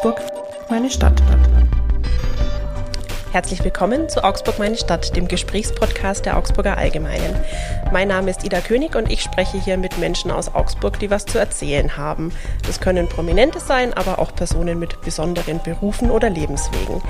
Augsburg, 0.00 0.22
meine 0.70 0.88
Stadt. 0.88 1.22
Herzlich 3.32 3.62
willkommen 3.62 4.08
zu 4.08 4.24
Augsburg, 4.24 4.58
meine 4.58 4.78
Stadt, 4.78 5.14
dem 5.14 5.28
Gesprächspodcast 5.28 6.24
der 6.24 6.38
Augsburger 6.38 6.78
Allgemeinen. 6.78 7.36
Mein 7.92 8.08
Name 8.08 8.30
ist 8.30 8.42
Ida 8.42 8.62
König 8.62 8.96
und 8.96 9.12
ich 9.12 9.20
spreche 9.20 9.62
hier 9.62 9.76
mit 9.76 9.98
Menschen 9.98 10.30
aus 10.30 10.54
Augsburg, 10.54 10.98
die 11.00 11.10
was 11.10 11.26
zu 11.26 11.38
erzählen 11.38 11.98
haben. 11.98 12.32
Das 12.66 12.80
können 12.80 13.10
Prominente 13.10 13.60
sein, 13.60 13.92
aber 13.92 14.20
auch 14.20 14.34
Personen 14.34 14.78
mit 14.78 15.02
besonderen 15.02 15.62
Berufen 15.62 16.10
oder 16.10 16.30
Lebenswegen. 16.30 17.02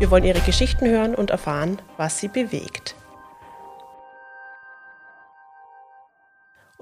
Wir 0.00 0.10
wollen 0.10 0.24
ihre 0.24 0.40
Geschichten 0.40 0.88
hören 0.88 1.14
und 1.14 1.30
erfahren, 1.30 1.80
was 1.96 2.18
sie 2.18 2.26
bewegt. 2.26 2.96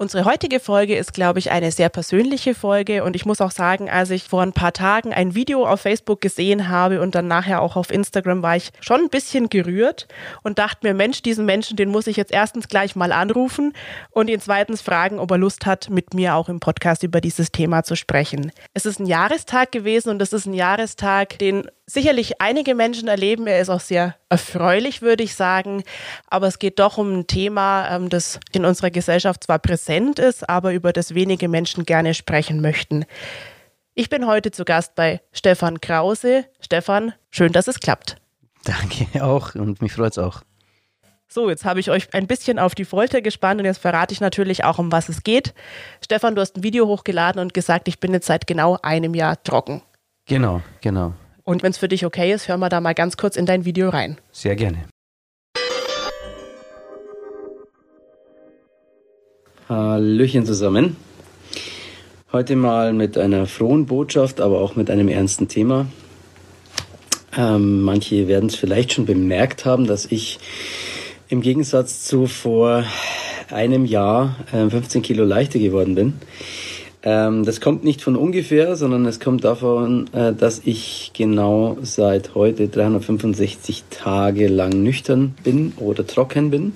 Unsere 0.05 0.25
heutige 0.25 0.59
Folge 0.59 0.95
ist, 0.95 1.13
glaube 1.15 1.39
ich, 1.39 1.49
eine 1.49 1.71
sehr 1.71 1.89
persönliche 1.89 2.53
Folge 2.53 3.03
und 3.03 3.15
ich 3.15 3.25
muss 3.25 3.41
auch 3.41 3.49
sagen, 3.49 3.89
als 3.89 4.11
ich 4.11 4.25
vor 4.25 4.43
ein 4.43 4.53
paar 4.53 4.71
Tagen 4.71 5.15
ein 5.15 5.33
Video 5.33 5.65
auf 5.65 5.81
Facebook 5.81 6.21
gesehen 6.21 6.69
habe 6.69 7.01
und 7.01 7.15
dann 7.15 7.27
nachher 7.27 7.59
auch 7.59 7.75
auf 7.75 7.89
Instagram 7.89 8.43
war 8.43 8.55
ich 8.55 8.69
schon 8.81 8.99
ein 8.99 9.09
bisschen 9.09 9.49
gerührt 9.49 10.07
und 10.43 10.59
dachte 10.59 10.85
mir, 10.85 10.93
Mensch, 10.93 11.23
diesen 11.23 11.47
Menschen, 11.47 11.75
den 11.75 11.89
muss 11.89 12.05
ich 12.05 12.17
jetzt 12.17 12.31
erstens 12.31 12.67
gleich 12.67 12.95
mal 12.95 13.11
anrufen 13.11 13.73
und 14.11 14.29
ihn 14.29 14.39
zweitens 14.39 14.83
fragen, 14.83 15.17
ob 15.17 15.31
er 15.31 15.39
Lust 15.39 15.65
hat, 15.65 15.89
mit 15.89 16.13
mir 16.13 16.35
auch 16.35 16.49
im 16.49 16.59
Podcast 16.59 17.01
über 17.01 17.19
dieses 17.19 17.51
Thema 17.51 17.81
zu 17.81 17.95
sprechen. 17.95 18.51
Es 18.75 18.85
ist 18.85 18.99
ein 18.99 19.07
Jahrestag 19.07 19.71
gewesen 19.71 20.09
und 20.09 20.21
es 20.21 20.33
ist 20.33 20.45
ein 20.45 20.53
Jahrestag, 20.53 21.39
den 21.39 21.67
sicherlich 21.87 22.41
einige 22.41 22.73
Menschen 22.75 23.07
erleben. 23.07 23.47
Er 23.47 23.59
ist 23.59 23.69
auch 23.69 23.79
sehr 23.79 24.15
erfreulich, 24.29 25.01
würde 25.01 25.23
ich 25.23 25.35
sagen. 25.35 25.83
Aber 26.27 26.47
es 26.47 26.59
geht 26.59 26.79
doch 26.79 26.97
um 26.97 27.19
ein 27.19 27.27
Thema, 27.27 27.87
ähm, 27.89 28.09
das 28.09 28.39
in 28.51 28.65
unserer 28.65 28.89
Gesellschaft 28.89 29.43
zwar 29.43 29.59
präsent 29.59 29.94
ist, 30.19 30.47
aber 30.49 30.73
über 30.73 30.93
das 30.93 31.15
wenige 31.15 31.47
Menschen 31.47 31.85
gerne 31.85 32.13
sprechen 32.13 32.61
möchten. 32.61 33.05
Ich 33.93 34.09
bin 34.09 34.27
heute 34.27 34.51
zu 34.51 34.65
Gast 34.65 34.95
bei 34.95 35.21
Stefan 35.31 35.79
Krause. 35.79 36.45
Stefan, 36.59 37.13
schön, 37.29 37.53
dass 37.53 37.67
es 37.67 37.79
klappt. 37.79 38.17
Danke 38.65 39.23
auch 39.23 39.55
und 39.55 39.81
mich 39.81 39.93
freut 39.93 40.11
es 40.11 40.17
auch. 40.17 40.41
So, 41.27 41.49
jetzt 41.49 41.65
habe 41.65 41.79
ich 41.79 41.89
euch 41.89 42.13
ein 42.13 42.27
bisschen 42.27 42.59
auf 42.59 42.75
die 42.75 42.85
Folter 42.85 43.21
gespannt 43.21 43.59
und 43.59 43.65
jetzt 43.65 43.79
verrate 43.79 44.13
ich 44.13 44.21
natürlich 44.21 44.63
auch, 44.63 44.79
um 44.79 44.91
was 44.91 45.09
es 45.09 45.23
geht. 45.23 45.53
Stefan, 46.03 46.35
du 46.35 46.41
hast 46.41 46.57
ein 46.57 46.63
Video 46.63 46.87
hochgeladen 46.87 47.41
und 47.41 47.53
gesagt, 47.53 47.87
ich 47.87 47.99
bin 47.99 48.13
jetzt 48.13 48.27
seit 48.27 48.47
genau 48.47 48.77
einem 48.81 49.13
Jahr 49.13 49.41
trocken. 49.43 49.81
Genau, 50.27 50.61
genau. 50.81 51.13
Und 51.43 51.63
wenn 51.63 51.71
es 51.71 51.77
für 51.77 51.87
dich 51.87 52.05
okay 52.05 52.33
ist, 52.33 52.47
hören 52.47 52.59
wir 52.59 52.69
da 52.69 52.81
mal 52.81 52.93
ganz 52.93 53.17
kurz 53.17 53.35
in 53.35 53.45
dein 53.45 53.65
Video 53.65 53.89
rein. 53.89 54.17
Sehr 54.31 54.55
gerne. 54.55 54.85
Hallöchen 59.67 60.45
zusammen. 60.45 60.95
Heute 62.31 62.55
mal 62.55 62.93
mit 62.93 63.17
einer 63.17 63.47
frohen 63.47 63.87
Botschaft, 63.87 64.39
aber 64.39 64.61
auch 64.61 64.75
mit 64.75 64.91
einem 64.91 65.07
ernsten 65.07 65.47
Thema. 65.47 65.87
Ähm, 67.35 67.81
manche 67.81 68.27
werden 68.27 68.47
es 68.49 68.53
vielleicht 68.53 68.93
schon 68.93 69.07
bemerkt 69.07 69.65
haben, 69.65 69.87
dass 69.87 70.05
ich 70.05 70.37
im 71.29 71.41
Gegensatz 71.41 72.03
zu 72.03 72.27
vor 72.27 72.83
einem 73.49 73.85
Jahr 73.85 74.35
äh, 74.53 74.69
15 74.69 75.01
Kilo 75.01 75.23
leichter 75.23 75.57
geworden 75.57 75.95
bin. 75.95 76.13
Ähm, 77.01 77.43
das 77.43 77.59
kommt 77.59 77.83
nicht 77.83 78.03
von 78.03 78.15
ungefähr, 78.15 78.75
sondern 78.75 79.03
es 79.07 79.19
kommt 79.19 79.43
davon, 79.45 80.13
äh, 80.13 80.33
dass 80.33 80.61
ich 80.63 81.09
genau 81.15 81.77
seit 81.81 82.35
heute 82.35 82.67
365 82.67 83.83
Tage 83.89 84.47
lang 84.47 84.83
nüchtern 84.83 85.33
bin 85.43 85.73
oder 85.77 86.05
trocken 86.05 86.51
bin. 86.51 86.73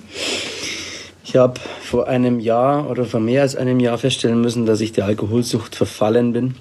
Ich 1.24 1.36
habe 1.36 1.60
vor 1.82 2.08
einem 2.08 2.40
Jahr 2.40 2.88
oder 2.90 3.04
vor 3.04 3.20
mehr 3.20 3.42
als 3.42 3.56
einem 3.56 3.80
Jahr 3.80 3.98
feststellen 3.98 4.40
müssen, 4.40 4.66
dass 4.66 4.80
ich 4.80 4.92
der 4.92 5.04
Alkoholsucht 5.04 5.74
verfallen 5.74 6.32
bin 6.32 6.54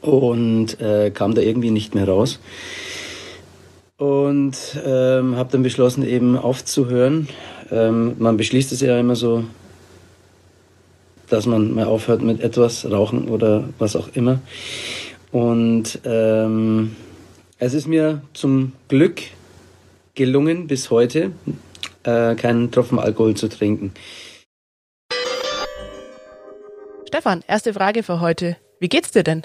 und 0.00 0.80
äh, 0.80 1.10
kam 1.10 1.34
da 1.34 1.40
irgendwie 1.40 1.70
nicht 1.70 1.94
mehr 1.94 2.08
raus. 2.08 2.40
Und 3.96 4.56
ähm, 4.84 5.36
habe 5.36 5.52
dann 5.52 5.62
beschlossen, 5.62 6.06
eben 6.06 6.36
aufzuhören. 6.36 7.28
Ähm, 7.70 8.14
man 8.18 8.36
beschließt 8.36 8.72
es 8.72 8.80
ja 8.80 8.98
immer 8.98 9.16
so 9.16 9.44
dass 11.28 11.46
man 11.46 11.74
mal 11.74 11.86
aufhört 11.86 12.22
mit 12.22 12.40
etwas, 12.40 12.88
Rauchen 12.90 13.28
oder 13.28 13.64
was 13.78 13.96
auch 13.96 14.08
immer. 14.14 14.40
Und 15.32 15.98
ähm, 16.04 16.94
es 17.58 17.74
ist 17.74 17.88
mir 17.88 18.22
zum 18.34 18.72
Glück 18.88 19.22
gelungen, 20.14 20.66
bis 20.66 20.90
heute 20.90 21.32
äh, 22.04 22.34
keinen 22.34 22.70
Tropfen 22.70 22.98
Alkohol 22.98 23.34
zu 23.34 23.48
trinken. 23.48 23.92
Stefan, 27.06 27.42
erste 27.46 27.72
Frage 27.72 28.02
für 28.02 28.20
heute. 28.20 28.56
Wie 28.80 28.88
geht's 28.88 29.12
dir 29.12 29.22
denn? 29.22 29.42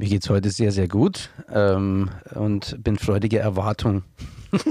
Mir 0.00 0.08
geht's 0.08 0.30
heute 0.30 0.48
sehr, 0.48 0.72
sehr 0.72 0.88
gut 0.88 1.28
ähm, 1.52 2.08
und 2.34 2.82
bin 2.82 2.96
freudige 2.96 3.38
Erwartung. 3.38 4.02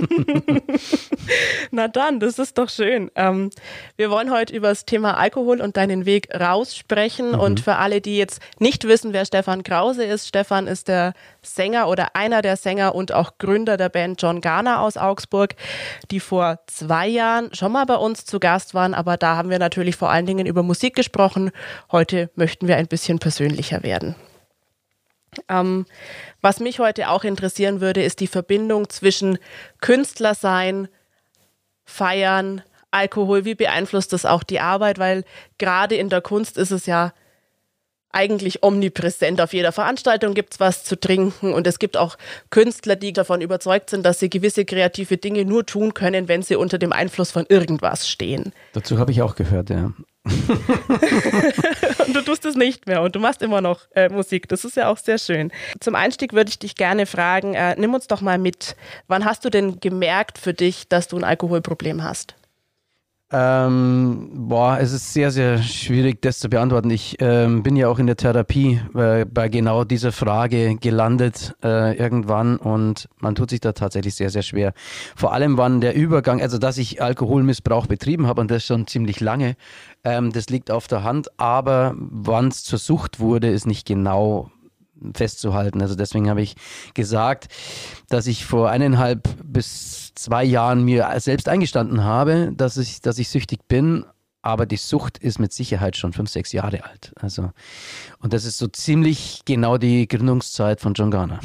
Na 1.71 1.87
dann, 1.87 2.19
das 2.19 2.39
ist 2.39 2.57
doch 2.57 2.67
schön. 2.67 3.11
Ähm, 3.13 3.51
wir 3.95 4.09
wollen 4.09 4.31
heute 4.31 4.55
über 4.55 4.69
das 4.69 4.85
Thema 4.85 5.17
Alkohol 5.17 5.61
und 5.61 5.77
deinen 5.77 6.07
Weg 6.07 6.33
raus 6.33 6.75
sprechen. 6.75 7.33
Mhm. 7.33 7.39
Und 7.41 7.59
für 7.59 7.75
alle, 7.75 8.01
die 8.01 8.17
jetzt 8.17 8.41
nicht 8.57 8.87
wissen, 8.87 9.13
wer 9.13 9.23
Stefan 9.23 9.61
Krause 9.61 10.03
ist, 10.03 10.27
Stefan 10.27 10.65
ist 10.65 10.87
der 10.87 11.13
Sänger 11.43 11.89
oder 11.89 12.15
einer 12.15 12.41
der 12.41 12.57
Sänger 12.57 12.95
und 12.95 13.11
auch 13.11 13.37
Gründer 13.37 13.77
der 13.77 13.89
Band 13.89 14.19
John 14.19 14.41
Garner 14.41 14.81
aus 14.81 14.97
Augsburg, 14.97 15.53
die 16.09 16.21
vor 16.21 16.57
zwei 16.65 17.07
Jahren 17.07 17.53
schon 17.53 17.71
mal 17.71 17.85
bei 17.85 17.97
uns 17.97 18.25
zu 18.25 18.39
Gast 18.39 18.73
waren. 18.73 18.95
Aber 18.95 19.15
da 19.15 19.35
haben 19.35 19.51
wir 19.51 19.59
natürlich 19.59 19.95
vor 19.95 20.09
allen 20.09 20.25
Dingen 20.25 20.47
über 20.47 20.63
Musik 20.63 20.95
gesprochen. 20.95 21.51
Heute 21.91 22.31
möchten 22.33 22.67
wir 22.67 22.77
ein 22.77 22.87
bisschen 22.87 23.19
persönlicher 23.19 23.83
werden. 23.83 24.15
Ähm, 25.47 25.85
was 26.41 26.59
mich 26.59 26.79
heute 26.79 27.09
auch 27.09 27.23
interessieren 27.23 27.81
würde, 27.81 28.03
ist 28.03 28.19
die 28.19 28.27
Verbindung 28.27 28.89
zwischen 28.89 29.37
Künstler 29.81 30.35
sein, 30.35 30.87
Feiern, 31.85 32.61
Alkohol. 32.91 33.45
Wie 33.45 33.55
beeinflusst 33.55 34.13
das 34.13 34.25
auch 34.25 34.43
die 34.43 34.59
Arbeit? 34.59 34.99
Weil 34.99 35.23
gerade 35.57 35.95
in 35.95 36.09
der 36.09 36.21
Kunst 36.21 36.57
ist 36.57 36.71
es 36.71 36.85
ja 36.85 37.13
eigentlich 38.11 38.63
omnipräsent. 38.63 39.39
Auf 39.39 39.53
jeder 39.53 39.71
Veranstaltung 39.71 40.33
gibt 40.33 40.53
es 40.53 40.59
was 40.59 40.83
zu 40.83 40.99
trinken 40.99 41.53
und 41.53 41.67
es 41.67 41.77
gibt 41.79 41.95
auch 41.95 42.17
Künstler, 42.49 42.95
die 42.95 43.13
davon 43.13 43.41
überzeugt 43.41 43.89
sind, 43.91 44.05
dass 44.05 44.19
sie 44.19 44.29
gewisse 44.29 44.65
kreative 44.65 45.17
Dinge 45.17 45.45
nur 45.45 45.65
tun 45.65 45.93
können, 45.93 46.27
wenn 46.27 46.41
sie 46.41 46.55
unter 46.55 46.77
dem 46.79 46.91
Einfluss 46.91 47.31
von 47.31 47.45
irgendwas 47.47 48.09
stehen. 48.09 48.51
Dazu 48.73 48.97
habe 48.97 49.11
ich 49.11 49.21
auch 49.21 49.35
gehört, 49.35 49.69
ja. 49.69 49.91
und 52.05 52.15
du 52.15 52.21
tust 52.21 52.45
es 52.45 52.55
nicht 52.55 52.87
mehr 52.87 53.01
und 53.01 53.15
du 53.15 53.19
machst 53.19 53.41
immer 53.41 53.61
noch 53.61 53.81
äh, 53.95 54.09
Musik. 54.09 54.47
Das 54.49 54.65
ist 54.65 54.75
ja 54.75 54.89
auch 54.89 54.97
sehr 54.97 55.17
schön. 55.17 55.51
Zum 55.79 55.95
Einstieg 55.95 56.33
würde 56.33 56.49
ich 56.49 56.59
dich 56.59 56.75
gerne 56.75 57.05
fragen, 57.05 57.53
äh, 57.53 57.75
nimm 57.77 57.93
uns 57.93 58.07
doch 58.07 58.21
mal 58.21 58.37
mit. 58.37 58.75
Wann 59.07 59.25
hast 59.25 59.45
du 59.45 59.49
denn 59.49 59.79
gemerkt 59.79 60.37
für 60.37 60.53
dich, 60.53 60.87
dass 60.87 61.07
du 61.07 61.17
ein 61.17 61.23
Alkoholproblem 61.23 62.03
hast? 62.03 62.35
Ähm, 63.31 64.31
boah, 64.33 64.79
es 64.79 64.91
ist 64.91 65.13
sehr, 65.13 65.29
sehr 65.29 65.59
schwierig, 65.59 66.19
das 66.23 66.39
zu 66.39 66.49
beantworten. 66.49 66.89
Ich 66.89 67.17
ähm, 67.19 67.61
bin 67.61 67.75
ja 67.75 67.87
auch 67.87 67.99
in 67.99 68.07
der 68.07 68.17
Therapie 68.17 68.81
äh, 68.95 69.23
bei 69.25 69.49
genau 69.49 69.83
dieser 69.83 70.11
Frage 70.11 70.77
gelandet 70.77 71.55
äh, 71.63 71.95
irgendwann 71.95 72.57
und 72.57 73.07
man 73.19 73.35
tut 73.35 73.51
sich 73.51 73.59
da 73.59 73.73
tatsächlich 73.73 74.15
sehr, 74.15 74.31
sehr 74.31 74.41
schwer. 74.41 74.73
Vor 75.15 75.31
allem 75.31 75.57
wann 75.57 75.79
der 75.79 75.95
Übergang, 75.95 76.41
also 76.41 76.57
dass 76.57 76.79
ich 76.79 77.03
Alkoholmissbrauch 77.03 77.85
betrieben 77.85 78.25
habe 78.25 78.41
und 78.41 78.49
das 78.49 78.65
schon 78.65 78.87
ziemlich 78.87 79.19
lange, 79.19 79.57
ähm, 80.03 80.31
das 80.31 80.49
liegt 80.49 80.71
auf 80.71 80.87
der 80.87 81.03
Hand, 81.03 81.29
aber 81.39 81.93
wann 81.97 82.47
es 82.47 82.63
zur 82.63 82.79
Sucht 82.79 83.19
wurde, 83.19 83.49
ist 83.49 83.67
nicht 83.67 83.85
genau 83.85 84.49
festzuhalten. 85.13 85.81
Also 85.81 85.95
deswegen 85.95 86.29
habe 86.29 86.41
ich 86.41 86.55
gesagt, 86.93 87.47
dass 88.09 88.27
ich 88.27 88.45
vor 88.45 88.69
eineinhalb 88.69 89.27
bis 89.43 90.13
zwei 90.15 90.43
Jahren 90.43 90.83
mir 90.83 91.09
selbst 91.19 91.47
eingestanden 91.47 92.03
habe, 92.03 92.51
dass 92.55 92.77
ich, 92.77 93.01
dass 93.01 93.19
ich 93.19 93.29
süchtig 93.29 93.67
bin. 93.67 94.05
Aber 94.41 94.65
die 94.65 94.77
Sucht 94.77 95.17
ist 95.17 95.37
mit 95.37 95.51
Sicherheit 95.51 95.97
schon 95.97 96.13
fünf, 96.13 96.29
sechs 96.29 96.53
Jahre 96.53 96.85
alt. 96.85 97.11
Also, 97.17 97.51
und 98.19 98.31
das 98.31 98.45
ist 98.45 98.57
so 98.57 98.67
ziemlich 98.67 99.41
genau 99.43 99.77
die 99.77 100.07
Gründungszeit 100.07 100.79
von 100.79 100.93
John 100.93 101.11
Garner. 101.11 101.41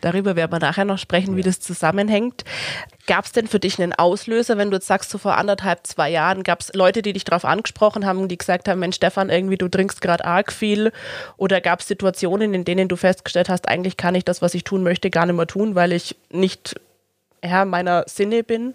Darüber 0.00 0.36
werden 0.36 0.52
wir 0.52 0.58
nachher 0.58 0.84
noch 0.84 0.98
sprechen, 0.98 1.32
ja. 1.32 1.36
wie 1.36 1.42
das 1.42 1.60
zusammenhängt. 1.60 2.44
Gab 3.06 3.24
es 3.24 3.32
denn 3.32 3.46
für 3.46 3.58
dich 3.58 3.80
einen 3.80 3.92
Auslöser, 3.92 4.56
wenn 4.56 4.70
du 4.70 4.76
jetzt 4.76 4.86
sagst, 4.86 5.10
so 5.10 5.18
vor 5.18 5.36
anderthalb, 5.36 5.86
zwei 5.86 6.10
Jahren, 6.10 6.42
gab 6.42 6.60
es 6.60 6.72
Leute, 6.74 7.02
die 7.02 7.12
dich 7.12 7.24
darauf 7.24 7.44
angesprochen 7.44 8.06
haben, 8.06 8.28
die 8.28 8.38
gesagt 8.38 8.68
haben, 8.68 8.80
Mensch 8.80 8.96
Stefan, 8.96 9.30
irgendwie 9.30 9.56
du 9.56 9.68
trinkst 9.68 10.00
gerade 10.00 10.24
arg 10.24 10.52
viel? 10.52 10.92
Oder 11.36 11.60
gab 11.60 11.80
es 11.80 11.88
Situationen, 11.88 12.54
in 12.54 12.64
denen 12.64 12.88
du 12.88 12.96
festgestellt 12.96 13.48
hast, 13.48 13.68
eigentlich 13.68 13.96
kann 13.96 14.14
ich 14.14 14.24
das, 14.24 14.42
was 14.42 14.54
ich 14.54 14.64
tun 14.64 14.82
möchte, 14.82 15.10
gar 15.10 15.26
nicht 15.26 15.36
mehr 15.36 15.46
tun, 15.46 15.74
weil 15.74 15.92
ich 15.92 16.16
nicht 16.30 16.76
Herr 17.42 17.64
meiner 17.64 18.04
Sinne 18.06 18.44
bin? 18.44 18.74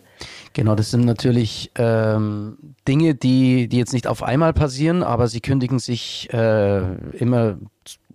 Genau, 0.54 0.76
das 0.76 0.92
sind 0.92 1.06
natürlich 1.06 1.72
ähm, 1.76 2.58
Dinge, 2.88 3.16
die, 3.16 3.68
die 3.68 3.78
jetzt 3.78 3.94
nicht 3.94 4.08
auf 4.08 4.24
einmal 4.24 4.54
passieren, 4.54 5.04
aber 5.04 5.28
sie 5.28 5.42
kündigen 5.42 5.80
sich 5.80 6.30
äh, 6.34 6.96
immer 7.18 7.58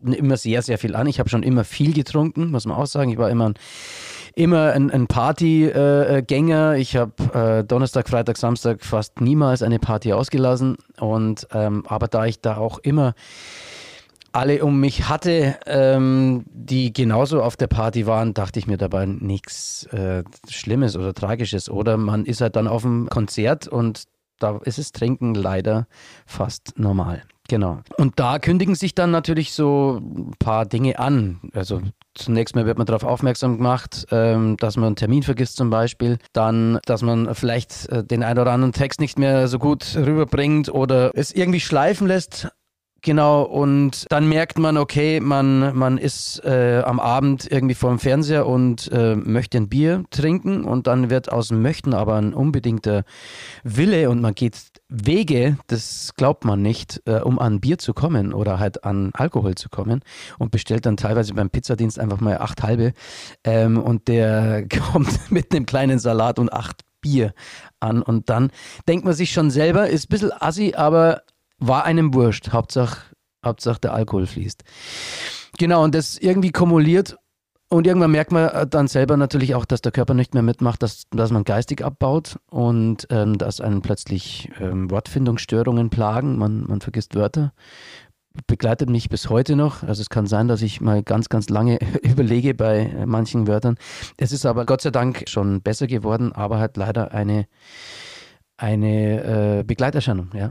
immer 0.02 0.36
sehr, 0.36 0.62
sehr 0.62 0.78
viel 0.78 0.94
an. 0.94 1.06
Ich 1.06 1.18
habe 1.18 1.28
schon 1.28 1.42
immer 1.42 1.64
viel 1.64 1.92
getrunken, 1.92 2.50
muss 2.50 2.66
man 2.66 2.76
auch 2.76 2.86
sagen. 2.86 3.10
Ich 3.10 3.18
war 3.18 3.30
immer 3.30 3.50
ein, 3.50 3.54
immer 4.34 4.72
ein, 4.72 4.90
ein 4.90 5.06
Partygänger. 5.06 6.76
ich 6.76 6.96
habe 6.96 7.12
äh, 7.60 7.64
Donnerstag, 7.64 8.08
Freitag, 8.08 8.36
Samstag 8.36 8.84
fast 8.84 9.20
niemals 9.20 9.62
eine 9.62 9.78
Party 9.78 10.12
ausgelassen. 10.12 10.76
Und 10.98 11.46
ähm, 11.52 11.84
aber 11.86 12.08
da 12.08 12.26
ich 12.26 12.40
da 12.40 12.56
auch 12.56 12.78
immer 12.78 13.14
alle 14.32 14.64
um 14.64 14.78
mich 14.78 15.08
hatte, 15.08 15.58
ähm, 15.66 16.44
die 16.52 16.92
genauso 16.92 17.42
auf 17.42 17.56
der 17.56 17.66
Party 17.66 18.06
waren, 18.06 18.34
dachte 18.34 18.58
ich 18.58 18.66
mir 18.66 18.76
dabei 18.76 19.06
nichts 19.06 19.86
äh, 19.86 20.22
Schlimmes 20.48 20.96
oder 20.96 21.14
Tragisches. 21.14 21.68
Oder 21.68 21.96
man 21.96 22.24
ist 22.24 22.40
halt 22.40 22.56
dann 22.56 22.68
auf 22.68 22.82
dem 22.82 23.08
Konzert 23.08 23.66
und 23.66 24.04
da 24.38 24.58
ist 24.64 24.78
es 24.78 24.92
Trinken 24.92 25.34
leider 25.34 25.86
fast 26.26 26.78
normal. 26.78 27.22
Genau. 27.50 27.80
Und 27.96 28.20
da 28.20 28.38
kündigen 28.38 28.76
sich 28.76 28.94
dann 28.94 29.10
natürlich 29.10 29.52
so 29.52 30.00
ein 30.00 30.34
paar 30.38 30.66
Dinge 30.66 31.00
an. 31.00 31.40
Also 31.52 31.82
zunächst 32.14 32.54
mal 32.54 32.64
wird 32.64 32.78
man 32.78 32.86
darauf 32.86 33.02
aufmerksam 33.02 33.56
gemacht, 33.56 34.06
ähm, 34.12 34.56
dass 34.58 34.76
man 34.76 34.86
einen 34.86 34.96
Termin 34.96 35.24
vergisst 35.24 35.56
zum 35.56 35.68
Beispiel. 35.68 36.18
Dann, 36.32 36.78
dass 36.86 37.02
man 37.02 37.34
vielleicht 37.34 37.88
äh, 37.88 38.04
den 38.04 38.22
einen 38.22 38.38
oder 38.38 38.52
anderen 38.52 38.72
Text 38.72 39.00
nicht 39.00 39.18
mehr 39.18 39.48
so 39.48 39.58
gut 39.58 39.96
rüberbringt 39.96 40.72
oder 40.72 41.10
es 41.14 41.32
irgendwie 41.32 41.58
schleifen 41.58 42.06
lässt. 42.06 42.46
Genau, 43.02 43.42
und 43.42 44.06
dann 44.10 44.28
merkt 44.28 44.58
man, 44.58 44.76
okay, 44.76 45.18
man, 45.18 45.76
man 45.76 45.98
ist 45.98 46.44
äh, 46.44 46.82
am 46.84 47.00
Abend 47.00 47.50
irgendwie 47.50 47.74
vor 47.74 47.90
dem 47.90 47.98
Fernseher 47.98 48.46
und 48.46 48.92
äh, 48.92 49.16
möchte 49.16 49.58
ein 49.58 49.68
Bier 49.68 50.04
trinken 50.10 50.64
und 50.64 50.86
dann 50.86 51.10
wird 51.10 51.32
aus 51.32 51.50
Möchten 51.50 51.94
aber 51.94 52.16
ein 52.16 52.32
unbedingter 52.32 53.02
Wille 53.64 54.08
und 54.08 54.20
man 54.20 54.34
geht 54.34 54.54
Wege, 54.90 55.56
das 55.68 56.14
glaubt 56.16 56.44
man 56.44 56.62
nicht, 56.62 57.00
äh, 57.06 57.20
um 57.20 57.38
an 57.38 57.60
Bier 57.60 57.78
zu 57.78 57.94
kommen 57.94 58.34
oder 58.34 58.58
halt 58.58 58.84
an 58.84 59.10
Alkohol 59.14 59.54
zu 59.54 59.68
kommen 59.68 60.02
und 60.38 60.50
bestellt 60.50 60.84
dann 60.84 60.96
teilweise 60.96 61.32
beim 61.34 61.48
Pizzadienst 61.48 61.98
einfach 61.98 62.20
mal 62.20 62.38
acht 62.38 62.62
halbe 62.62 62.92
ähm, 63.44 63.78
und 63.78 64.08
der 64.08 64.66
kommt 64.92 65.30
mit 65.30 65.54
einem 65.54 65.64
kleinen 65.64 65.98
Salat 65.98 66.38
und 66.38 66.52
acht 66.52 66.82
Bier 67.00 67.32
an 67.78 68.02
und 68.02 68.28
dann 68.28 68.50
denkt 68.88 69.04
man 69.04 69.14
sich 69.14 69.32
schon 69.32 69.50
selber, 69.50 69.88
ist 69.88 70.06
ein 70.06 70.08
bisschen 70.10 70.32
assi, 70.32 70.74
aber 70.76 71.22
war 71.58 71.84
einem 71.84 72.12
wurscht. 72.12 72.52
Hauptsache, 72.52 72.98
Hauptsache 73.44 73.80
der 73.80 73.94
Alkohol 73.94 74.26
fließt. 74.26 74.64
Genau, 75.58 75.84
und 75.84 75.94
das 75.94 76.18
irgendwie 76.18 76.50
kumuliert 76.50 77.16
und 77.72 77.86
irgendwann 77.86 78.10
merkt 78.10 78.32
man 78.32 78.68
dann 78.68 78.88
selber 78.88 79.16
natürlich 79.16 79.54
auch, 79.54 79.64
dass 79.64 79.80
der 79.80 79.92
Körper 79.92 80.12
nicht 80.12 80.34
mehr 80.34 80.42
mitmacht, 80.42 80.82
dass, 80.82 81.04
dass 81.10 81.30
man 81.30 81.44
geistig 81.44 81.84
abbaut 81.84 82.40
und 82.50 83.06
ähm, 83.10 83.38
dass 83.38 83.60
einen 83.60 83.80
plötzlich 83.80 84.50
ähm, 84.60 84.90
Wortfindungsstörungen 84.90 85.88
plagen. 85.88 86.36
Man, 86.36 86.64
man 86.66 86.80
vergisst 86.80 87.14
Wörter. 87.14 87.52
Begleitet 88.48 88.90
mich 88.90 89.08
bis 89.08 89.30
heute 89.30 89.54
noch. 89.54 89.84
Also 89.84 90.02
es 90.02 90.10
kann 90.10 90.26
sein, 90.26 90.48
dass 90.48 90.62
ich 90.62 90.80
mal 90.80 91.04
ganz, 91.04 91.28
ganz 91.28 91.48
lange 91.48 91.78
überlege 92.02 92.54
bei 92.54 92.92
manchen 93.06 93.46
Wörtern. 93.46 93.76
Es 94.16 94.32
ist 94.32 94.46
aber 94.46 94.66
Gott 94.66 94.80
sei 94.80 94.90
Dank 94.90 95.28
schon 95.28 95.62
besser 95.62 95.86
geworden, 95.86 96.32
aber 96.32 96.58
halt 96.58 96.76
leider 96.76 97.12
eine, 97.12 97.46
eine 98.56 99.58
äh, 99.58 99.62
Begleiterscheinung, 99.62 100.30
ja. 100.34 100.50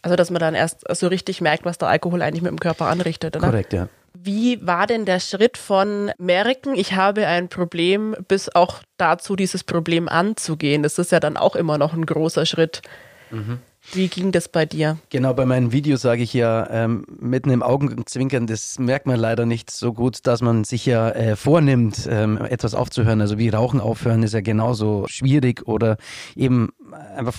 Also, 0.00 0.16
dass 0.16 0.30
man 0.30 0.40
dann 0.40 0.54
erst 0.54 0.84
so 0.96 1.08
richtig 1.08 1.40
merkt, 1.42 1.66
was 1.66 1.76
der 1.76 1.88
Alkohol 1.88 2.22
eigentlich 2.22 2.42
mit 2.42 2.50
dem 2.50 2.60
Körper 2.60 2.86
anrichtet, 2.86 3.36
oder? 3.36 3.48
Korrekt, 3.48 3.72
ja. 3.72 3.88
Wie 4.20 4.66
war 4.66 4.86
denn 4.86 5.04
der 5.04 5.20
Schritt 5.20 5.56
von 5.56 6.10
merken, 6.18 6.74
ich 6.74 6.94
habe 6.94 7.26
ein 7.26 7.48
Problem, 7.48 8.16
bis 8.26 8.48
auch 8.48 8.82
dazu, 8.96 9.36
dieses 9.36 9.62
Problem 9.62 10.08
anzugehen? 10.08 10.82
Das 10.82 10.98
ist 10.98 11.12
ja 11.12 11.20
dann 11.20 11.36
auch 11.36 11.54
immer 11.54 11.78
noch 11.78 11.92
ein 11.92 12.04
großer 12.04 12.44
Schritt. 12.44 12.82
Mhm. 13.30 13.60
Wie 13.92 14.08
ging 14.08 14.32
das 14.32 14.48
bei 14.48 14.66
dir? 14.66 14.98
Genau, 15.10 15.32
bei 15.34 15.46
meinen 15.46 15.72
Videos 15.72 16.02
sage 16.02 16.22
ich 16.22 16.34
ja 16.34 16.68
ähm, 16.68 17.06
mit 17.20 17.44
einem 17.44 17.62
Augenzwinkern, 17.62 18.46
das 18.46 18.78
merkt 18.78 19.06
man 19.06 19.18
leider 19.18 19.46
nicht 19.46 19.70
so 19.70 19.92
gut, 19.92 20.26
dass 20.26 20.42
man 20.42 20.64
sich 20.64 20.84
ja 20.84 21.10
äh, 21.10 21.36
vornimmt, 21.36 22.08
ähm, 22.10 22.38
etwas 22.38 22.74
aufzuhören. 22.74 23.20
Also 23.20 23.38
wie 23.38 23.48
Rauchen 23.48 23.80
aufhören 23.80 24.22
ist 24.24 24.34
ja 24.34 24.40
genauso 24.40 25.06
schwierig 25.08 25.66
oder 25.66 25.96
eben 26.34 26.70
einfach 27.16 27.34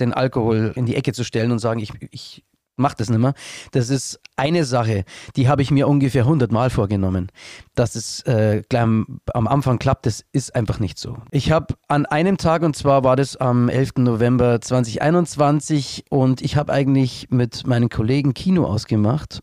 den 0.00 0.12
Alkohol 0.12 0.72
in 0.74 0.86
die 0.86 0.96
Ecke 0.96 1.12
zu 1.12 1.22
stellen 1.22 1.52
und 1.52 1.58
sagen, 1.58 1.80
ich, 1.80 1.92
ich 2.10 2.44
mache 2.76 2.96
das 2.98 3.10
nicht 3.10 3.20
mehr. 3.20 3.34
Das 3.72 3.90
ist 3.90 4.20
eine 4.36 4.64
Sache, 4.64 5.04
die 5.36 5.48
habe 5.48 5.62
ich 5.62 5.70
mir 5.70 5.88
ungefähr 5.88 6.22
100 6.22 6.50
Mal 6.52 6.70
vorgenommen. 6.70 7.30
Dass 7.74 7.94
es 7.94 8.22
äh, 8.22 8.62
gleich 8.68 8.82
am, 8.82 9.20
am, 9.32 9.46
Anfang 9.46 9.78
klappt, 9.78 10.06
das 10.06 10.24
ist 10.32 10.54
einfach 10.54 10.80
nicht 10.80 10.98
so. 10.98 11.18
Ich 11.30 11.50
habe 11.50 11.74
an 11.88 12.06
einem 12.06 12.36
Tag, 12.36 12.62
und 12.62 12.76
zwar 12.76 13.04
war 13.04 13.16
das 13.16 13.36
am 13.36 13.68
11. 13.68 13.92
November 13.98 14.60
2021, 14.60 16.04
und 16.10 16.42
ich 16.42 16.56
habe 16.56 16.72
eigentlich 16.72 17.28
mit 17.30 17.66
meinen 17.66 17.88
Kollegen 17.88 18.34
Kino 18.34 18.64
ausgemacht. 18.66 19.40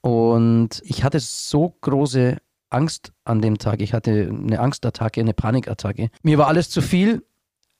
Und 0.00 0.80
ich 0.84 1.04
hatte 1.04 1.20
so 1.20 1.74
große 1.80 2.38
Angst 2.70 3.12
an 3.24 3.42
dem 3.42 3.58
Tag. 3.58 3.82
Ich 3.82 3.92
hatte 3.92 4.30
eine 4.30 4.60
Angstattacke, 4.60 5.20
eine 5.20 5.34
Panikattacke. 5.34 6.08
Mir 6.22 6.38
war 6.38 6.46
alles 6.46 6.70
zu 6.70 6.80
viel 6.80 7.22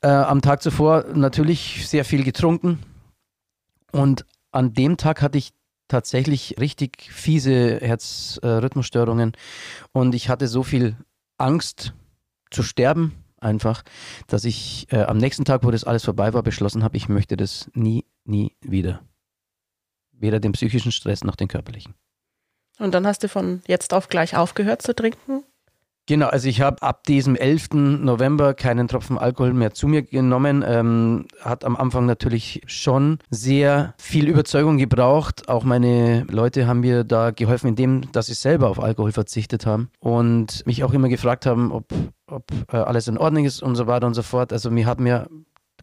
äh, 0.02 0.08
am 0.08 0.40
Tag 0.40 0.62
zuvor 0.62 1.04
natürlich 1.14 1.86
sehr 1.88 2.04
viel 2.04 2.24
getrunken 2.24 2.80
und 3.92 4.24
an 4.52 4.72
dem 4.72 4.96
Tag 4.96 5.22
hatte 5.22 5.38
ich 5.38 5.52
tatsächlich 5.88 6.56
richtig 6.58 7.02
fiese 7.10 7.78
Herzrhythmusstörungen 7.80 9.32
und 9.92 10.14
ich 10.14 10.28
hatte 10.28 10.46
so 10.48 10.62
viel 10.62 10.96
Angst 11.38 11.94
zu 12.50 12.62
sterben 12.62 13.24
einfach, 13.38 13.82
dass 14.26 14.44
ich 14.44 14.86
äh, 14.92 15.02
am 15.02 15.18
nächsten 15.18 15.44
Tag, 15.44 15.64
wo 15.64 15.70
das 15.70 15.84
alles 15.84 16.04
vorbei 16.04 16.32
war, 16.32 16.42
beschlossen 16.42 16.84
habe, 16.84 16.96
ich 16.96 17.08
möchte 17.08 17.36
das 17.36 17.70
nie, 17.74 18.04
nie 18.24 18.56
wieder. 18.60 19.02
Weder 20.12 20.40
den 20.40 20.52
psychischen 20.52 20.92
Stress 20.92 21.24
noch 21.24 21.36
den 21.36 21.48
körperlichen. 21.48 21.94
Und 22.78 22.92
dann 22.94 23.06
hast 23.06 23.22
du 23.22 23.28
von 23.28 23.62
jetzt 23.66 23.92
auf 23.92 24.08
gleich 24.08 24.36
aufgehört 24.36 24.82
zu 24.82 24.94
trinken? 24.94 25.44
Genau, 26.10 26.26
also 26.26 26.48
ich 26.48 26.60
habe 26.60 26.82
ab 26.82 27.04
diesem 27.04 27.36
11. 27.36 27.68
November 28.00 28.52
keinen 28.52 28.88
Tropfen 28.88 29.16
Alkohol 29.16 29.52
mehr 29.52 29.74
zu 29.74 29.86
mir 29.86 30.02
genommen. 30.02 30.64
Ähm, 30.66 31.26
hat 31.40 31.64
am 31.64 31.76
Anfang 31.76 32.04
natürlich 32.04 32.62
schon 32.66 33.18
sehr 33.30 33.94
viel 33.96 34.26
Überzeugung 34.26 34.76
gebraucht. 34.76 35.48
Auch 35.48 35.62
meine 35.62 36.26
Leute 36.28 36.66
haben 36.66 36.80
mir 36.80 37.04
da 37.04 37.30
geholfen, 37.30 37.68
indem 37.68 38.10
dass 38.10 38.26
sie 38.26 38.34
selber 38.34 38.70
auf 38.70 38.82
Alkohol 38.82 39.12
verzichtet 39.12 39.66
haben 39.66 39.88
und 40.00 40.66
mich 40.66 40.82
auch 40.82 40.92
immer 40.94 41.08
gefragt 41.08 41.46
haben, 41.46 41.70
ob, 41.70 41.94
ob 42.26 42.50
äh, 42.72 42.78
alles 42.78 43.06
in 43.06 43.16
Ordnung 43.16 43.44
ist 43.44 43.62
und 43.62 43.76
so 43.76 43.86
weiter 43.86 44.08
und 44.08 44.14
so 44.14 44.22
fort. 44.22 44.52
Also 44.52 44.68
mir 44.68 44.86
hat 44.86 44.98
mir 44.98 45.28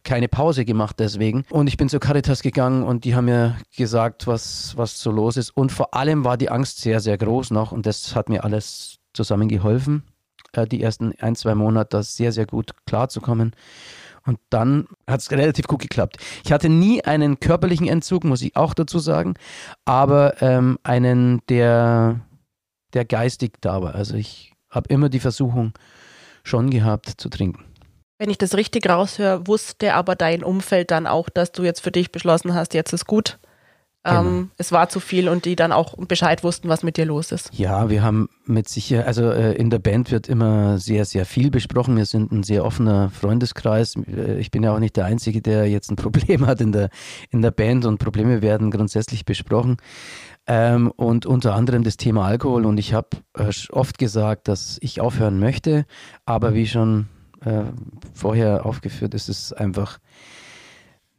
keine 0.04 0.28
Pause 0.28 0.66
gemacht 0.66 0.96
deswegen. 0.98 1.46
Und 1.48 1.68
ich 1.68 1.78
bin 1.78 1.88
zur 1.88 2.00
Caritas 2.00 2.42
gegangen 2.42 2.82
und 2.82 3.06
die 3.06 3.14
haben 3.14 3.24
mir 3.24 3.56
gesagt, 3.74 4.26
was, 4.26 4.76
was 4.76 5.00
so 5.00 5.10
los 5.10 5.38
ist. 5.38 5.56
Und 5.56 5.72
vor 5.72 5.94
allem 5.94 6.26
war 6.26 6.36
die 6.36 6.50
Angst 6.50 6.82
sehr, 6.82 7.00
sehr 7.00 7.16
groß 7.16 7.50
noch 7.50 7.72
und 7.72 7.86
das 7.86 8.14
hat 8.14 8.28
mir 8.28 8.44
alles 8.44 8.98
zusammen 9.14 9.48
geholfen 9.48 10.02
äh, 10.52 10.66
die 10.66 10.82
ersten 10.82 11.12
ein, 11.20 11.36
zwei 11.36 11.54
Monate 11.54 12.02
sehr, 12.02 12.32
sehr 12.32 12.46
gut 12.46 12.70
klarzukommen. 12.86 13.54
Und 14.26 14.38
dann 14.50 14.86
hat 15.06 15.20
es 15.20 15.30
relativ 15.30 15.66
gut 15.66 15.80
geklappt. 15.80 16.18
Ich 16.44 16.52
hatte 16.52 16.68
nie 16.68 17.02
einen 17.02 17.40
körperlichen 17.40 17.88
Entzug, 17.88 18.24
muss 18.24 18.42
ich 18.42 18.56
auch 18.56 18.74
dazu 18.74 18.98
sagen, 18.98 19.34
aber 19.86 20.42
ähm, 20.42 20.78
einen, 20.82 21.40
der, 21.48 22.20
der 22.92 23.06
geistig 23.06 23.54
da 23.62 23.80
war. 23.80 23.94
Also 23.94 24.16
ich 24.16 24.52
habe 24.68 24.92
immer 24.92 25.08
die 25.08 25.20
Versuchung 25.20 25.72
schon 26.44 26.68
gehabt 26.68 27.14
zu 27.16 27.30
trinken. 27.30 27.64
Wenn 28.18 28.30
ich 28.30 28.38
das 28.38 28.54
richtig 28.54 28.88
raushöre, 28.88 29.46
wusste 29.46 29.94
aber 29.94 30.16
dein 30.16 30.42
Umfeld 30.42 30.90
dann 30.90 31.06
auch, 31.06 31.28
dass 31.28 31.52
du 31.52 31.62
jetzt 31.62 31.80
für 31.80 31.92
dich 31.92 32.10
beschlossen 32.10 32.52
hast, 32.52 32.74
jetzt 32.74 32.92
ist 32.92 33.06
gut. 33.06 33.38
Genau. 34.04 34.20
Ähm, 34.20 34.50
es 34.56 34.70
war 34.70 34.88
zu 34.88 35.00
viel 35.00 35.28
und 35.28 35.44
die 35.44 35.56
dann 35.56 35.72
auch 35.72 35.96
Bescheid 35.96 36.44
wussten, 36.44 36.68
was 36.68 36.82
mit 36.82 36.96
dir 36.96 37.04
los 37.04 37.32
ist. 37.32 37.50
Ja, 37.52 37.90
wir 37.90 38.02
haben 38.02 38.28
mit 38.46 38.68
Sicherheit, 38.68 39.06
also 39.06 39.30
äh, 39.30 39.54
in 39.54 39.70
der 39.70 39.80
Band 39.80 40.10
wird 40.12 40.28
immer 40.28 40.78
sehr, 40.78 41.04
sehr 41.04 41.26
viel 41.26 41.50
besprochen. 41.50 41.96
Wir 41.96 42.06
sind 42.06 42.30
ein 42.30 42.44
sehr 42.44 42.64
offener 42.64 43.10
Freundeskreis. 43.10 43.96
Äh, 43.96 44.38
ich 44.38 44.50
bin 44.50 44.62
ja 44.62 44.72
auch 44.72 44.78
nicht 44.78 44.96
der 44.96 45.04
Einzige, 45.04 45.42
der 45.42 45.68
jetzt 45.68 45.90
ein 45.90 45.96
Problem 45.96 46.46
hat 46.46 46.60
in 46.60 46.72
der, 46.72 46.90
in 47.30 47.42
der 47.42 47.50
Band 47.50 47.86
und 47.86 47.98
Probleme 47.98 48.40
werden 48.40 48.70
grundsätzlich 48.70 49.24
besprochen. 49.24 49.78
Ähm, 50.46 50.92
und 50.96 51.26
unter 51.26 51.54
anderem 51.54 51.82
das 51.82 51.96
Thema 51.96 52.24
Alkohol. 52.24 52.66
Und 52.66 52.78
ich 52.78 52.94
habe 52.94 53.08
äh, 53.36 53.50
oft 53.70 53.98
gesagt, 53.98 54.48
dass 54.48 54.78
ich 54.80 55.00
aufhören 55.00 55.40
möchte, 55.40 55.84
aber 56.24 56.54
wie 56.54 56.66
schon 56.66 57.08
äh, 57.44 57.64
vorher 58.14 58.64
aufgeführt, 58.64 59.14
ist 59.14 59.28
es 59.28 59.52
einfach 59.52 59.98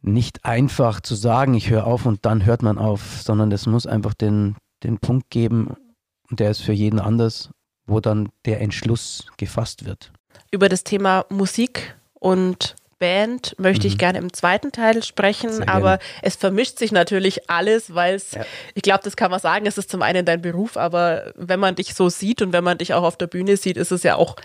nicht 0.02 0.44
einfach 0.44 1.00
zu 1.00 1.14
sagen, 1.14 1.54
ich 1.54 1.70
höre 1.70 1.86
auf 1.86 2.06
und 2.06 2.24
dann 2.24 2.44
hört 2.44 2.62
man 2.62 2.78
auf, 2.78 3.20
sondern 3.22 3.52
es 3.52 3.66
muss 3.66 3.86
einfach 3.86 4.14
den, 4.14 4.56
den 4.82 4.98
Punkt 4.98 5.30
geben, 5.30 5.74
und 6.30 6.40
der 6.40 6.50
ist 6.50 6.62
für 6.62 6.72
jeden 6.72 7.00
anders, 7.00 7.50
wo 7.86 8.00
dann 8.00 8.28
der 8.46 8.60
Entschluss 8.60 9.26
gefasst 9.36 9.84
wird. 9.84 10.12
Über 10.52 10.68
das 10.68 10.84
Thema 10.84 11.26
Musik 11.28 11.96
und 12.14 12.76
Band 13.00 13.56
möchte 13.58 13.86
mhm. 13.86 13.92
ich 13.92 13.98
gerne 13.98 14.18
im 14.18 14.32
zweiten 14.32 14.72
Teil 14.72 15.02
sprechen, 15.02 15.68
aber 15.68 15.98
es 16.22 16.36
vermischt 16.36 16.78
sich 16.78 16.92
natürlich 16.92 17.50
alles, 17.50 17.94
weil 17.94 18.14
es, 18.14 18.32
ja. 18.32 18.44
ich 18.74 18.82
glaube, 18.82 19.00
das 19.02 19.16
kann 19.16 19.30
man 19.30 19.40
sagen, 19.40 19.66
es 19.66 19.78
ist 19.78 19.90
zum 19.90 20.02
einen 20.02 20.24
dein 20.24 20.42
Beruf, 20.42 20.76
aber 20.76 21.32
wenn 21.34 21.58
man 21.58 21.74
dich 21.74 21.94
so 21.94 22.08
sieht 22.10 22.42
und 22.42 22.52
wenn 22.52 22.62
man 22.62 22.78
dich 22.78 22.94
auch 22.94 23.02
auf 23.02 23.16
der 23.16 23.26
Bühne 23.26 23.56
sieht, 23.56 23.76
ist 23.76 23.90
es 23.90 24.02
ja 24.02 24.16
auch 24.16 24.36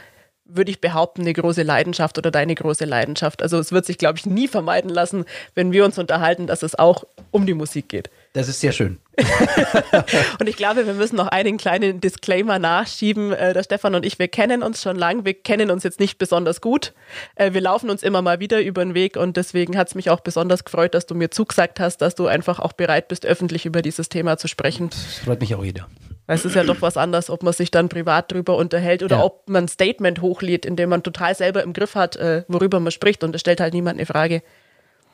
würde 0.46 0.72
ich 0.72 0.80
behaupten, 0.80 1.22
eine 1.22 1.34
große 1.34 1.64
Leidenschaft 1.64 2.18
oder 2.18 2.32
deine 2.32 2.56
große 2.56 2.86
Leidenschaft. 2.86 3.42
Also 3.42 3.58
es 3.58 3.72
wird 3.72 3.86
sich, 3.86 3.98
glaube 3.98 4.20
ich, 4.20 4.26
nie 4.26 4.48
vermeiden 4.48 4.90
lassen, 4.90 5.26
wenn 5.56 5.72
wir 5.72 5.84
uns 5.86 5.98
unterhalten, 5.98 6.48
dass 6.48 6.64
es 6.64 6.76
auch 6.76 7.04
um 7.32 7.46
die 7.46 7.56
Musik 7.56 7.90
geht. 7.90 8.10
Das 8.34 8.48
ist 8.48 8.60
sehr 8.60 8.72
schön. 8.72 9.00
und 10.40 10.48
ich 10.48 10.58
glaube, 10.58 10.86
wir 10.86 10.94
müssen 10.94 11.16
noch 11.16 11.30
einen 11.30 11.58
kleinen 11.58 12.00
Disclaimer 12.00 12.60
nachschieben. 12.60 13.32
Äh, 13.32 13.54
der 13.54 13.64
Stefan 13.64 13.96
und 13.96 14.06
ich, 14.06 14.20
wir 14.20 14.28
kennen 14.28 14.62
uns 14.62 14.82
schon 14.82 14.98
lang. 14.98 15.26
Wir 15.26 15.34
kennen 15.34 15.72
uns 15.72 15.84
jetzt 15.84 16.00
nicht 16.00 16.18
besonders 16.18 16.62
gut. 16.62 16.94
Äh, 17.36 17.54
wir 17.54 17.62
laufen 17.62 17.90
uns 17.90 18.04
immer 18.04 18.22
mal 18.22 18.40
wieder 18.40 18.62
über 18.62 18.84
den 18.84 18.94
Weg 18.94 19.18
und 19.18 19.38
deswegen 19.38 19.78
hat 19.78 19.88
es 19.88 19.96
mich 19.96 20.10
auch 20.10 20.20
besonders 20.20 20.64
gefreut, 20.64 20.94
dass 20.94 21.06
du 21.06 21.16
mir 21.16 21.32
zugesagt 21.32 21.80
hast, 21.80 21.98
dass 21.98 22.14
du 22.14 22.28
einfach 22.28 22.60
auch 22.60 22.74
bereit 22.74 23.08
bist, 23.08 23.26
öffentlich 23.26 23.66
über 23.66 23.82
dieses 23.82 24.10
Thema 24.10 24.38
zu 24.38 24.48
sprechen. 24.48 24.90
Das 24.90 25.20
freut 25.24 25.40
mich 25.40 25.56
auch 25.56 25.64
jeder. 25.64 25.88
Es 26.28 26.44
ist 26.44 26.56
ja 26.56 26.64
doch 26.64 26.82
was 26.82 26.98
anderes, 26.98 27.30
ob 27.30 27.44
man 27.44 27.54
sich 27.54 27.70
dann 27.70 27.88
privat 27.88 28.32
drüber 28.32 28.58
unterhält 28.58 29.04
oder 29.04 29.18
ja. 29.18 29.24
ob 29.24 29.48
man 29.48 29.66
ein 29.66 29.68
Statement 29.68 30.22
hochlädt, 30.22 30.66
in 30.66 30.76
dem 30.76 30.90
man 30.90 31.04
total 31.04 31.36
selber 31.36 31.62
im 31.62 31.74
Griff 31.74 31.94
hat, 31.94 32.16
äh, 32.16 32.44
worüber 32.48 32.80
man 32.80 32.92
spricht 32.92 33.24
und 33.24 33.36
es 33.36 33.42
stellt 33.42 33.60
halt 33.60 33.74
niemand 33.74 33.98
eine 33.98 34.08
Frage. 34.08 34.42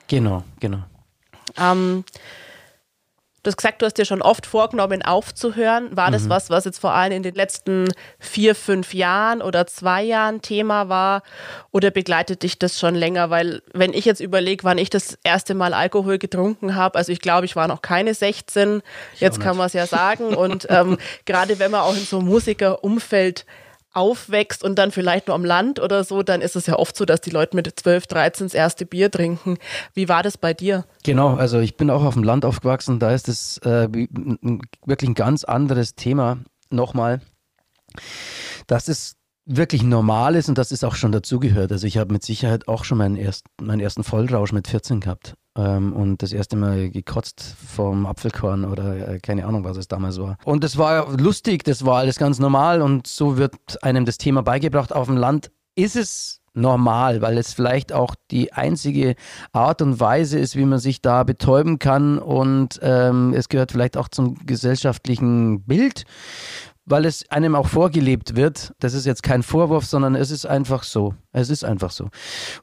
Genau, 0.08 0.44
genau. 0.60 0.84
Ähm, 1.60 2.06
Du 3.44 3.48
hast 3.50 3.58
gesagt, 3.58 3.82
du 3.82 3.88
hast 3.88 3.98
dir 3.98 4.06
schon 4.06 4.22
oft 4.22 4.46
vorgenommen, 4.46 5.02
aufzuhören. 5.02 5.96
War 5.98 6.12
das 6.12 6.24
mhm. 6.24 6.30
was, 6.30 6.52
was 6.52 6.66
jetzt 6.66 6.80
vor 6.80 6.94
allem 6.94 7.12
in 7.12 7.24
den 7.24 7.34
letzten 7.34 7.88
vier, 8.20 8.54
fünf 8.54 8.94
Jahren 8.94 9.42
oder 9.42 9.66
zwei 9.66 10.04
Jahren 10.04 10.44
Thema 10.44 10.90
war? 10.90 11.24
Oder 11.72 11.90
begleitet 11.90 12.44
dich 12.44 12.60
das 12.60 12.80
schon 12.80 12.94
länger? 12.94 13.32
Weil, 13.32 13.64
wenn 13.74 13.94
ich 13.94 14.06
jetzt 14.06 14.22
überlege, 14.22 14.64
wann 14.64 14.78
ich 14.78 14.92
das 14.92 15.18
erste 15.24 15.56
Mal 15.56 15.74
Alkohol 15.74 16.20
getrunken 16.20 16.76
habe, 16.76 17.00
also 17.00 17.12
ich 17.12 17.20
glaube, 17.20 17.46
ich 17.46 17.56
war 17.56 17.68
noch 17.68 17.82
keine 17.82 18.14
16, 18.14 18.84
ich 19.16 19.22
jetzt 19.22 19.40
kann 19.40 19.58
man 19.58 19.66
es 19.68 19.74
ja 19.74 19.88
sagen. 19.88 20.36
Und 20.36 20.68
ähm, 20.70 21.00
gerade 21.26 21.58
wenn 21.58 21.72
man 21.72 21.82
auch 21.82 21.96
in 21.96 22.06
so 22.06 22.20
einem 22.20 22.28
Musikerumfeld 22.28 23.48
aufwächst 23.94 24.64
und 24.64 24.76
dann 24.76 24.92
vielleicht 24.92 25.28
nur 25.28 25.36
am 25.36 25.46
Land 25.46 25.80
oder 25.80 26.04
so, 26.04 26.24
dann 26.24 26.42
ist 26.42 26.56
es 26.56 26.68
ja 26.68 26.78
oft 26.78 26.96
so, 26.96 27.06
dass 27.06 27.22
die 27.22 27.30
Leute 27.30 27.56
mit 27.56 27.80
12, 27.80 28.08
13 28.08 28.48
das 28.48 28.54
erste 28.54 28.86
Bier 28.86 29.12
trinken. 29.12 29.58
Wie 29.94 30.08
war 30.10 30.24
das 30.24 30.38
bei 30.38 30.54
dir? 30.54 30.86
Genau, 31.04 31.36
also 31.36 31.60
ich 31.60 31.78
bin 31.78 31.90
auch 31.90 32.04
auf 32.04 32.14
dem 32.14 32.24
Land 32.24 32.46
aufgewachsen, 32.46 33.00
da 33.00 33.12
ist 33.12 33.28
es 33.28 33.58
äh, 33.60 33.88
wirklich 33.92 35.10
ein 35.10 35.16
ganz 35.16 35.44
anderes 35.44 35.96
Thema 35.96 36.40
nochmal. 36.70 37.22
Das 38.68 38.88
ist 38.88 39.18
wirklich 39.46 39.84
normal 39.84 40.36
ist 40.36 40.48
und 40.48 40.58
das 40.58 40.72
ist 40.72 40.86
auch 40.86 40.96
schon 40.96 41.12
dazugehört. 41.12 41.72
Also 41.72 41.88
ich 41.88 41.98
habe 41.98 42.14
mit 42.14 42.24
Sicherheit 42.24 42.68
auch 42.68 42.86
schon 42.86 43.00
meinen, 43.00 43.18
erst, 43.18 43.46
meinen 43.62 43.82
ersten 43.82 44.04
Vollrausch 44.04 44.54
mit 44.54 44.68
14 44.68 45.02
gehabt 45.02 45.36
ähm, 45.58 45.94
und 45.94 46.24
das 46.24 46.34
erste 46.34 46.56
Mal 46.56 46.90
gekotzt 46.90 47.56
vom 47.76 48.06
Apfelkorn 48.06 48.66
oder 48.66 49.16
äh, 49.16 49.20
keine 49.20 49.46
Ahnung, 49.46 49.64
was 49.64 49.78
es 49.78 49.88
damals 49.88 50.20
war. 50.20 50.38
Und 50.46 50.64
das 50.64 50.78
war 50.78 51.18
lustig, 51.18 51.64
das 51.64 51.86
war 51.86 51.98
alles 52.00 52.18
ganz 52.18 52.40
normal 52.40 52.82
und 52.82 53.08
so 53.08 53.38
wird 53.38 53.84
einem 53.84 54.06
das 54.06 54.18
Thema 54.18 54.44
beigebracht. 54.44 54.94
Auf 54.94 55.08
dem 55.08 55.18
Land 55.18 55.52
ist 55.76 55.96
es 55.96 56.42
normal, 56.54 57.22
weil 57.22 57.38
es 57.38 57.54
vielleicht 57.54 57.94
auch 57.94 58.16
die 58.30 58.52
einzige 58.52 59.16
Art 59.54 59.82
und 59.82 60.00
Weise 60.00 60.38
ist, 60.38 60.56
wie 60.56 60.66
man 60.66 60.80
sich 60.80 61.02
da 61.02 61.24
betäuben 61.24 61.80
kann 61.80 62.20
und 62.20 62.80
ähm, 62.82 63.34
es 63.34 63.48
gehört 63.48 63.72
vielleicht 63.72 63.96
auch 63.96 64.10
zum 64.10 64.36
gesellschaftlichen 64.46 65.64
Bild 65.64 66.04
weil 66.86 67.06
es 67.06 67.30
einem 67.30 67.56
auch 67.56 67.68
vorgelebt 67.68 68.36
wird. 68.36 68.74
Das 68.80 68.94
ist 68.94 69.06
jetzt 69.06 69.24
kein 69.24 69.44
Vorwurf, 69.44 69.86
sondern 69.86 70.16
es 70.16 70.32
ist 70.32 70.46
einfach 70.46 70.84
so. 70.84 71.16
Es 71.32 71.50
ist 71.50 71.64
einfach 71.64 71.92
so. 71.92 72.10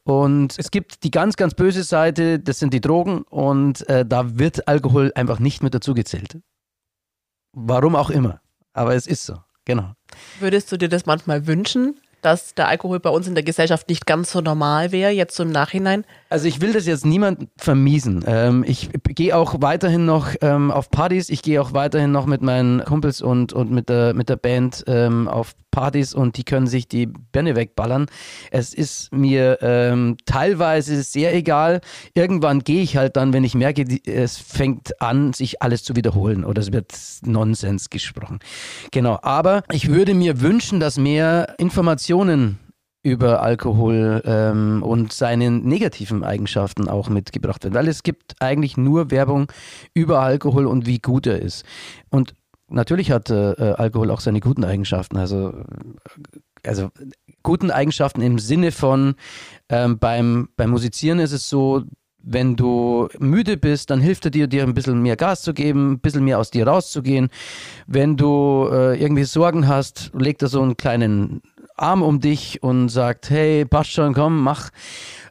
Und 0.05 0.55
es 0.59 0.71
gibt 0.71 1.05
die 1.05 1.11
ganz, 1.11 1.37
ganz 1.37 1.55
böse 1.55 1.83
Seite, 1.83 2.39
das 2.39 2.59
sind 2.59 2.75
die 2.75 2.81
Drogen 2.81 3.23
und 3.23 3.89
äh, 3.89 4.05
da 4.05 4.39
wird 4.39 4.69
Alkohol 4.69 5.13
einfach 5.15 5.39
nicht 5.39 5.63
mit 5.63 5.75
dazugezählt. 5.75 6.39
Warum 7.53 7.97
auch 7.97 8.11
immer. 8.11 8.41
Aber 8.73 8.95
es 8.95 9.07
ist 9.07 9.25
so, 9.25 9.37
genau. 9.65 9.93
Würdest 10.41 10.71
du 10.71 10.77
dir 10.77 10.89
das 10.89 11.07
manchmal 11.07 11.47
wünschen, 11.47 11.99
dass 12.23 12.55
der 12.55 12.69
Alkohol 12.69 13.01
bei 13.01 13.11
uns 13.11 13.27
in 13.27 13.35
der 13.35 13.45
Gesellschaft 13.45 13.89
nicht 13.89 14.07
ganz 14.07 14.33
so 14.33 14.41
normal 14.41 14.93
wäre, 14.93 15.13
jetzt 15.13 15.37
so 15.37 15.43
im 15.43 15.51
Nachhinein? 15.51 16.05
Also 16.31 16.47
ich 16.47 16.61
will 16.61 16.73
das 16.73 16.87
jetzt 16.87 17.07
niemand 17.07 17.49
vermiesen. 17.57 18.23
Ähm, 18.27 18.65
ich 18.67 18.91
gehe 19.03 19.35
auch 19.35 19.57
weiterhin 19.61 20.05
noch 20.05 20.35
ähm, 20.43 20.71
auf 20.71 20.91
Partys, 20.91 21.31
ich 21.31 21.43
gehe 21.43 21.61
auch 21.61 21.73
weiterhin 21.73 22.13
noch 22.13 22.27
mit 22.27 22.43
meinen 22.43 22.85
Kumpels 22.85 23.23
und, 23.23 23.55
und 23.55 23.71
mit, 23.71 23.89
der, 23.89 24.13
mit 24.13 24.29
der 24.29 24.37
Band 24.37 24.85
ähm, 24.87 25.27
auf 25.27 25.55
Partys 25.71 26.13
und 26.13 26.37
die 26.37 26.45
können 26.45 26.67
sich 26.67 26.87
die 26.87 27.07
Birne 27.07 27.57
wegballern. 27.57 28.07
Es 28.51 28.75
ist 28.75 29.13
mir 29.13 29.59
ähm, 29.63 30.17
teilweise 30.27 31.03
sehr 31.03 31.35
egal. 31.35 31.81
Irgendwann 32.15 32.61
gehe 32.61 32.83
ich 32.83 32.97
halt 32.97 33.17
dann, 33.17 33.33
wenn 33.33 33.45
ich 33.45 33.55
merke, 33.55 33.85
die, 33.85 34.07
es 34.07 34.37
fängt 34.37 35.01
an, 35.01 35.33
sich 35.33 35.63
alles 35.63 35.83
zu 35.83 35.97
wiederholen 35.97 36.45
oder 36.45 36.61
es 36.61 36.73
wird 36.73 36.93
Nonsens 37.25 37.89
gesprochen. 37.89 38.41
Genau, 38.91 39.19
aber 39.23 39.63
ich 39.73 39.89
würde 39.89 40.15
mir 40.15 40.41
wünschen, 40.43 40.79
dass 40.79 40.99
mehr 40.99 41.55
Informationen 41.59 42.59
über 43.03 43.43
Alkohol 43.43 44.23
ähm, 44.25 44.83
und 44.83 45.13
seine 45.13 45.51
negativen 45.51 46.25
Eigenschaften 46.25 46.89
auch 46.89 47.09
mitgebracht 47.09 47.65
werden, 47.65 47.75
weil 47.75 47.89
es 47.89 48.03
gibt 48.03 48.35
eigentlich 48.41 48.77
nur 48.77 49.11
Werbung 49.11 49.51
über 49.95 50.21
Alkohol 50.21 50.67
und 50.67 50.87
wie 50.87 50.99
gut 50.99 51.27
er 51.27 51.41
ist. 51.41 51.65
Und 52.11 52.35
natürlich 52.69 53.11
hat 53.11 53.31
äh, 53.31 53.75
Alkohol 53.77 54.11
auch 54.11 54.21
seine 54.21 54.41
guten 54.41 54.65
Eigenschaften. 54.65 55.17
Also, 55.17 55.65
also 56.65 56.91
guten 57.43 57.71
Eigenschaften 57.71 58.21
im 58.21 58.39
Sinne 58.39 58.73
von 58.73 59.15
ähm, 59.69 59.99
beim, 59.99 60.49
beim 60.57 60.71
Musizieren 60.71 61.21
ist 61.21 61.33
es 61.33 61.49
so, 61.49 61.85
wenn 62.21 62.57
du 62.57 63.09
müde 63.19 63.57
bist, 63.57 63.91
dann 63.91 64.01
hilft 64.01 64.25
er 64.27 64.31
dir, 64.31 64.49
dir 64.49 64.65
ein 64.65 64.75
bisschen 64.75 65.01
mehr 65.01 65.17
Gas 65.17 65.43
zu 65.43 65.55
geben, 65.55 65.93
ein 65.93 66.01
bisschen 66.01 66.25
mehr 66.25 66.39
aus 66.39 66.51
dir 66.51 66.67
rauszugehen. 66.67 67.29
Wenn 67.87 68.17
du 68.17 68.69
äh, 68.71 69.01
irgendwie 69.01 69.25
Sorgen 69.25 69.69
hast, 69.69 70.11
legt 70.19 70.43
er 70.43 70.49
so 70.49 70.61
einen 70.61 70.77
kleinen 70.77 71.41
Arm 71.79 72.03
um 72.03 72.21
dich 72.21 72.63
und 72.63 72.89
sagt, 72.89 73.31
hey, 73.31 73.65
passt 73.65 73.91
schon, 73.91 74.15
komm, 74.15 74.43
mach. 74.43 74.71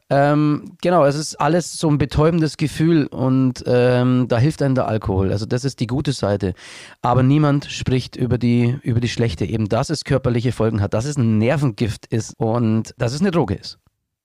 Ähm, 0.10 0.78
genau, 0.82 1.04
es 1.04 1.16
ist 1.16 1.36
alles 1.36 1.74
so 1.74 1.90
ein 1.90 1.98
betäubendes 1.98 2.56
Gefühl 2.56 3.08
und 3.08 3.64
ähm, 3.68 4.28
da 4.30 4.38
hilft 4.38 4.62
einem 4.62 4.76
der 4.76 4.88
Alkohol. 4.88 5.34
Also 5.34 5.46
das 5.46 5.66
ist 5.66 5.82
die 5.82 5.88
gute 5.88 6.14
Seite. 6.14 6.54
Aber 7.02 7.24
niemand 7.24 7.66
spricht 7.66 8.16
über 8.16 8.38
die, 8.38 8.80
über 8.84 9.02
die 9.02 9.10
schlechte, 9.10 9.44
eben 9.44 9.68
dass 9.68 9.90
es 9.90 10.06
körperliche 10.06 10.54
Folgen 10.54 10.82
hat, 10.82 10.94
dass 10.94 11.06
es 11.06 11.18
ein 11.18 11.38
Nervengift 11.40 12.06
ist 12.06 12.34
und 12.38 12.94
dass 12.98 13.14
es 13.14 13.20
eine 13.20 13.32
Droge 13.32 13.56
ist. 13.56 13.80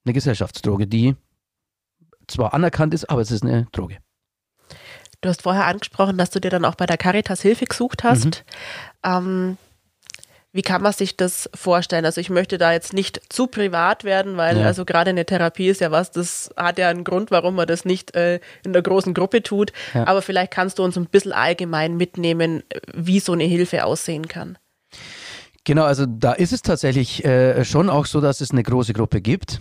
Eine 0.05 0.13
Gesellschaftsdroge, 0.13 0.87
die 0.87 1.17
zwar 2.29 2.55
anerkannt 2.55 2.95
ist, 2.95 3.11
aber 3.11 3.21
es 3.21 3.33
ist 3.33 3.43
eine 3.43 3.67
Droge. 3.73 3.99
Du 5.21 5.29
hast 5.29 5.43
vorher 5.43 5.67
angesprochen, 5.67 6.17
dass 6.17 6.31
du 6.31 6.41
dir 6.41 6.51
dann 6.51 6.65
auch 6.65 6.75
bei 6.77 6.87
der 6.87 6.97
Caritas 6.97 7.43
Hilfe 7.43 7.65
gesucht 7.65 8.05
hast. 8.05 8.45
Mhm. 9.05 9.11
Ähm, 9.11 9.57
wie 10.53 10.63
kann 10.63 10.83
man 10.83 10.93
sich 10.93 11.17
das 11.17 11.49
vorstellen? 11.55 12.05
Also 12.05 12.21
ich 12.21 12.29
möchte 12.29 12.59
da 12.59 12.73
jetzt 12.73 12.93
nicht 12.93 13.21
zu 13.33 13.47
privat 13.47 14.05
werden, 14.05 14.37
weil 14.37 14.59
ja. 14.59 14.67
also 14.67 14.85
gerade 14.85 15.11
eine 15.11 15.25
Therapie 15.25 15.69
ist 15.69 15.81
ja 15.81 15.91
was, 15.91 16.11
das 16.11 16.51
hat 16.57 16.79
ja 16.79 16.89
einen 16.89 17.05
Grund, 17.05 17.31
warum 17.31 17.55
man 17.55 17.67
das 17.67 17.85
nicht 17.85 18.15
äh, 18.15 18.39
in 18.65 18.73
der 18.73 18.83
großen 18.83 19.15
Gruppe 19.15 19.43
tut. 19.43 19.73
Ja. 19.95 20.07
Aber 20.07 20.21
vielleicht 20.21 20.53
kannst 20.53 20.79
du 20.79 20.85
uns 20.85 20.97
ein 20.97 21.07
bisschen 21.07 21.33
allgemein 21.33 21.97
mitnehmen, 21.97 22.63
wie 22.93 23.21
so 23.21 23.33
eine 23.33 23.45
Hilfe 23.45 23.85
aussehen 23.85 24.29
kann. 24.29 24.59
Genau, 25.65 25.85
also 25.85 26.07
da 26.07 26.33
ist 26.33 26.53
es 26.53 26.61
tatsächlich 26.61 27.25
äh, 27.25 27.65
schon 27.65 27.89
auch 27.89 28.07
so, 28.07 28.21
dass 28.21 28.41
es 28.41 28.51
eine 28.51 28.65
große 28.65 28.93
Gruppe 28.93 29.21
gibt. 29.21 29.61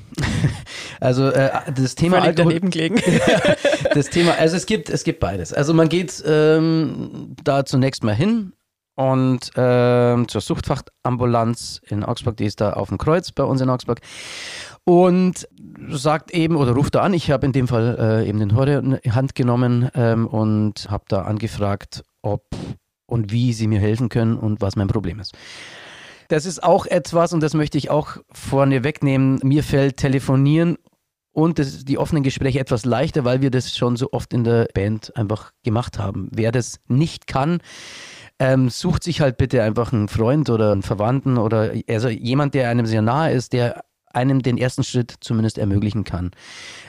also 1.00 1.30
äh, 1.30 1.52
das 1.76 1.94
Thema 1.94 2.18
Völlig 2.18 2.40
Alkohol, 2.40 2.54
daneben 2.54 2.72
gelegen. 2.72 3.02
das 3.94 4.10
Thema, 4.10 4.34
also 4.34 4.58
es 4.58 4.66
gibt 4.66 4.90
es 4.90 5.04
gibt 5.04 5.20
beides. 5.20 5.54
Also 5.54 5.76
man 5.76 5.90
geht 5.90 6.24
ähm, 6.26 7.36
da 7.44 7.66
zunächst 7.66 8.04
mal 8.04 8.16
hin 8.16 8.54
und 8.96 9.56
äh, 9.58 10.28
zur 10.28 10.42
Suchtfachambulanz 10.42 11.82
in 11.88 12.04
Augsburg, 12.04 12.38
die 12.38 12.46
ist 12.46 12.62
da 12.62 12.74
auf 12.74 12.90
dem 12.90 12.98
Kreuz 12.98 13.32
bei 13.32 13.44
uns 13.44 13.62
in 13.62 13.70
Augsburg. 13.70 14.02
Und 14.84 15.48
sagt 15.90 16.32
eben 16.32 16.56
oder 16.56 16.72
ruft 16.74 16.96
da 16.96 17.02
an, 17.02 17.14
ich 17.14 17.30
habe 17.32 17.46
in 17.46 17.52
dem 17.52 17.68
Fall 17.68 17.98
äh, 18.00 18.28
eben 18.28 18.40
den 18.40 18.56
Horror 18.56 18.80
in 18.80 19.00
die 19.04 19.12
Hand 19.12 19.36
genommen 19.36 19.90
ähm, 19.96 20.28
und 20.28 20.90
habe 20.90 21.06
da 21.08 21.22
angefragt, 21.22 22.04
ob 22.22 22.44
und 23.06 23.32
wie 23.32 23.54
sie 23.54 23.68
mir 23.68 23.80
helfen 23.80 24.10
können 24.10 24.38
und 24.38 24.62
was 24.62 24.76
mein 24.76 24.88
Problem 24.88 25.20
ist. 25.20 25.36
Das 26.30 26.46
ist 26.46 26.64
auch 26.64 26.86
etwas, 26.86 27.34
und 27.34 27.42
das 27.42 27.54
möchte 27.54 27.78
ich 27.78 27.90
auch 27.90 28.18
vorne 28.32 28.84
wegnehmen, 28.86 29.40
mir 29.44 29.64
fällt 29.64 29.98
Telefonieren 29.98 30.78
und 31.34 31.60
das, 31.60 31.84
die 31.84 31.98
offenen 31.98 32.24
Gespräche 32.24 32.60
etwas 32.60 32.86
leichter, 32.86 33.26
weil 33.26 33.42
wir 33.42 33.52
das 33.52 33.76
schon 33.76 33.98
so 33.98 34.14
oft 34.14 34.34
in 34.34 34.46
der 34.46 34.68
Band 34.74 35.16
einfach 35.16 35.52
gemacht 35.64 36.00
haben. 36.00 36.30
Wer 36.32 36.52
das 36.52 36.80
nicht 36.88 37.28
kann, 37.28 37.60
ähm, 38.42 38.70
sucht 38.70 39.04
sich 39.04 39.22
halt 39.22 39.38
bitte 39.38 39.62
einfach 39.62 39.94
einen 39.94 40.08
Freund 40.08 40.50
oder 40.50 40.72
einen 40.72 40.82
Verwandten 40.82 41.38
oder 41.38 41.74
also 41.88 42.10
jemand, 42.10 42.56
der 42.56 42.70
einem 42.70 42.88
sehr 42.88 43.04
nahe 43.04 43.32
ist, 43.32 43.54
der 43.54 43.84
einem 44.14 44.42
den 44.42 44.58
ersten 44.58 44.84
Schritt 44.84 45.14
zumindest 45.20 45.60
ermöglichen 45.60 46.04
kann. 46.04 46.32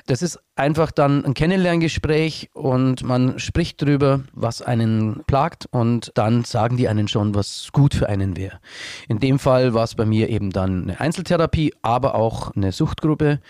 Das 0.06 0.22
ist 0.22 0.40
einfach 0.56 0.90
dann 0.90 1.26
ein 1.26 1.34
Kennenlerngespräch 1.34 2.48
und 2.54 3.04
man 3.04 3.38
spricht 3.38 3.82
darüber, 3.82 4.22
was 4.32 4.62
einen 4.62 5.24
plagt 5.26 5.66
und 5.70 6.10
dann 6.14 6.44
sagen 6.44 6.78
die 6.78 6.88
einen 6.88 7.06
schon, 7.06 7.34
was 7.34 7.68
gut 7.70 7.94
für 7.94 8.08
einen 8.08 8.34
wäre. 8.38 8.58
In 9.06 9.20
dem 9.20 9.38
Fall 9.38 9.74
war 9.74 9.84
es 9.84 9.94
bei 9.94 10.06
mir 10.06 10.30
eben 10.30 10.50
dann 10.50 10.84
eine 10.84 11.00
Einzeltherapie, 11.00 11.74
aber 11.82 12.14
auch 12.14 12.56
eine 12.56 12.72
Suchtgruppe 12.72 13.40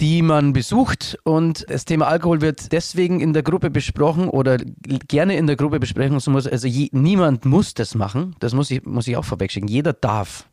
die 0.00 0.22
man 0.22 0.52
besucht. 0.52 1.18
Und 1.24 1.64
das 1.68 1.84
Thema 1.84 2.08
Alkohol 2.08 2.40
wird 2.40 2.72
deswegen 2.72 3.20
in 3.20 3.32
der 3.32 3.42
Gruppe 3.42 3.70
besprochen 3.70 4.28
oder 4.28 4.56
gerne 4.56 5.36
in 5.36 5.46
der 5.46 5.56
Gruppe 5.56 5.80
besprechen. 5.80 6.14
Also 6.14 6.68
je, 6.68 6.88
niemand 6.92 7.44
muss 7.44 7.74
das 7.74 7.94
machen. 7.94 8.34
Das 8.40 8.54
muss 8.54 8.70
ich, 8.70 8.84
muss 8.84 9.06
ich 9.06 9.16
auch 9.16 9.24
vorwegschicken. 9.24 9.68
Jeder 9.68 9.92
darf. 9.92 10.48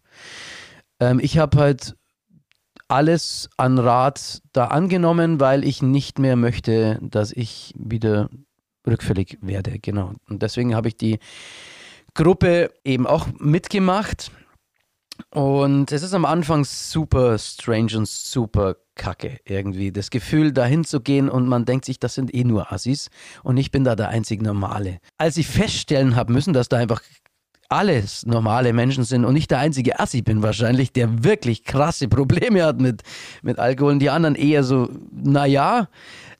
Ähm, 0.99 1.19
ich 1.19 1.37
habe 1.37 1.57
halt 1.57 1.95
alles 2.87 3.49
an 3.57 3.79
Rat 3.79 4.41
da 4.51 4.67
angenommen, 4.67 5.39
weil 5.39 5.63
ich 5.63 5.81
nicht 5.81 6.19
mehr 6.19 6.35
möchte, 6.35 6.99
dass 7.01 7.31
ich 7.31 7.73
wieder 7.77 8.29
rückfällig 8.85 9.37
werde, 9.41 9.79
genau. 9.79 10.13
Und 10.27 10.41
deswegen 10.41 10.75
habe 10.75 10.89
ich 10.89 10.97
die 10.97 11.19
Gruppe 12.13 12.71
eben 12.83 13.07
auch 13.07 13.27
mitgemacht. 13.39 14.31
Und 15.29 15.91
es 15.91 16.03
ist 16.03 16.13
am 16.13 16.25
Anfang 16.25 16.65
super 16.65 17.37
strange 17.37 17.97
und 17.97 18.07
super 18.07 18.75
kacke 19.01 19.39
irgendwie. 19.45 19.91
Das 19.91 20.11
Gefühl, 20.11 20.51
dahin 20.51 20.83
zu 20.83 21.01
gehen 21.01 21.27
und 21.27 21.47
man 21.47 21.65
denkt 21.65 21.85
sich, 21.85 21.99
das 21.99 22.13
sind 22.13 22.33
eh 22.35 22.43
nur 22.43 22.71
Assis 22.71 23.09
und 23.41 23.57
ich 23.57 23.71
bin 23.71 23.83
da 23.83 23.95
der 23.95 24.09
einzig 24.09 24.43
Normale. 24.43 24.99
Als 25.17 25.37
ich 25.37 25.47
feststellen 25.47 26.15
habe 26.15 26.31
müssen, 26.31 26.53
dass 26.53 26.69
da 26.69 26.77
einfach 26.77 27.01
alles 27.67 28.25
normale 28.27 28.73
Menschen 28.73 29.03
sind 29.03 29.25
und 29.25 29.33
nicht 29.33 29.49
der 29.49 29.57
einzige 29.57 29.99
Assi 29.99 30.21
bin 30.21 30.43
wahrscheinlich, 30.43 30.93
der 30.93 31.23
wirklich 31.23 31.63
krasse 31.63 32.07
Probleme 32.09 32.63
hat 32.63 32.79
mit, 32.79 33.01
mit 33.41 33.57
Alkohol 33.57 33.93
und 33.93 33.99
die 33.99 34.11
anderen 34.11 34.35
eher 34.35 34.63
so, 34.63 34.89
naja, 35.11 35.87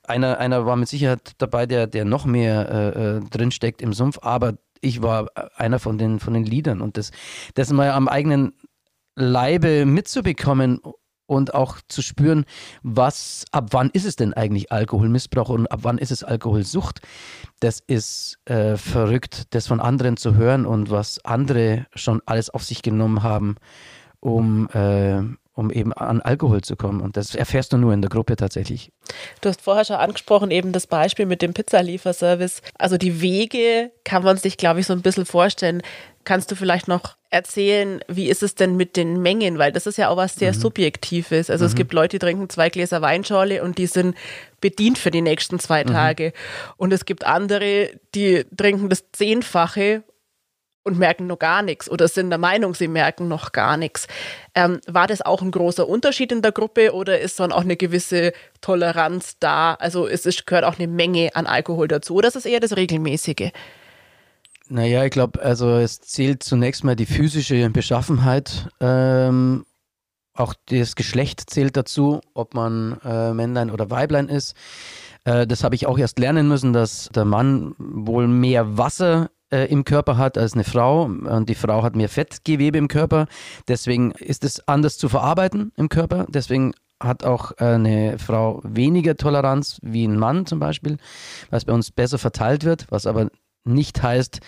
einer, 0.03 0.37
einer 0.37 0.65
war 0.67 0.75
mit 0.75 0.89
Sicherheit 0.89 1.31
dabei, 1.39 1.65
der, 1.65 1.87
der 1.87 2.05
noch 2.05 2.25
mehr 2.25 2.69
äh, 2.69 3.17
äh, 3.17 3.19
drinsteckt 3.21 3.81
im 3.81 3.93
Sumpf, 3.93 4.19
aber 4.21 4.53
ich 4.81 5.01
war 5.01 5.29
einer 5.55 5.79
von 5.79 5.97
den, 5.97 6.19
von 6.19 6.33
den 6.35 6.43
Liedern 6.43 6.81
und 6.81 6.97
das, 6.97 7.11
das 7.55 7.71
mal 7.71 7.89
am 7.91 8.07
eigenen 8.07 8.53
Leibe 9.15 9.85
mitzubekommen 9.85 10.79
und 11.31 11.53
auch 11.53 11.77
zu 11.87 12.01
spüren, 12.01 12.43
was, 12.83 13.45
ab 13.51 13.67
wann 13.71 13.89
ist 13.91 14.05
es 14.05 14.17
denn 14.17 14.33
eigentlich 14.33 14.69
Alkoholmissbrauch 14.69 15.47
und 15.47 15.65
ab 15.67 15.79
wann 15.83 15.97
ist 15.97 16.11
es 16.11 16.25
Alkoholsucht, 16.25 16.99
das 17.61 17.79
ist 17.87 18.37
äh, 18.45 18.75
verrückt, 18.75 19.45
das 19.51 19.65
von 19.65 19.79
anderen 19.79 20.17
zu 20.17 20.35
hören 20.35 20.65
und 20.65 20.91
was 20.91 21.23
andere 21.23 21.87
schon 21.95 22.21
alles 22.25 22.49
auf 22.49 22.65
sich 22.65 22.81
genommen 22.81 23.23
haben, 23.23 23.55
um, 24.19 24.67
äh, 24.73 25.21
um 25.53 25.71
eben 25.71 25.93
an 25.93 26.19
Alkohol 26.19 26.61
zu 26.61 26.75
kommen. 26.75 26.99
Und 26.99 27.15
das 27.15 27.33
erfährst 27.33 27.71
du 27.71 27.77
nur 27.77 27.93
in 27.93 28.01
der 28.01 28.09
Gruppe 28.09 28.35
tatsächlich. 28.35 28.91
Du 29.39 29.47
hast 29.47 29.61
vorher 29.61 29.85
schon 29.85 29.95
angesprochen, 29.95 30.51
eben 30.51 30.73
das 30.73 30.85
Beispiel 30.85 31.25
mit 31.25 31.41
dem 31.41 31.53
Pizzalieferservice. 31.53 32.61
Also 32.77 32.97
die 32.97 33.21
Wege 33.21 33.93
kann 34.03 34.23
man 34.23 34.35
sich, 34.35 34.57
glaube 34.57 34.81
ich, 34.81 34.87
so 34.87 34.91
ein 34.91 35.01
bisschen 35.01 35.25
vorstellen. 35.25 35.81
Kannst 36.25 36.51
du 36.51 36.55
vielleicht 36.55 36.89
noch 36.89 37.15
erzählen, 37.31 38.01
wie 38.07 38.29
ist 38.29 38.43
es 38.43 38.55
denn 38.55 38.77
mit 38.77 38.97
den 38.97 39.21
Mengen? 39.21 39.57
Weil 39.57 39.71
das 39.71 39.87
ist 39.87 39.97
ja 39.97 40.09
auch 40.09 40.17
was 40.17 40.35
sehr 40.35 40.53
mhm. 40.53 40.59
Subjektives. 40.59 41.49
Also 41.49 41.63
mhm. 41.63 41.69
es 41.69 41.75
gibt 41.75 41.93
Leute, 41.93 42.19
die 42.19 42.25
trinken 42.25 42.49
zwei 42.49 42.69
Gläser 42.69 43.01
Weinschorle 43.01 43.63
und 43.63 43.77
die 43.77 43.87
sind 43.87 44.15
bedient 44.59 44.97
für 44.97 45.11
die 45.11 45.21
nächsten 45.21 45.57
zwei 45.57 45.83
mhm. 45.83 45.89
Tage. 45.89 46.33
Und 46.77 46.93
es 46.93 47.05
gibt 47.05 47.25
andere, 47.25 47.89
die 48.13 48.45
trinken 48.55 48.89
das 48.89 49.05
Zehnfache 49.13 50.03
und 50.83 50.97
merken 50.97 51.27
noch 51.27 51.39
gar 51.39 51.61
nichts 51.61 51.89
oder 51.89 52.07
sind 52.07 52.29
der 52.31 52.39
Meinung, 52.39 52.73
sie 52.73 52.87
merken 52.87 53.27
noch 53.27 53.51
gar 53.51 53.77
nichts. 53.77 54.07
Ähm, 54.55 54.81
war 54.87 55.07
das 55.07 55.21
auch 55.21 55.41
ein 55.41 55.51
großer 55.51 55.87
Unterschied 55.87 56.31
in 56.31 56.41
der 56.41 56.51
Gruppe 56.51 56.93
oder 56.93 57.19
ist 57.19 57.39
dann 57.39 57.51
auch 57.51 57.61
eine 57.61 57.77
gewisse 57.77 58.33
Toleranz 58.61 59.37
da? 59.39 59.75
Also 59.75 60.07
es 60.07 60.25
ist, 60.25 60.47
gehört 60.47 60.65
auch 60.65 60.79
eine 60.79 60.87
Menge 60.87 61.29
an 61.35 61.45
Alkohol 61.45 61.87
dazu 61.87 62.15
oder 62.15 62.27
ist 62.27 62.35
es 62.35 62.45
eher 62.45 62.59
das 62.59 62.75
Regelmäßige? 62.75 63.51
Naja, 64.71 65.03
ich 65.03 65.11
glaube, 65.11 65.41
also 65.41 65.75
es 65.75 65.99
zählt 65.99 66.43
zunächst 66.43 66.85
mal 66.85 66.95
die 66.95 67.05
physische 67.05 67.69
Beschaffenheit. 67.71 68.69
Ähm, 68.79 69.65
auch 70.33 70.53
das 70.67 70.95
Geschlecht 70.95 71.49
zählt 71.49 71.75
dazu, 71.75 72.21
ob 72.33 72.53
man 72.53 72.97
äh, 73.03 73.33
Männlein 73.33 73.69
oder 73.69 73.89
Weiblein 73.89 74.29
ist. 74.29 74.55
Äh, 75.25 75.45
das 75.45 75.65
habe 75.65 75.75
ich 75.75 75.87
auch 75.87 75.99
erst 75.99 76.19
lernen 76.19 76.47
müssen, 76.47 76.71
dass 76.71 77.09
der 77.13 77.25
Mann 77.25 77.75
wohl 77.79 78.29
mehr 78.29 78.77
Wasser 78.77 79.29
äh, 79.51 79.65
im 79.65 79.83
Körper 79.83 80.17
hat 80.17 80.37
als 80.37 80.53
eine 80.53 80.63
Frau 80.63 81.03
und 81.03 81.49
die 81.49 81.55
Frau 81.55 81.83
hat 81.83 81.97
mehr 81.97 82.07
Fettgewebe 82.07 82.77
im 82.77 82.87
Körper. 82.87 83.27
Deswegen 83.67 84.11
ist 84.11 84.45
es 84.45 84.65
anders 84.69 84.97
zu 84.97 85.09
verarbeiten 85.09 85.73
im 85.75 85.89
Körper. 85.89 86.27
Deswegen 86.29 86.71
hat 86.97 87.25
auch 87.25 87.51
eine 87.57 88.17
Frau 88.19 88.61
weniger 88.63 89.17
Toleranz 89.17 89.79
wie 89.81 90.07
ein 90.07 90.17
Mann 90.17 90.45
zum 90.45 90.59
Beispiel, 90.59 90.97
es 91.49 91.65
bei 91.65 91.73
uns 91.73 91.91
besser 91.91 92.17
verteilt 92.17 92.63
wird, 92.63 92.85
was 92.89 93.05
aber 93.05 93.27
nicht 93.63 94.01
heißt, 94.01 94.39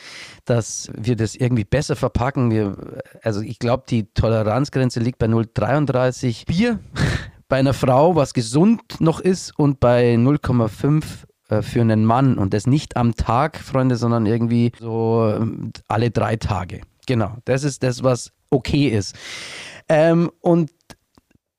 dass 0.46 0.90
wir 0.96 1.16
das 1.16 1.36
irgendwie 1.36 1.64
besser 1.64 1.96
verpacken. 1.96 2.52
Wir, 2.52 2.76
also 3.22 3.42
ich 3.42 3.60
glaube, 3.60 3.84
die 3.88 4.06
Toleranzgrenze 4.14 5.00
liegt 5.00 5.20
bei 5.20 5.28
0,33 5.28 6.46
Bier 6.48 6.80
bei 7.48 7.58
einer 7.58 7.74
Frau, 7.74 8.16
was 8.16 8.34
gesund 8.34 9.00
noch 9.00 9.20
ist, 9.20 9.58
und 9.58 9.80
bei 9.80 10.16
0,5 10.16 11.04
äh, 11.50 11.62
für 11.62 11.82
einen 11.82 12.06
Mann. 12.06 12.38
Und 12.38 12.54
das 12.54 12.68
nicht 12.68 12.98
am 12.98 13.16
Tag, 13.16 13.58
Freunde, 13.58 13.96
sondern 13.96 14.26
irgendwie 14.26 14.72
so 14.80 15.32
ähm, 15.36 15.72
alle 15.88 16.12
drei 16.12 16.36
Tage. 16.36 16.82
Genau, 17.06 17.38
das 17.46 17.64
ist 17.64 17.84
das, 17.84 18.04
was 18.04 18.32
okay 18.50 18.88
ist. 18.88 19.16
Ähm, 19.90 20.32
und 20.40 20.72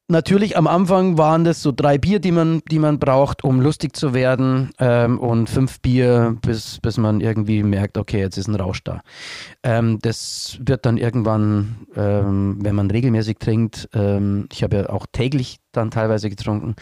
Natürlich 0.06 0.58
am 0.58 0.66
Anfang 0.66 1.16
waren 1.16 1.44
das 1.44 1.62
so 1.62 1.72
drei 1.72 1.96
Bier, 1.96 2.18
die 2.18 2.30
man, 2.30 2.60
die 2.70 2.78
man 2.78 2.98
braucht, 2.98 3.42
um 3.42 3.62
lustig 3.62 3.96
zu 3.96 4.12
werden 4.12 4.70
ähm, 4.78 5.18
und 5.18 5.48
fünf 5.48 5.80
Bier, 5.80 6.36
bis, 6.42 6.78
bis 6.80 6.98
man 6.98 7.22
irgendwie 7.22 7.62
merkt, 7.62 7.96
okay, 7.96 8.20
jetzt 8.20 8.36
ist 8.36 8.46
ein 8.46 8.54
Rausch 8.54 8.84
da. 8.84 9.00
Ähm, 9.62 9.98
das 10.02 10.58
wird 10.60 10.84
dann 10.84 10.98
irgendwann, 10.98 11.86
ähm, 11.96 12.58
wenn 12.60 12.74
man 12.74 12.90
regelmäßig 12.90 13.38
trinkt, 13.38 13.88
ähm, 13.94 14.46
ich 14.52 14.62
habe 14.62 14.76
ja 14.76 14.90
auch 14.90 15.06
täglich 15.10 15.60
dann 15.76 15.90
teilweise 15.90 16.30
getrunken, 16.30 16.74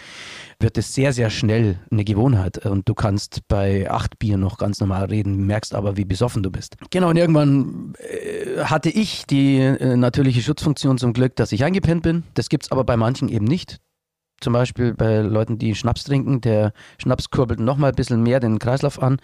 wird 0.61 0.78
es 0.78 0.94
sehr, 0.94 1.12
sehr 1.12 1.31
schnell 1.31 1.78
eine 1.90 2.05
Gewohnheit. 2.05 2.64
Und 2.66 2.88
du 2.88 2.94
kannst 2.94 3.40
bei 3.48 3.90
acht 3.90 4.18
Bier 4.18 4.37
noch 4.37 4.59
ganz 4.59 4.81
normal 4.81 5.07
reden, 5.07 5.46
merkst 5.46 5.74
aber, 5.74 5.96
wie 5.96 6.05
besoffen 6.05 6.42
du 6.42 6.50
bist. 6.50 6.76
Genau, 6.90 7.11
und 7.11 7.16
irgendwann 7.16 7.94
äh, 7.98 8.64
hatte 8.64 8.90
ich 8.90 9.26
die 9.26 9.59
äh, 9.59 9.96
natürliche 9.96 10.42
Schutzfunktion 10.42 10.98
zum 10.98 11.12
Glück, 11.12 11.37
dass 11.37 11.52
ich 11.52 11.64
eingepennt 11.64 12.02
bin. 12.02 12.24
Das 12.35 12.48
gibt 12.48 12.64
es 12.64 12.72
aber 12.72 12.85
bei 12.85 12.96
manchen 12.96 13.28
eben 13.28 13.44
nicht. 13.44 13.78
Zum 14.40 14.52
Beispiel 14.52 14.92
bei 14.92 15.18
Leuten, 15.18 15.59
die 15.59 15.74
Schnaps 15.74 16.02
trinken, 16.02 16.40
der 16.40 16.72
Schnaps 16.98 17.31
kurbelt 17.31 17.61
nochmal 17.61 17.90
ein 17.90 17.96
bisschen 17.96 18.22
mehr 18.22 18.40
den 18.40 18.59
Kreislauf 18.59 19.00
an 19.00 19.18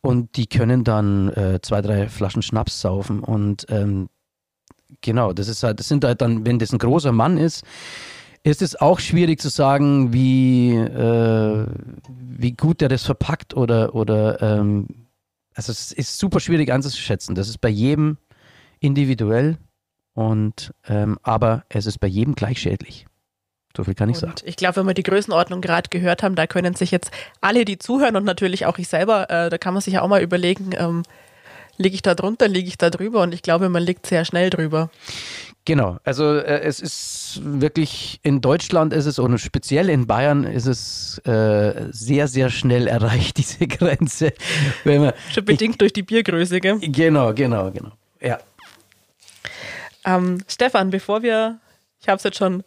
und 0.00 0.36
die 0.36 0.46
können 0.46 0.84
dann 0.84 1.30
äh, 1.30 1.60
zwei, 1.62 1.80
drei 1.82 2.08
Flaschen 2.08 2.42
Schnaps 2.42 2.80
saufen. 2.80 3.20
Und 3.20 3.66
ähm, 3.70 4.08
genau, 5.00 5.32
das 5.32 5.48
ist 5.48 5.62
halt, 5.62 5.80
das 5.80 5.88
sind 5.88 6.04
halt 6.04 6.20
dann, 6.20 6.46
wenn 6.46 6.58
das 6.58 6.72
ein 6.72 6.78
großer 6.78 7.10
Mann 7.10 7.38
ist, 7.38 7.64
ist 8.44 8.60
es 8.60 8.76
auch 8.76 9.00
schwierig 9.00 9.40
zu 9.40 9.48
sagen, 9.48 10.12
wie, 10.12 10.74
äh, 10.74 11.66
wie 12.08 12.52
gut 12.52 12.82
der 12.82 12.90
das 12.90 13.02
verpackt 13.02 13.56
oder, 13.56 13.94
oder 13.94 14.40
ähm, 14.42 14.86
also 15.54 15.72
es 15.72 15.92
ist 15.92 16.18
super 16.18 16.40
schwierig 16.40 16.70
anzuschätzen. 16.70 17.34
Das 17.34 17.48
ist 17.48 17.58
bei 17.58 17.70
jedem 17.70 18.18
individuell 18.80 19.56
und 20.12 20.74
ähm, 20.86 21.18
aber 21.22 21.64
es 21.70 21.86
ist 21.86 21.98
bei 21.98 22.06
jedem 22.06 22.34
gleich 22.34 22.60
schädlich. 22.60 23.06
So 23.74 23.82
viel 23.82 23.94
kann 23.94 24.10
ich 24.10 24.16
und 24.16 24.20
sagen. 24.20 24.34
Ich 24.44 24.56
glaube, 24.56 24.76
wenn 24.76 24.86
wir 24.86 24.94
die 24.94 25.02
Größenordnung 25.02 25.62
gerade 25.62 25.88
gehört 25.88 26.22
haben, 26.22 26.36
da 26.36 26.46
können 26.46 26.74
sich 26.74 26.90
jetzt 26.90 27.10
alle, 27.40 27.64
die 27.64 27.78
zuhören 27.78 28.14
und 28.14 28.24
natürlich 28.24 28.66
auch 28.66 28.76
ich 28.76 28.88
selber, 28.88 29.30
äh, 29.30 29.48
da 29.48 29.56
kann 29.56 29.72
man 29.72 29.80
sich 29.80 29.94
ja 29.94 30.02
auch 30.02 30.08
mal 30.08 30.22
überlegen, 30.22 30.70
ähm, 30.76 31.02
liege 31.78 31.94
ich 31.94 32.02
da 32.02 32.14
drunter, 32.14 32.46
liege 32.46 32.68
ich 32.68 32.78
da 32.78 32.90
drüber 32.90 33.22
und 33.22 33.32
ich 33.32 33.42
glaube, 33.42 33.70
man 33.70 33.82
liegt 33.82 34.06
sehr 34.06 34.24
schnell 34.26 34.50
drüber. 34.50 34.90
Genau, 35.66 35.96
also 36.04 36.36
äh, 36.36 36.60
es 36.60 36.80
ist 36.80 37.40
wirklich 37.42 38.20
in 38.22 38.42
Deutschland 38.42 38.92
ist 38.92 39.06
es 39.06 39.18
und 39.18 39.38
speziell 39.38 39.88
in 39.88 40.06
Bayern 40.06 40.44
ist 40.44 40.66
es 40.66 41.18
äh, 41.26 41.86
sehr, 41.90 42.28
sehr 42.28 42.50
schnell 42.50 42.86
erreicht, 42.86 43.36
diese 43.38 43.66
Grenze. 43.66 44.34
Wenn 44.84 45.02
man, 45.02 45.12
Schon 45.32 45.46
bedingt 45.46 45.74
ich, 45.74 45.78
durch 45.78 45.92
die 45.94 46.02
Biergröße, 46.02 46.60
gell? 46.60 46.78
Genau, 46.80 47.32
genau, 47.32 47.70
genau. 47.70 47.92
Ja. 48.20 48.38
Ähm, 50.04 50.42
Stefan, 50.48 50.90
bevor 50.90 51.22
wir, 51.22 51.58
ich 52.00 52.08
habe 52.08 52.18
es 52.18 52.24
jetzt 52.24 52.36
schon 52.36 52.62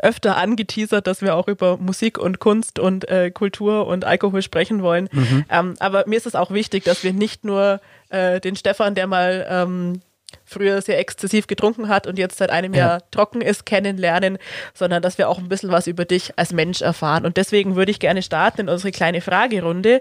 öfter 0.00 0.36
angeteasert, 0.36 1.06
dass 1.06 1.22
wir 1.22 1.36
auch 1.36 1.48
über 1.48 1.78
Musik 1.78 2.18
und 2.18 2.40
Kunst 2.40 2.78
und 2.78 3.08
äh, 3.08 3.30
Kultur 3.30 3.86
und 3.86 4.04
Alkohol 4.04 4.42
sprechen 4.42 4.82
wollen. 4.82 5.08
Mhm. 5.12 5.44
Ähm, 5.48 5.74
aber 5.78 6.04
mir 6.06 6.16
ist 6.16 6.26
es 6.26 6.34
auch 6.34 6.50
wichtig, 6.50 6.84
dass 6.84 7.04
wir 7.04 7.12
nicht 7.12 7.44
nur 7.44 7.80
äh, 8.10 8.40
den 8.40 8.56
Stefan, 8.56 8.94
der 8.94 9.06
mal 9.06 9.46
ähm, 9.48 10.02
früher 10.44 10.80
sehr 10.82 10.98
exzessiv 10.98 11.46
getrunken 11.46 11.88
hat 11.88 12.06
und 12.06 12.18
jetzt 12.18 12.38
seit 12.38 12.50
einem 12.50 12.74
ja. 12.74 12.80
Jahr 12.80 13.10
trocken 13.10 13.40
ist, 13.40 13.66
kennenlernen, 13.66 14.38
sondern 14.74 15.02
dass 15.02 15.18
wir 15.18 15.28
auch 15.28 15.38
ein 15.38 15.48
bisschen 15.48 15.70
was 15.70 15.86
über 15.86 16.04
dich 16.04 16.38
als 16.38 16.52
Mensch 16.52 16.80
erfahren. 16.80 17.26
Und 17.26 17.36
deswegen 17.36 17.76
würde 17.76 17.90
ich 17.90 18.00
gerne 18.00 18.22
starten 18.22 18.62
in 18.62 18.68
unsere 18.68 18.92
kleine 18.92 19.20
Fragerunde. 19.20 20.00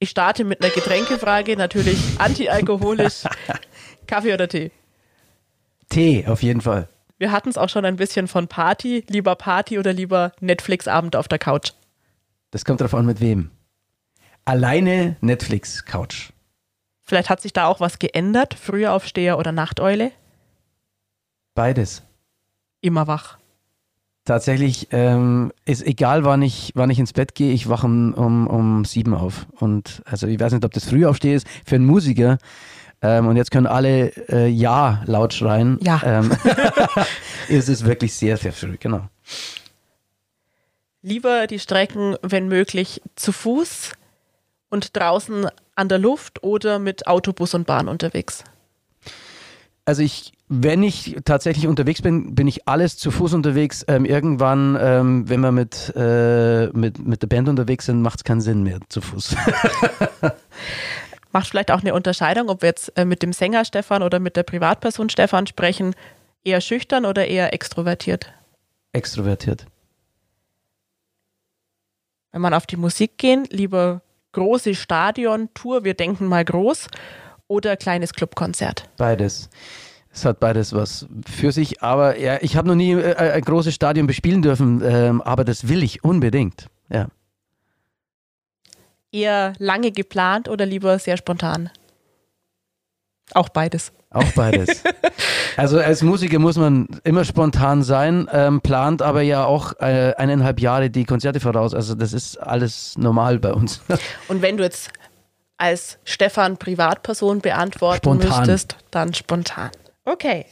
Ich 0.00 0.10
starte 0.10 0.44
mit 0.44 0.62
einer 0.62 0.72
Getränkefrage, 0.72 1.56
natürlich 1.56 1.98
antialkoholisch. 2.18 3.22
Kaffee 4.06 4.34
oder 4.34 4.48
Tee? 4.48 4.70
Tee, 5.88 6.26
auf 6.26 6.42
jeden 6.42 6.60
Fall. 6.60 6.88
Wir 7.16 7.32
hatten 7.32 7.48
es 7.48 7.56
auch 7.56 7.68
schon 7.68 7.84
ein 7.84 7.96
bisschen 7.96 8.28
von 8.28 8.48
Party. 8.48 9.04
Lieber 9.08 9.34
Party 9.34 9.78
oder 9.78 9.92
lieber 9.92 10.32
Netflix-Abend 10.40 11.16
auf 11.16 11.28
der 11.28 11.38
Couch? 11.38 11.72
Das 12.50 12.64
kommt 12.64 12.80
darauf 12.80 12.94
an, 12.94 13.06
mit 13.06 13.20
wem. 13.20 13.50
Alleine 14.44 15.16
Netflix-Couch. 15.20 16.32
Vielleicht 17.02 17.30
hat 17.30 17.40
sich 17.40 17.52
da 17.52 17.66
auch 17.66 17.80
was 17.80 17.98
geändert, 17.98 18.54
Frühaufsteher 18.54 19.38
oder 19.38 19.52
Nachteule? 19.52 20.12
Beides. 21.54 22.02
Immer 22.80 23.06
wach. 23.06 23.38
Tatsächlich 24.24 24.88
ähm, 24.90 25.52
ist 25.66 25.86
egal, 25.86 26.24
wann 26.24 26.40
ich, 26.40 26.72
wann 26.74 26.88
ich 26.88 26.98
ins 26.98 27.12
Bett 27.12 27.34
gehe, 27.34 27.52
ich 27.52 27.68
wache 27.68 27.86
um, 27.86 28.14
um, 28.14 28.46
um 28.46 28.84
sieben 28.86 29.12
auf. 29.12 29.46
Und 29.60 30.02
also 30.06 30.26
ich 30.26 30.40
weiß 30.40 30.52
nicht, 30.52 30.64
ob 30.64 30.72
das 30.72 30.86
Frühaufsteher 30.86 31.36
ist. 31.36 31.46
Für 31.66 31.74
einen 31.74 31.84
Musiker 31.84 32.38
ähm, 33.02 33.26
und 33.26 33.36
jetzt 33.36 33.50
können 33.50 33.66
alle 33.66 34.08
äh, 34.30 34.48
Ja 34.48 35.02
laut 35.04 35.34
schreien. 35.34 35.78
Ja. 35.82 36.00
Ähm, 36.02 36.30
ist 37.48 37.68
es 37.68 37.84
wirklich 37.84 38.14
sehr, 38.14 38.38
sehr 38.38 38.54
früh, 38.54 38.78
genau. 38.78 39.08
Lieber 41.02 41.46
die 41.46 41.58
Strecken, 41.58 42.16
wenn 42.22 42.48
möglich, 42.48 43.02
zu 43.14 43.30
Fuß 43.30 43.92
und 44.74 44.94
draußen 44.94 45.48
an 45.74 45.88
der 45.88 45.98
Luft 45.98 46.42
oder 46.42 46.78
mit 46.78 47.06
Autobus 47.06 47.54
und 47.54 47.66
Bahn 47.66 47.88
unterwegs? 47.88 48.44
Also 49.86 50.02
ich, 50.02 50.32
wenn 50.48 50.82
ich 50.82 51.16
tatsächlich 51.24 51.66
unterwegs 51.66 52.02
bin, 52.02 52.34
bin 52.34 52.48
ich 52.48 52.66
alles 52.66 52.96
zu 52.96 53.10
Fuß 53.10 53.34
unterwegs. 53.34 53.84
Ähm, 53.86 54.04
irgendwann, 54.04 54.76
ähm, 54.80 55.28
wenn 55.28 55.40
wir 55.40 55.52
mit, 55.52 55.92
äh, 55.94 56.66
mit, 56.68 56.98
mit 56.98 57.22
der 57.22 57.28
Band 57.28 57.48
unterwegs 57.48 57.86
sind, 57.86 58.02
macht 58.02 58.18
es 58.18 58.24
keinen 58.24 58.40
Sinn 58.40 58.62
mehr 58.62 58.80
zu 58.88 59.00
Fuß. 59.00 59.36
Macht 61.32 61.48
vielleicht 61.48 61.70
auch 61.70 61.80
eine 61.80 61.94
Unterscheidung, 61.94 62.48
ob 62.48 62.62
wir 62.62 62.68
jetzt 62.68 62.96
äh, 62.96 63.04
mit 63.04 63.22
dem 63.22 63.32
Sänger 63.32 63.64
Stefan 63.64 64.02
oder 64.02 64.20
mit 64.20 64.36
der 64.36 64.44
Privatperson 64.44 65.10
Stefan 65.10 65.46
sprechen, 65.46 65.94
eher 66.44 66.60
schüchtern 66.60 67.04
oder 67.04 67.26
eher 67.26 67.52
extrovertiert? 67.52 68.32
Extrovertiert. 68.92 69.66
Wenn 72.30 72.40
man 72.40 72.54
auf 72.54 72.66
die 72.66 72.76
Musik 72.76 73.18
gehen, 73.18 73.46
lieber 73.50 74.00
große 74.34 74.74
Stadion-Tour, 74.74 75.84
wir 75.84 75.94
denken 75.94 76.26
mal 76.26 76.44
groß, 76.44 76.88
oder 77.48 77.76
kleines 77.76 78.12
Clubkonzert? 78.12 78.88
Beides. 78.98 79.48
Es 80.12 80.24
hat 80.24 80.38
beides 80.38 80.72
was 80.72 81.06
für 81.26 81.50
sich, 81.50 81.82
aber 81.82 82.18
ja, 82.18 82.38
ich 82.40 82.56
habe 82.56 82.68
noch 82.68 82.76
nie 82.76 82.92
äh, 82.92 83.14
ein 83.16 83.42
großes 83.42 83.74
Stadion 83.74 84.06
bespielen 84.06 84.42
dürfen, 84.42 84.80
ähm, 84.84 85.20
aber 85.22 85.44
das 85.44 85.68
will 85.68 85.82
ich 85.82 86.04
unbedingt. 86.04 86.68
Ja. 86.88 87.08
Eher 89.10 89.54
lange 89.58 89.90
geplant 89.90 90.48
oder 90.48 90.66
lieber 90.66 90.98
sehr 90.98 91.16
spontan? 91.16 91.70
Auch 93.32 93.48
beides. 93.48 93.92
Auch 94.10 94.30
beides. 94.34 94.82
also 95.56 95.78
als 95.78 96.02
Musiker 96.02 96.38
muss 96.38 96.56
man 96.56 96.86
immer 97.02 97.24
spontan 97.24 97.82
sein, 97.82 98.28
ähm, 98.32 98.60
plant 98.60 99.02
aber 99.02 99.22
ja 99.22 99.44
auch 99.44 99.72
äh, 99.80 100.14
eineinhalb 100.16 100.60
Jahre 100.60 100.90
die 100.90 101.04
Konzerte 101.04 101.40
voraus. 101.40 101.74
Also 101.74 101.94
das 101.94 102.12
ist 102.12 102.36
alles 102.36 102.96
normal 102.96 103.38
bei 103.38 103.52
uns. 103.52 103.80
Und 104.28 104.42
wenn 104.42 104.56
du 104.56 104.62
jetzt 104.62 104.90
als 105.56 105.98
Stefan 106.04 106.58
Privatperson 106.58 107.40
beantworten 107.40 107.98
Spontan. 107.98 108.28
müsstest, 108.28 108.76
dann 108.90 109.14
spontan. 109.14 109.70
Okay. 110.04 110.46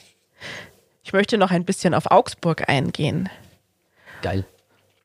Ich 1.05 1.13
möchte 1.13 1.39
noch 1.39 1.51
ein 1.51 1.65
bisschen 1.65 1.95
auf 1.95 2.11
Augsburg 2.11 2.69
eingehen. 2.69 3.29
Geil. 4.23 4.45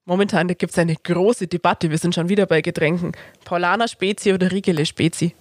Momentan 0.05 0.47
gibt 0.47 0.71
es 0.71 0.77
eine 0.77 0.95
große 0.95 1.47
Debatte. 1.47 1.89
Wir 1.89 1.97
sind 1.97 2.15
schon 2.15 2.29
wieder 2.29 2.45
bei 2.45 2.61
Getränken. 2.61 3.11
Paulaner 3.43 3.87
Spezi 3.87 4.31
oder 4.31 4.51
Riegele 4.51 4.85
Spezi? 4.85 5.35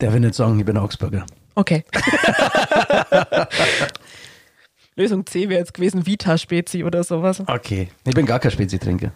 Der 0.00 0.12
will 0.12 0.20
nicht 0.20 0.34
sagen, 0.34 0.58
ich 0.58 0.64
bin 0.64 0.76
Augsburger. 0.76 1.24
Okay. 1.54 1.84
Lösung 4.96 5.26
C 5.26 5.48
wäre 5.48 5.60
jetzt 5.60 5.74
gewesen 5.74 6.06
Vita 6.06 6.36
Spezi 6.38 6.84
oder 6.84 7.04
sowas. 7.04 7.42
Okay. 7.46 7.88
Ich 8.06 8.14
bin 8.14 8.26
gar 8.26 8.38
kein 8.38 8.50
Spezi-Trinker. 8.50 9.12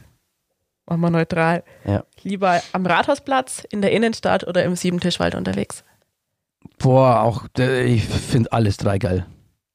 Machen 0.87 1.01
wir 1.01 1.11
neutral. 1.11 1.63
Ja. 1.85 2.05
Lieber 2.23 2.61
am 2.73 2.85
Rathausplatz, 2.85 3.65
in 3.71 3.81
der 3.81 3.93
Innenstadt 3.93 4.47
oder 4.47 4.65
im 4.65 4.75
Siebentischwald 4.75 5.35
unterwegs? 5.35 5.85
Boah, 6.79 7.21
auch, 7.21 7.47
äh, 7.59 7.85
ich 7.85 8.05
finde 8.05 8.53
alles 8.53 8.77
drei 8.77 8.99
geil. 8.99 9.27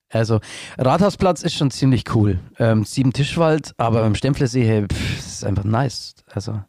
Also, 0.10 0.40
Rathausplatz 0.78 1.42
ist 1.42 1.56
schon 1.56 1.72
ziemlich 1.72 2.04
cool. 2.14 2.40
Ähm, 2.60 2.84
Sieben 2.84 3.14
Tischwald, 3.14 3.74
aber 3.78 4.02
beim 4.02 4.16
Stempflersee, 4.16 4.66
hey, 4.66 4.86
pff, 4.88 5.20
ist 5.20 5.46
einfach 5.46 5.64
nice. 5.64 6.16
Also, 6.32 6.62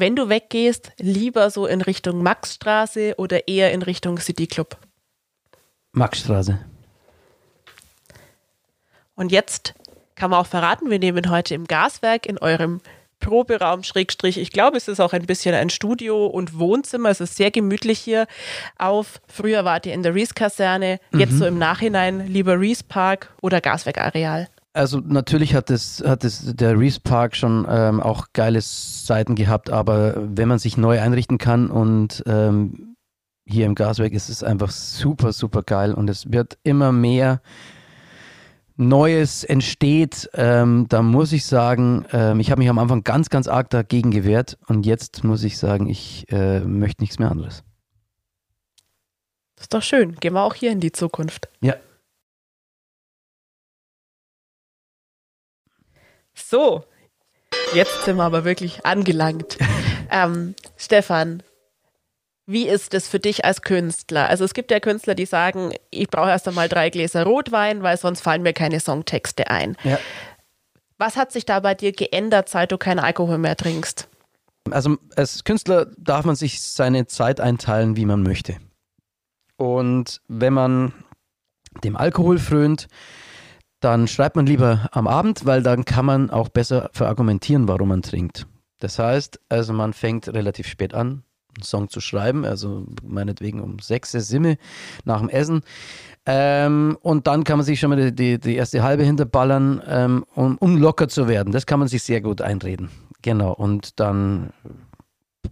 Wenn 0.00 0.14
du 0.14 0.28
weggehst, 0.28 0.92
lieber 0.98 1.50
so 1.50 1.66
in 1.66 1.80
Richtung 1.80 2.22
Maxstraße 2.22 3.14
oder 3.16 3.48
eher 3.48 3.72
in 3.72 3.82
Richtung 3.82 4.20
City 4.20 4.46
Club? 4.46 4.76
Maxstraße. 5.90 6.60
Und 9.16 9.32
jetzt 9.32 9.74
kann 10.14 10.30
man 10.30 10.38
auch 10.38 10.46
verraten, 10.46 10.88
wir 10.88 11.00
nehmen 11.00 11.30
heute 11.30 11.56
im 11.56 11.64
Gaswerk 11.64 12.26
in 12.26 12.38
eurem 12.38 12.80
Proberaum, 13.18 13.82
Schrägstrich, 13.82 14.38
ich 14.38 14.52
glaube, 14.52 14.76
es 14.76 14.86
ist 14.86 15.00
auch 15.00 15.12
ein 15.12 15.26
bisschen 15.26 15.52
ein 15.56 15.68
Studio 15.68 16.26
und 16.26 16.56
Wohnzimmer. 16.56 17.08
Es 17.08 17.20
ist 17.20 17.34
sehr 17.34 17.50
gemütlich 17.50 17.98
hier 17.98 18.28
auf. 18.78 19.20
Früher 19.26 19.64
wart 19.64 19.86
ihr 19.86 19.94
in 19.94 20.04
der 20.04 20.14
Rees-Kaserne, 20.14 21.00
jetzt 21.12 21.38
so 21.38 21.44
im 21.44 21.58
Nachhinein 21.58 22.28
lieber 22.28 22.60
Rees-Park 22.60 23.34
oder 23.42 23.60
Gaswerkareal. 23.60 24.46
Also 24.72 25.00
natürlich 25.00 25.54
hat 25.54 25.70
es, 25.70 26.02
hat 26.04 26.24
es 26.24 26.54
der 26.54 26.78
Reese 26.78 27.00
Park 27.00 27.34
schon 27.34 27.66
ähm, 27.68 28.00
auch 28.00 28.26
geile 28.32 28.60
Seiten 28.60 29.34
gehabt, 29.34 29.70
aber 29.70 30.14
wenn 30.16 30.48
man 30.48 30.58
sich 30.58 30.76
neu 30.76 31.00
einrichten 31.00 31.38
kann 31.38 31.70
und 31.70 32.22
ähm, 32.26 32.96
hier 33.44 33.66
im 33.66 33.74
Gaswerk 33.74 34.12
ist 34.12 34.28
es 34.28 34.44
einfach 34.44 34.70
super, 34.70 35.32
super 35.32 35.62
geil 35.62 35.94
und 35.94 36.08
es 36.10 36.30
wird 36.30 36.58
immer 36.62 36.92
mehr 36.92 37.40
Neues 38.76 39.42
entsteht, 39.42 40.30
ähm, 40.34 40.86
da 40.88 41.02
muss 41.02 41.32
ich 41.32 41.46
sagen, 41.46 42.04
ähm, 42.12 42.38
ich 42.38 42.52
habe 42.52 42.60
mich 42.60 42.68
am 42.68 42.78
Anfang 42.78 43.02
ganz, 43.02 43.30
ganz 43.30 43.48
arg 43.48 43.70
dagegen 43.70 44.12
gewehrt 44.12 44.56
und 44.68 44.86
jetzt 44.86 45.24
muss 45.24 45.42
ich 45.42 45.58
sagen, 45.58 45.88
ich 45.88 46.26
äh, 46.30 46.60
möchte 46.60 47.02
nichts 47.02 47.18
mehr 47.18 47.30
anderes. 47.30 47.64
Das 49.56 49.64
ist 49.64 49.74
doch 49.74 49.82
schön. 49.82 50.14
Gehen 50.14 50.34
wir 50.34 50.42
auch 50.42 50.54
hier 50.54 50.70
in 50.70 50.78
die 50.78 50.92
Zukunft. 50.92 51.48
Ja. 51.60 51.74
So, 56.38 56.84
jetzt 57.74 58.04
sind 58.04 58.16
wir 58.16 58.24
aber 58.24 58.44
wirklich 58.44 58.86
angelangt. 58.86 59.58
ähm, 60.10 60.54
Stefan, 60.76 61.42
wie 62.46 62.66
ist 62.66 62.94
es 62.94 63.08
für 63.08 63.18
dich 63.18 63.44
als 63.44 63.60
Künstler? 63.60 64.28
Also 64.28 64.44
es 64.44 64.54
gibt 64.54 64.70
ja 64.70 64.80
Künstler, 64.80 65.14
die 65.14 65.26
sagen, 65.26 65.74
ich 65.90 66.08
brauche 66.08 66.30
erst 66.30 66.48
einmal 66.48 66.68
drei 66.68 66.88
Gläser 66.88 67.24
Rotwein, 67.24 67.82
weil 67.82 67.98
sonst 67.98 68.22
fallen 68.22 68.42
mir 68.42 68.54
keine 68.54 68.80
Songtexte 68.80 69.50
ein. 69.50 69.76
Ja. 69.84 69.98
Was 70.96 71.16
hat 71.16 71.30
sich 71.30 71.44
da 71.44 71.60
bei 71.60 71.74
dir 71.74 71.92
geändert, 71.92 72.48
seit 72.48 72.72
du 72.72 72.78
keinen 72.78 73.00
Alkohol 73.00 73.38
mehr 73.38 73.56
trinkst? 73.56 74.08
Also 74.70 74.96
als 75.16 75.44
Künstler 75.44 75.86
darf 75.98 76.24
man 76.24 76.36
sich 76.36 76.62
seine 76.62 77.06
Zeit 77.06 77.40
einteilen, 77.40 77.96
wie 77.96 78.06
man 78.06 78.22
möchte. 78.22 78.56
Und 79.56 80.20
wenn 80.28 80.54
man 80.54 80.92
dem 81.84 81.96
Alkohol 81.96 82.38
frönt, 82.38 82.88
dann 83.80 84.08
schreibt 84.08 84.36
man 84.36 84.46
lieber 84.46 84.88
am 84.92 85.06
Abend, 85.06 85.46
weil 85.46 85.62
dann 85.62 85.84
kann 85.84 86.04
man 86.04 86.30
auch 86.30 86.48
besser 86.48 86.90
verargumentieren, 86.92 87.68
warum 87.68 87.88
man 87.88 88.02
trinkt. 88.02 88.46
Das 88.80 88.98
heißt, 88.98 89.40
also 89.48 89.72
man 89.72 89.92
fängt 89.92 90.28
relativ 90.28 90.66
spät 90.68 90.94
an, 90.94 91.22
einen 91.56 91.62
Song 91.62 91.88
zu 91.88 92.00
schreiben, 92.00 92.44
also 92.44 92.86
meinetwegen 93.02 93.60
um 93.60 93.78
sechs, 93.78 94.12
Simme 94.12 94.56
nach 95.04 95.20
dem 95.20 95.28
Essen. 95.28 95.62
Ähm, 96.26 96.98
und 97.00 97.26
dann 97.26 97.44
kann 97.44 97.58
man 97.58 97.64
sich 97.64 97.80
schon 97.80 97.90
mal 97.90 97.96
die, 97.96 98.14
die, 98.14 98.38
die 98.38 98.56
erste 98.56 98.82
halbe 98.82 99.02
hinterballern, 99.02 99.82
ähm, 99.86 100.24
um, 100.34 100.58
um 100.58 100.76
locker 100.76 101.08
zu 101.08 101.28
werden. 101.28 101.52
Das 101.52 101.66
kann 101.66 101.78
man 101.78 101.88
sich 101.88 102.02
sehr 102.02 102.20
gut 102.20 102.42
einreden. 102.42 102.90
Genau. 103.22 103.52
Und 103.52 103.98
dann 103.98 104.50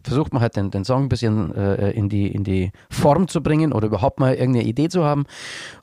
versucht 0.02 0.32
man 0.32 0.42
halt 0.42 0.56
den, 0.56 0.70
den 0.70 0.84
Song 0.84 1.04
ein 1.04 1.08
bisschen 1.08 1.54
äh, 1.54 1.90
in, 1.90 2.08
die, 2.08 2.28
in 2.28 2.44
die 2.44 2.70
Form 2.90 3.28
zu 3.28 3.42
bringen 3.42 3.72
oder 3.72 3.86
überhaupt 3.86 4.20
mal 4.20 4.34
irgendeine 4.34 4.66
Idee 4.66 4.88
zu 4.88 5.04
haben. 5.04 5.24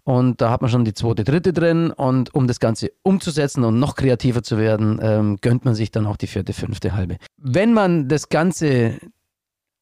Und 0.04 0.42
da 0.42 0.50
hat 0.50 0.62
man 0.62 0.70
schon 0.70 0.86
die 0.86 0.94
zweite, 0.94 1.24
dritte 1.24 1.54
drin. 1.54 1.92
Und 1.92 2.34
um 2.34 2.48
das 2.48 2.60
Ganze 2.60 2.92
umzusetzen 3.04 3.63
und 3.63 3.80
noch 3.80 3.96
kreativer 3.96 4.44
zu 4.44 4.58
werden, 4.58 5.00
ähm, 5.02 5.38
gönnt 5.42 5.66
man 5.66 5.76
sich 5.76 5.92
dann 5.92 6.06
auch 6.06 6.18
die 6.18 6.28
vierte, 6.28 6.54
fünfte, 6.54 6.94
halbe. 6.94 7.18
Wenn 7.38 7.74
man 7.74 8.08
das 8.08 8.30
Ganze, 8.30 8.98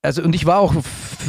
also 0.02 0.24
und 0.24 0.36
ich 0.36 0.46
war 0.46 0.60
auch 0.60 0.76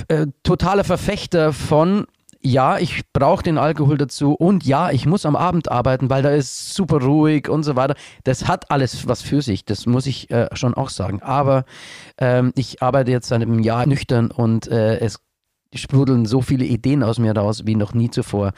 äh, 0.08 0.26
totaler 0.42 0.84
Verfechter 0.84 1.52
von, 1.52 2.06
ja, 2.44 2.78
ich 2.78 3.02
brauche 3.12 3.42
den 3.42 3.56
Alkohol 3.56 3.96
dazu 3.96 4.34
und 4.34 4.64
ja, 4.64 4.90
ich 4.90 5.06
muss 5.06 5.24
am 5.24 5.36
Abend 5.36 5.70
arbeiten, 5.70 6.10
weil 6.10 6.22
da 6.22 6.30
ist 6.30 6.74
super 6.74 7.00
ruhig 7.00 7.48
und 7.48 7.62
so 7.62 7.76
weiter. 7.76 7.94
Das 8.24 8.48
hat 8.48 8.70
alles 8.70 9.06
was 9.06 9.22
für 9.22 9.42
sich, 9.42 9.64
das 9.64 9.86
muss 9.86 10.06
ich 10.06 10.30
äh, 10.30 10.48
schon 10.54 10.74
auch 10.74 10.90
sagen. 10.90 11.22
Aber 11.22 11.64
ähm, 12.18 12.52
ich 12.56 12.82
arbeite 12.82 13.10
jetzt 13.12 13.28
seit 13.28 13.42
einem 13.42 13.60
Jahr 13.60 13.86
nüchtern 13.86 14.30
und 14.30 14.66
äh, 14.66 14.98
es 14.98 15.20
sprudeln 15.74 16.26
so 16.26 16.42
viele 16.42 16.64
Ideen 16.64 17.02
aus 17.02 17.18
mir 17.18 17.34
raus 17.36 17.62
wie 17.64 17.76
noch 17.76 17.94
nie 17.94 18.10
zuvor. 18.10 18.52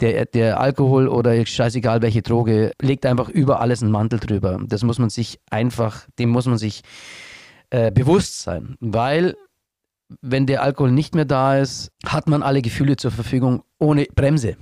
Der, 0.00 0.26
der 0.26 0.60
Alkohol 0.60 1.08
oder 1.08 1.44
scheißegal 1.44 2.02
welche 2.02 2.22
Droge 2.22 2.72
legt 2.80 3.04
einfach 3.04 3.28
über 3.28 3.60
alles 3.60 3.82
einen 3.82 3.92
Mantel 3.92 4.20
drüber. 4.20 4.60
Das 4.66 4.84
muss 4.84 4.98
man 4.98 5.10
sich 5.10 5.38
einfach, 5.50 6.06
dem 6.18 6.30
muss 6.30 6.46
man 6.46 6.56
sich 6.56 6.82
äh, 7.70 7.90
bewusst 7.90 8.40
sein, 8.40 8.76
weil 8.80 9.34
wenn 10.20 10.46
der 10.46 10.62
Alkohol 10.62 10.90
nicht 10.90 11.14
mehr 11.14 11.24
da 11.24 11.58
ist, 11.58 11.90
hat 12.06 12.28
man 12.28 12.42
alle 12.42 12.62
Gefühle 12.62 12.96
zur 12.96 13.10
Verfügung 13.10 13.62
ohne 13.78 14.06
Bremse. 14.14 14.56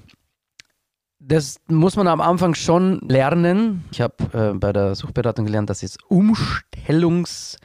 Das 1.18 1.60
muss 1.68 1.96
man 1.96 2.08
am 2.08 2.20
Anfang 2.20 2.54
schon 2.54 3.00
lernen. 3.00 3.84
Ich 3.90 4.00
habe 4.00 4.14
äh, 4.32 4.56
bei 4.56 4.72
der 4.72 4.94
Suchberatung 4.94 5.44
gelernt, 5.44 5.70
dass 5.70 5.82
es 5.82 5.96
Umstellungs... 6.08 7.56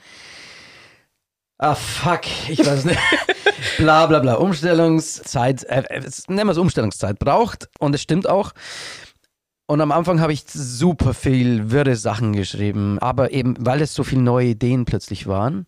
Ah, 1.57 1.75
fuck, 1.75 2.21
ich 2.49 2.65
weiß 2.65 2.85
nicht. 2.85 2.99
bla 3.77 4.07
bla 4.07 4.19
bla. 4.19 4.35
Umstellungszeit, 4.35 5.63
äh, 5.65 5.83
äh, 5.89 6.09
nennen 6.27 6.47
wir 6.47 6.53
es 6.53 6.57
Umstellungszeit, 6.57 7.19
braucht. 7.19 7.69
Und 7.79 7.93
es 7.93 8.01
stimmt 8.01 8.27
auch. 8.27 8.53
Und 9.67 9.79
am 9.79 9.91
Anfang 9.91 10.21
habe 10.21 10.33
ich 10.33 10.43
super 10.47 11.13
viel 11.13 11.71
wirre 11.71 11.95
Sachen 11.95 12.33
geschrieben, 12.33 12.99
aber 12.99 13.31
eben, 13.31 13.55
weil 13.59 13.81
es 13.81 13.93
so 13.93 14.03
viele 14.03 14.21
neue 14.21 14.47
Ideen 14.47 14.85
plötzlich 14.85 15.27
waren. 15.27 15.65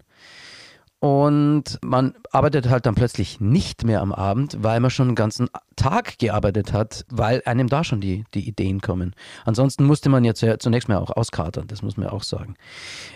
Und 1.03 1.79
man 1.81 2.15
arbeitet 2.31 2.69
halt 2.69 2.85
dann 2.85 2.95
plötzlich 2.95 3.41
nicht 3.41 3.83
mehr 3.83 3.99
am 3.99 4.13
Abend, 4.13 4.55
weil 4.61 4.79
man 4.79 4.89
schon 4.89 5.09
den 5.09 5.15
ganzen 5.15 5.49
Tag 5.75 6.17
gearbeitet 6.17 6.71
hat, 6.71 7.03
weil 7.09 7.41
einem 7.43 7.67
da 7.67 7.83
schon 7.83 7.99
die, 7.99 8.23
die 8.33 8.47
Ideen 8.47 8.79
kommen. 8.79 9.13
Ansonsten 9.43 9.83
musste 9.83 10.07
man 10.07 10.23
jetzt 10.23 10.39
ja 10.39 10.57
zunächst 10.59 10.87
mal 10.87 10.99
auch 10.99 11.09
auskatern, 11.09 11.67
das 11.67 11.81
muss 11.81 11.97
man 11.97 12.07
auch 12.07 12.23
sagen. 12.23 12.55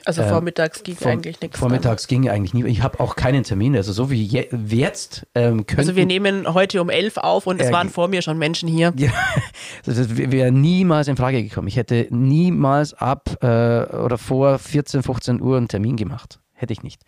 Also 0.03 0.21
ähm, 0.21 0.27
vormittags 0.27 0.83
ging 0.83 0.97
vor, 0.97 1.11
eigentlich 1.11 1.39
nichts. 1.39 1.57
Vormittags 1.57 2.07
dann. 2.07 2.23
ging 2.23 2.29
eigentlich 2.29 2.53
nie. 2.53 2.65
Ich 2.65 2.83
habe 2.83 2.99
auch 2.99 3.15
keinen 3.15 3.43
Termin, 3.43 3.73
also 3.73 3.93
so 3.93 4.11
wie 4.11 4.21
je, 4.21 4.49
jetzt 4.67 5.25
ähm, 5.33 5.65
könnten, 5.65 5.79
Also 5.79 5.95
wir 5.95 6.05
nehmen 6.05 6.53
heute 6.53 6.81
um 6.81 6.89
elf 6.89 7.15
auf 7.15 7.47
und 7.47 7.61
es 7.61 7.69
äh, 7.69 7.71
waren 7.71 7.87
vor 7.87 8.09
mir 8.09 8.21
schon 8.21 8.37
Menschen 8.37 8.67
hier. 8.67 8.91
Ja, 8.97 9.11
das 9.85 10.13
wäre 10.17 10.51
niemals 10.51 11.07
in 11.07 11.15
Frage 11.15 11.41
gekommen. 11.41 11.69
Ich 11.69 11.77
hätte 11.77 12.07
niemals 12.09 12.93
ab 12.93 13.37
äh, 13.41 13.45
oder 13.45 14.17
vor 14.17 14.59
14, 14.59 15.03
15 15.03 15.41
Uhr 15.41 15.55
einen 15.55 15.69
Termin 15.69 15.95
gemacht. 15.95 16.41
Hätte 16.59 16.73
ich 16.73 16.81
nicht. 16.81 17.03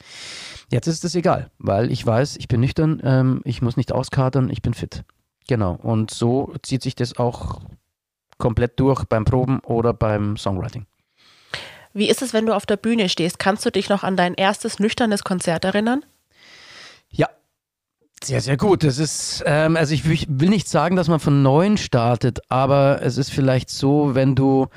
Jetzt 0.70 0.86
ist 0.86 1.04
es 1.04 1.16
egal, 1.16 1.50
weil 1.58 1.92
ich 1.92 2.06
weiß, 2.06 2.38
ich 2.38 2.48
bin 2.48 2.62
nüchtern, 2.62 3.02
ähm, 3.04 3.42
ich 3.46 3.64
muss 3.64 3.78
nicht 3.78 3.92
auskatern, 3.92 4.52
ich 4.52 4.62
bin 4.62 4.76
fit. 4.76 5.04
Genau. 5.48 5.74
Und 5.82 6.12
so 6.12 6.54
zieht 6.62 6.84
sich 6.84 6.94
das 6.94 7.18
auch 7.18 7.60
komplett 8.38 8.80
durch 8.80 9.06
beim 9.06 9.26
Proben 9.26 9.60
oder 9.62 9.92
beim 9.92 10.38
Songwriting. 10.38 10.86
Wie 11.94 12.08
ist 12.08 12.22
es, 12.22 12.32
wenn 12.32 12.46
du 12.46 12.54
auf 12.54 12.68
der 12.68 12.78
Bühne 12.78 13.10
stehst? 13.10 13.40
Kannst 13.40 13.66
du 13.66 13.72
dich 13.72 13.90
noch 13.90 14.04
an 14.04 14.16
dein 14.16 14.36
erstes 14.36 14.78
nüchternes 14.78 15.24
Konzert 15.24 15.66
erinnern? 15.66 16.06
Ja, 17.10 17.28
sehr, 18.24 18.42
sehr 18.42 18.56
gut. 18.56 18.84
Das 18.84 19.00
ist, 19.00 19.42
ähm, 19.48 19.76
also 19.78 19.96
ich, 19.96 20.06
ich 20.06 20.28
will 20.30 20.50
nicht 20.50 20.70
sagen, 20.70 20.96
dass 20.96 21.08
man 21.08 21.20
von 21.20 21.42
neuem 21.42 21.78
startet, 21.78 22.40
aber 22.50 23.02
es 23.02 23.18
ist 23.18 23.32
vielleicht 23.32 23.72
so, 23.72 24.14
wenn 24.14 24.36
du, 24.36 24.68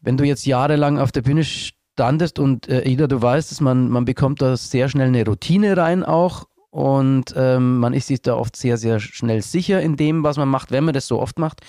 wenn 0.00 0.16
du 0.16 0.22
jetzt 0.22 0.46
jahrelang 0.46 1.00
auf 1.00 1.10
der 1.10 1.22
Bühne 1.22 1.42
stehst, 1.42 1.74
standest 1.94 2.40
und 2.40 2.68
äh, 2.68 2.82
Ida, 2.88 3.06
du 3.06 3.22
weißt 3.22 3.52
es, 3.52 3.60
man, 3.60 3.88
man 3.88 4.04
bekommt 4.04 4.42
da 4.42 4.56
sehr 4.56 4.88
schnell 4.88 5.06
eine 5.06 5.24
Routine 5.24 5.76
rein 5.76 6.02
auch 6.02 6.46
und 6.70 7.32
ähm, 7.36 7.78
man 7.78 7.94
ist 7.94 8.08
sich 8.08 8.20
da 8.20 8.34
oft 8.34 8.56
sehr, 8.56 8.76
sehr 8.78 8.98
schnell 8.98 9.42
sicher 9.42 9.80
in 9.80 9.96
dem, 9.96 10.24
was 10.24 10.36
man 10.36 10.48
macht, 10.48 10.72
wenn 10.72 10.82
man 10.82 10.92
das 10.92 11.06
so 11.06 11.20
oft 11.20 11.38
macht. 11.38 11.60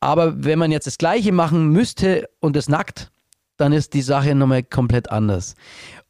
Aber 0.00 0.44
wenn 0.44 0.58
man 0.58 0.72
jetzt 0.72 0.86
das 0.86 0.96
Gleiche 0.96 1.30
machen 1.30 1.68
müsste 1.68 2.28
und 2.40 2.56
es 2.56 2.70
nackt, 2.70 3.10
dann 3.58 3.72
ist 3.72 3.92
die 3.92 4.02
Sache 4.02 4.34
nochmal 4.34 4.62
komplett 4.62 5.10
anders. 5.10 5.54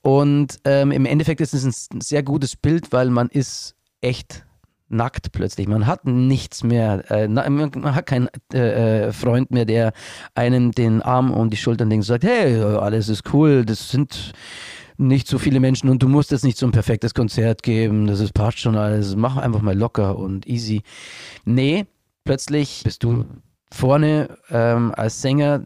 Und 0.01 0.61
ähm, 0.65 0.93
im 0.93 1.05
Endeffekt 1.05 1.41
ist 1.41 1.55
es 1.55 1.89
ein 1.93 2.01
sehr 2.01 2.23
gutes 2.23 2.55
Bild, 2.55 2.93
weil 2.93 3.11
man 3.11 3.29
ist 3.29 3.75
echt 4.01 4.44
nackt 4.95 5.33
plötzlich. 5.33 5.69
Man 5.69 5.87
hat 5.87 6.07
nichts 6.07 6.63
mehr. 6.63 7.11
Äh, 7.11 7.29
man 7.29 7.95
hat 7.95 8.07
keinen 8.07 8.29
äh, 8.53 9.09
äh, 9.09 9.13
Freund 9.13 9.51
mehr, 9.51 9.65
der 9.65 9.93
einen 10.35 10.71
den 10.71 11.03
Arm 11.03 11.33
um 11.33 11.51
die 11.51 11.57
Schultern 11.57 11.91
legt 11.91 11.99
und 11.99 12.07
sagt, 12.07 12.25
hey, 12.25 12.61
alles 12.63 13.09
ist 13.09 13.35
cool, 13.35 13.65
das 13.65 13.91
sind 13.91 14.33
nicht 14.97 15.27
so 15.27 15.39
viele 15.39 15.61
Menschen 15.61 15.91
und 15.91 16.03
du 16.03 16.09
musst 16.09 16.31
jetzt 16.31 16.45
nicht 16.45 16.57
so 16.57 16.67
ein 16.67 16.73
perfektes 16.73 17.15
Konzert 17.15 17.63
geben, 17.63 18.07
das 18.07 18.21
ist, 18.21 18.33
passt 18.33 18.61
schon 18.61 18.77
alles, 18.77 19.17
mach 19.17 19.37
einfach 19.37 19.61
mal 19.61 19.77
locker 19.77 20.17
und 20.17 20.47
easy. 20.47 20.83
Nee, 21.45 21.87
plötzlich 22.25 22.83
bist 22.85 23.03
du 23.03 23.25
vorne 23.73 24.39
ähm, 24.51 24.93
als 24.97 25.21
Sänger, 25.21 25.65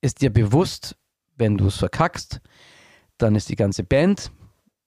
ist 0.00 0.20
dir 0.20 0.30
bewusst, 0.30 0.96
wenn 1.36 1.56
du 1.56 1.68
es 1.68 1.76
verkackst, 1.76 2.40
dann 3.18 3.36
ist 3.36 3.48
die 3.48 3.56
ganze 3.56 3.84
Band 3.84 4.32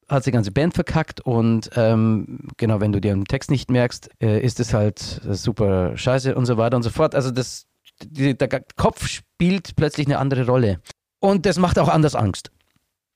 hat 0.10 0.26
die 0.26 0.32
ganze 0.32 0.52
Band 0.52 0.74
verkackt 0.74 1.22
und 1.22 1.70
ähm, 1.76 2.48
genau, 2.58 2.80
wenn 2.82 2.92
du 2.92 3.00
dir 3.00 3.14
den 3.14 3.26
Text 3.26 3.52
nicht 3.52 3.70
merkst, 3.70 4.10
äh, 4.22 4.40
ist 4.40 4.60
es 4.60 4.74
halt 4.74 5.00
super 5.00 5.96
scheiße 5.96 6.36
und 6.36 6.46
so 6.46 6.58
weiter 6.58 6.76
und 6.78 6.84
so 6.84 6.90
fort. 6.90 7.16
Also 7.16 7.32
das, 7.32 7.68
die, 8.04 8.38
der 8.38 8.50
Kopf 8.76 9.08
spielt 9.08 9.76
plötzlich 9.76 10.08
eine 10.08 10.18
andere 10.18 10.46
Rolle. 10.46 10.80
Und 11.20 11.46
das 11.46 11.58
macht 11.58 11.78
auch 11.78 11.90
anders 11.90 12.16
Angst. 12.16 12.52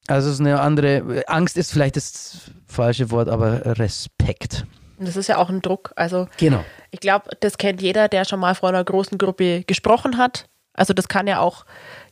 Also 0.08 0.27
es 0.27 0.36
ist 0.36 0.41
eine 0.41 0.60
andere, 0.60 1.23
Angst 1.27 1.58
ist 1.58 1.71
vielleicht 1.71 1.95
das 1.95 2.51
falsche 2.67 3.10
Wort, 3.12 3.29
aber 3.29 3.77
Respekt. 3.79 4.65
Das 4.99 5.15
ist 5.15 5.27
ja 5.27 5.38
auch 5.38 5.49
ein 5.49 5.62
Druck. 5.62 5.93
Also 5.95 6.27
genau. 6.38 6.63
ich 6.91 6.99
glaube, 6.99 7.29
das 7.39 7.58
kennt 7.58 7.82
jeder, 7.82 8.10
der 8.10 8.25
schon 8.25 8.39
mal 8.39 8.56
vor 8.56 8.69
einer 8.69 8.84
großen 8.84 9.17
Gruppe 9.17 9.63
gesprochen 9.63 10.17
hat. 10.17 10.49
Also 10.73 10.93
das 10.93 11.08
kann 11.08 11.27
ja 11.27 11.39
auch 11.39 11.65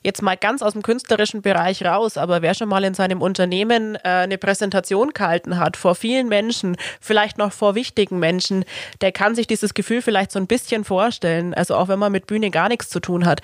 jetzt 0.03 0.21
mal 0.21 0.37
ganz 0.37 0.61
aus 0.61 0.73
dem 0.73 0.81
künstlerischen 0.81 1.41
Bereich 1.41 1.83
raus, 1.83 2.17
aber 2.17 2.41
wer 2.41 2.53
schon 2.53 2.69
mal 2.69 2.83
in 2.83 2.93
seinem 2.93 3.21
Unternehmen 3.21 3.95
äh, 3.95 3.99
eine 4.03 4.37
Präsentation 4.37 5.09
gehalten 5.09 5.57
hat 5.57 5.77
vor 5.77 5.95
vielen 5.95 6.27
Menschen, 6.27 6.77
vielleicht 6.99 7.37
noch 7.37 7.51
vor 7.51 7.75
wichtigen 7.75 8.19
Menschen, 8.19 8.65
der 9.01 9.11
kann 9.11 9.35
sich 9.35 9.47
dieses 9.47 9.73
Gefühl 9.73 10.01
vielleicht 10.01 10.31
so 10.31 10.39
ein 10.39 10.47
bisschen 10.47 10.83
vorstellen. 10.83 11.53
Also 11.53 11.75
auch 11.75 11.87
wenn 11.87 11.99
man 11.99 12.11
mit 12.11 12.27
Bühne 12.27 12.49
gar 12.51 12.69
nichts 12.69 12.89
zu 12.89 12.99
tun 12.99 13.25
hat. 13.25 13.41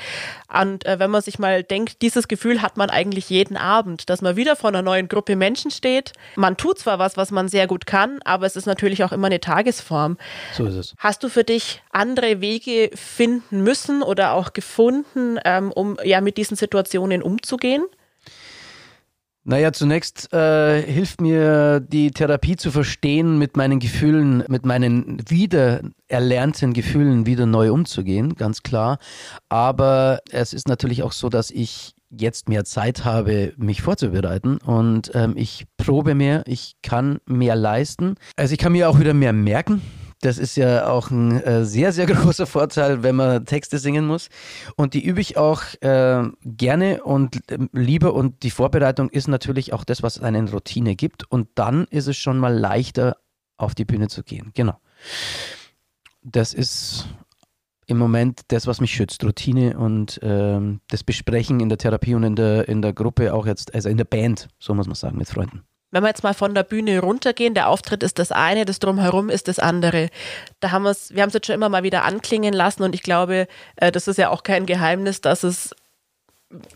Und 0.53 0.85
äh, 0.85 0.99
wenn 0.99 1.11
man 1.11 1.21
sich 1.21 1.39
mal 1.39 1.63
denkt, 1.63 2.01
dieses 2.01 2.27
Gefühl 2.27 2.61
hat 2.61 2.77
man 2.77 2.89
eigentlich 2.89 3.29
jeden 3.29 3.57
Abend, 3.57 4.09
dass 4.09 4.21
man 4.21 4.35
wieder 4.35 4.55
vor 4.55 4.69
einer 4.69 4.81
neuen 4.81 5.07
Gruppe 5.07 5.35
Menschen 5.35 5.71
steht. 5.71 6.13
Man 6.35 6.57
tut 6.57 6.79
zwar 6.79 6.99
was, 6.99 7.17
was 7.17 7.31
man 7.31 7.47
sehr 7.47 7.67
gut 7.67 7.85
kann, 7.85 8.19
aber 8.23 8.45
es 8.45 8.55
ist 8.55 8.65
natürlich 8.65 9.03
auch 9.03 9.11
immer 9.11 9.27
eine 9.27 9.39
Tagesform. 9.39 10.17
So 10.53 10.65
ist 10.65 10.75
es. 10.75 10.95
Hast 10.97 11.23
du 11.23 11.29
für 11.29 11.43
dich 11.43 11.81
andere 11.91 12.41
Wege 12.41 12.91
finden 12.95 13.63
müssen 13.63 14.03
oder 14.03 14.33
auch 14.33 14.53
gefunden, 14.53 15.37
ähm, 15.43 15.71
um 15.71 15.97
ja 16.03 16.21
mit 16.21 16.37
diesen 16.37 16.46
Situationen 16.55 17.21
umzugehen? 17.21 17.83
Naja, 19.49 19.71
zunächst 19.71 20.33
äh, 20.33 20.81
hilft 20.81 21.21
mir 21.21 21.79
die 21.79 22.11
Therapie 22.11 22.57
zu 22.57 22.69
verstehen, 22.69 23.37
mit 23.37 23.55
meinen 23.55 23.79
Gefühlen, 23.79 24.43
mit 24.49 24.65
meinen 24.65 25.21
wiedererlernten 25.29 26.73
Gefühlen 26.73 27.25
wieder 27.25 27.45
neu 27.45 27.71
umzugehen, 27.71 28.35
ganz 28.35 28.61
klar. 28.61 28.97
Aber 29.47 30.19
es 30.31 30.51
ist 30.51 30.67
natürlich 30.67 31.01
auch 31.01 31.13
so, 31.13 31.29
dass 31.29 31.49
ich 31.49 31.93
jetzt 32.09 32.49
mehr 32.49 32.65
Zeit 32.65 33.05
habe, 33.05 33.53
mich 33.55 33.81
vorzubereiten 33.81 34.57
und 34.57 35.11
ähm, 35.13 35.33
ich 35.37 35.65
probe 35.77 36.13
mehr, 36.13 36.43
ich 36.45 36.75
kann 36.83 37.19
mehr 37.25 37.55
leisten. 37.55 38.15
Also 38.35 38.51
ich 38.51 38.59
kann 38.59 38.73
mir 38.73 38.89
auch 38.89 38.99
wieder 38.99 39.13
mehr 39.13 39.31
merken. 39.31 39.81
Das 40.21 40.39
ist 40.39 40.57
ja 40.57 40.87
auch 40.87 41.11
ein 41.11 41.41
äh, 41.43 41.63
sehr, 41.63 41.91
sehr 41.91 42.05
großer 42.07 42.47
Vorteil, 42.47 43.03
wenn 43.03 43.15
man 43.15 43.45
Texte 43.45 43.77
singen 43.77 44.07
muss. 44.07 44.29
Und 44.75 44.93
die 44.93 45.05
übe 45.05 45.21
ich 45.21 45.37
auch 45.37 45.61
äh, 45.81 46.23
gerne 46.43 47.03
und 47.03 47.49
äh, 47.51 47.57
lieber. 47.71 48.13
Und 48.13 48.43
die 48.43 48.51
Vorbereitung 48.51 49.09
ist 49.09 49.27
natürlich 49.27 49.73
auch 49.73 49.83
das, 49.83 50.01
was 50.01 50.19
eine 50.19 50.49
Routine 50.49 50.95
gibt. 50.95 51.29
Und 51.29 51.49
dann 51.55 51.85
ist 51.85 52.07
es 52.07 52.17
schon 52.17 52.37
mal 52.39 52.57
leichter, 52.57 53.17
auf 53.57 53.75
die 53.75 53.85
Bühne 53.85 54.07
zu 54.07 54.23
gehen. 54.23 54.51
Genau. 54.53 54.79
Das 56.23 56.53
ist 56.53 57.07
im 57.85 57.97
Moment 57.97 58.41
das, 58.49 58.67
was 58.67 58.81
mich 58.81 58.91
schützt. 58.91 59.23
Routine 59.23 59.77
und 59.77 60.19
ähm, 60.23 60.81
das 60.89 61.03
Besprechen 61.03 61.59
in 61.59 61.69
der 61.69 61.77
Therapie 61.77 62.15
und 62.15 62.23
in 62.23 62.35
der, 62.35 62.67
in 62.67 62.81
der 62.81 62.93
Gruppe 62.93 63.33
auch 63.33 63.45
jetzt, 63.45 63.73
also 63.73 63.89
in 63.89 63.97
der 63.97 64.03
Band, 64.05 64.49
so 64.59 64.73
muss 64.73 64.87
man 64.87 64.95
sagen, 64.95 65.17
mit 65.17 65.29
Freunden 65.29 65.66
wenn 65.91 66.03
wir 66.03 66.09
jetzt 66.09 66.23
mal 66.23 66.33
von 66.33 66.53
der 66.53 66.63
Bühne 66.63 66.99
runtergehen, 66.99 67.53
der 67.53 67.69
Auftritt 67.69 68.03
ist 68.03 68.19
das 68.19 68.31
eine, 68.31 68.65
das 68.65 68.79
drumherum 68.79 69.29
ist 69.29 69.47
das 69.47 69.59
andere. 69.59 70.09
Da 70.59 70.71
haben 70.71 70.83
wir's, 70.83 71.13
wir 71.13 71.21
haben 71.21 71.29
es 71.29 71.33
jetzt 71.33 71.47
schon 71.47 71.55
immer 71.55 71.69
mal 71.69 71.83
wieder 71.83 72.03
anklingen 72.03 72.53
lassen 72.53 72.83
und 72.83 72.93
ich 72.93 73.03
glaube, 73.03 73.47
äh, 73.77 73.91
das 73.91 74.07
ist 74.07 74.17
ja 74.17 74.29
auch 74.29 74.43
kein 74.43 74.65
Geheimnis, 74.65 75.21
dass 75.21 75.43
es 75.43 75.73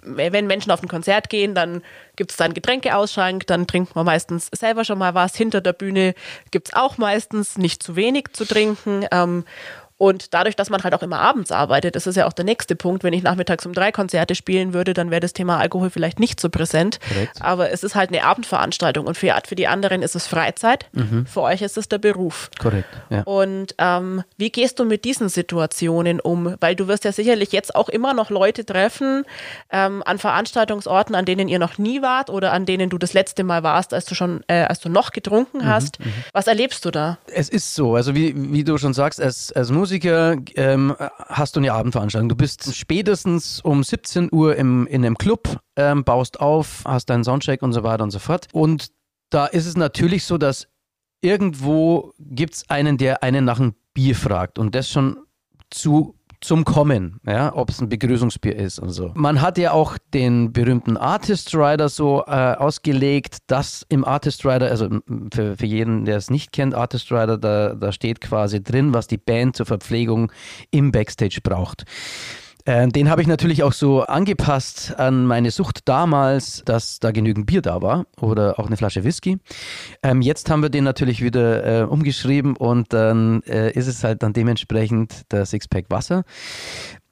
wenn 0.03 0.47
Menschen 0.47 0.71
auf 0.71 0.83
ein 0.83 0.89
Konzert 0.89 1.29
gehen, 1.29 1.55
dann 1.55 1.81
gibt 2.17 2.31
es 2.31 2.37
da 2.37 2.43
einen 2.43 2.53
Getränkeausschank, 2.53 3.47
dann 3.47 3.67
trinkt 3.67 3.95
man 3.95 4.05
meistens 4.05 4.49
selber 4.53 4.83
schon 4.83 4.97
mal 4.97 5.15
was. 5.15 5.35
Hinter 5.35 5.61
der 5.61 5.71
Bühne 5.73 6.13
gibt 6.51 6.67
es 6.67 6.73
auch 6.73 6.97
meistens 6.97 7.57
nicht 7.57 7.81
zu 7.81 7.95
wenig 7.95 8.33
zu 8.33 8.45
trinken. 8.45 9.05
Ähm, 9.11 9.45
und 10.01 10.33
dadurch, 10.33 10.55
dass 10.55 10.71
man 10.71 10.83
halt 10.83 10.95
auch 10.95 11.03
immer 11.03 11.19
abends 11.19 11.51
arbeitet, 11.51 11.95
das 11.95 12.07
ist 12.07 12.15
ja 12.15 12.25
auch 12.25 12.33
der 12.33 12.43
nächste 12.43 12.75
Punkt. 12.75 13.03
Wenn 13.03 13.13
ich 13.13 13.21
nachmittags 13.21 13.67
um 13.67 13.73
drei 13.73 13.91
Konzerte 13.91 14.33
spielen 14.33 14.73
würde, 14.73 14.95
dann 14.95 15.11
wäre 15.11 15.19
das 15.19 15.31
Thema 15.31 15.59
Alkohol 15.59 15.91
vielleicht 15.91 16.19
nicht 16.19 16.39
so 16.39 16.49
präsent. 16.49 16.99
Korrekt. 17.07 17.39
Aber 17.39 17.69
es 17.69 17.83
ist 17.83 17.93
halt 17.93 18.09
eine 18.09 18.23
Abendveranstaltung 18.23 19.05
und 19.05 19.15
für, 19.15 19.31
für 19.45 19.53
die 19.53 19.67
anderen 19.67 20.01
ist 20.01 20.15
es 20.15 20.25
Freizeit. 20.25 20.87
Mhm. 20.93 21.27
Für 21.27 21.43
euch 21.43 21.61
ist 21.61 21.77
es 21.77 21.87
der 21.87 21.99
Beruf. 21.99 22.49
Korrekt. 22.57 22.89
Ja. 23.11 23.21
Und 23.25 23.75
ähm, 23.77 24.23
wie 24.37 24.49
gehst 24.49 24.79
du 24.79 24.85
mit 24.85 25.05
diesen 25.05 25.29
Situationen 25.29 26.19
um? 26.19 26.55
Weil 26.59 26.75
du 26.75 26.87
wirst 26.87 27.05
ja 27.05 27.11
sicherlich 27.11 27.51
jetzt 27.51 27.75
auch 27.75 27.87
immer 27.87 28.15
noch 28.15 28.31
Leute 28.31 28.65
treffen 28.65 29.23
ähm, 29.69 30.01
an 30.03 30.17
Veranstaltungsorten, 30.17 31.13
an 31.13 31.25
denen 31.25 31.47
ihr 31.47 31.59
noch 31.59 31.77
nie 31.77 32.01
wart 32.01 32.31
oder 32.31 32.53
an 32.53 32.65
denen 32.65 32.89
du 32.89 32.97
das 32.97 33.13
letzte 33.13 33.43
Mal 33.43 33.61
warst, 33.61 33.93
als 33.93 34.05
du 34.05 34.15
schon, 34.15 34.43
äh, 34.47 34.63
als 34.63 34.79
du 34.79 34.89
noch 34.89 35.11
getrunken 35.11 35.59
mhm, 35.59 35.67
hast. 35.67 35.99
Mhm, 35.99 36.11
Was 36.33 36.47
erlebst 36.47 36.85
du 36.85 36.89
da? 36.89 37.19
Es 37.27 37.49
ist 37.49 37.75
so, 37.75 37.93
also 37.93 38.15
wie, 38.15 38.33
wie 38.35 38.63
du 38.63 38.79
schon 38.79 38.95
sagst, 38.95 39.21
als, 39.21 39.51
als 39.51 39.69
Musiker 39.69 39.90
Musiker 39.91 40.37
ähm, 40.55 40.95
hast 41.27 41.57
du 41.57 41.59
eine 41.59 41.73
Abendveranstaltung. 41.73 42.29
Du 42.29 42.35
bist 42.37 42.73
spätestens 42.73 43.59
um 43.59 43.83
17 43.83 44.29
Uhr 44.31 44.55
im, 44.55 44.87
in 44.87 45.03
einem 45.05 45.17
Club, 45.17 45.59
ähm, 45.75 46.05
baust 46.05 46.39
auf, 46.39 46.83
hast 46.85 47.09
deinen 47.09 47.25
Soundcheck 47.25 47.61
und 47.61 47.73
so 47.73 47.83
weiter 47.83 48.01
und 48.01 48.11
so 48.11 48.19
fort. 48.19 48.47
Und 48.53 48.93
da 49.31 49.47
ist 49.47 49.65
es 49.65 49.75
natürlich 49.75 50.23
so, 50.23 50.37
dass 50.37 50.69
irgendwo 51.19 52.13
gibt 52.19 52.53
es 52.53 52.69
einen, 52.69 52.97
der 52.97 53.21
einen 53.21 53.43
nach 53.43 53.59
einem 53.59 53.75
Bier 53.93 54.15
fragt 54.15 54.59
und 54.59 54.75
das 54.75 54.89
schon 54.89 55.17
zu 55.69 56.15
zum 56.41 56.65
Kommen, 56.65 57.19
ja, 57.25 57.55
ob 57.55 57.69
es 57.69 57.79
ein 57.79 57.87
Begrüßungsbier 57.87 58.55
ist 58.55 58.79
und 58.79 58.89
so. 58.89 59.11
Man 59.13 59.41
hat 59.41 59.57
ja 59.59 59.71
auch 59.71 59.97
den 60.13 60.51
berühmten 60.51 60.97
Artist 60.97 61.55
Rider 61.55 61.87
so 61.87 62.23
äh, 62.25 62.31
ausgelegt, 62.31 63.37
dass 63.47 63.85
im 63.89 64.03
Artist 64.03 64.43
Rider, 64.43 64.69
also 64.69 64.89
für, 65.31 65.55
für 65.55 65.65
jeden, 65.65 66.05
der 66.05 66.17
es 66.17 66.31
nicht 66.31 66.51
kennt, 66.51 66.73
Artist 66.73 67.11
Rider, 67.11 67.37
da, 67.37 67.75
da 67.75 67.91
steht 67.91 68.21
quasi 68.21 68.61
drin, 68.61 68.93
was 68.93 69.07
die 69.07 69.17
Band 69.17 69.55
zur 69.55 69.67
Verpflegung 69.67 70.31
im 70.71 70.91
Backstage 70.91 71.39
braucht. 71.43 71.85
Äh, 72.65 72.87
den 72.87 73.09
habe 73.09 73.21
ich 73.21 73.27
natürlich 73.27 73.63
auch 73.63 73.73
so 73.73 74.01
angepasst 74.01 74.93
an 74.97 75.25
meine 75.25 75.51
Sucht 75.51 75.87
damals, 75.87 76.63
dass 76.65 76.99
da 76.99 77.11
genügend 77.11 77.45
Bier 77.45 77.61
da 77.61 77.81
war 77.81 78.05
oder 78.19 78.59
auch 78.59 78.67
eine 78.67 78.77
Flasche 78.77 79.03
Whisky. 79.03 79.37
Ähm, 80.03 80.21
jetzt 80.21 80.49
haben 80.49 80.61
wir 80.61 80.69
den 80.69 80.83
natürlich 80.83 81.21
wieder 81.21 81.81
äh, 81.81 81.83
umgeschrieben 81.83 82.55
und 82.55 82.93
dann 82.93 83.41
äh, 83.43 83.71
ist 83.71 83.87
es 83.87 84.03
halt 84.03 84.23
dann 84.23 84.33
dementsprechend 84.33 85.31
der 85.31 85.45
Sixpack 85.45 85.85
Wasser. 85.89 86.23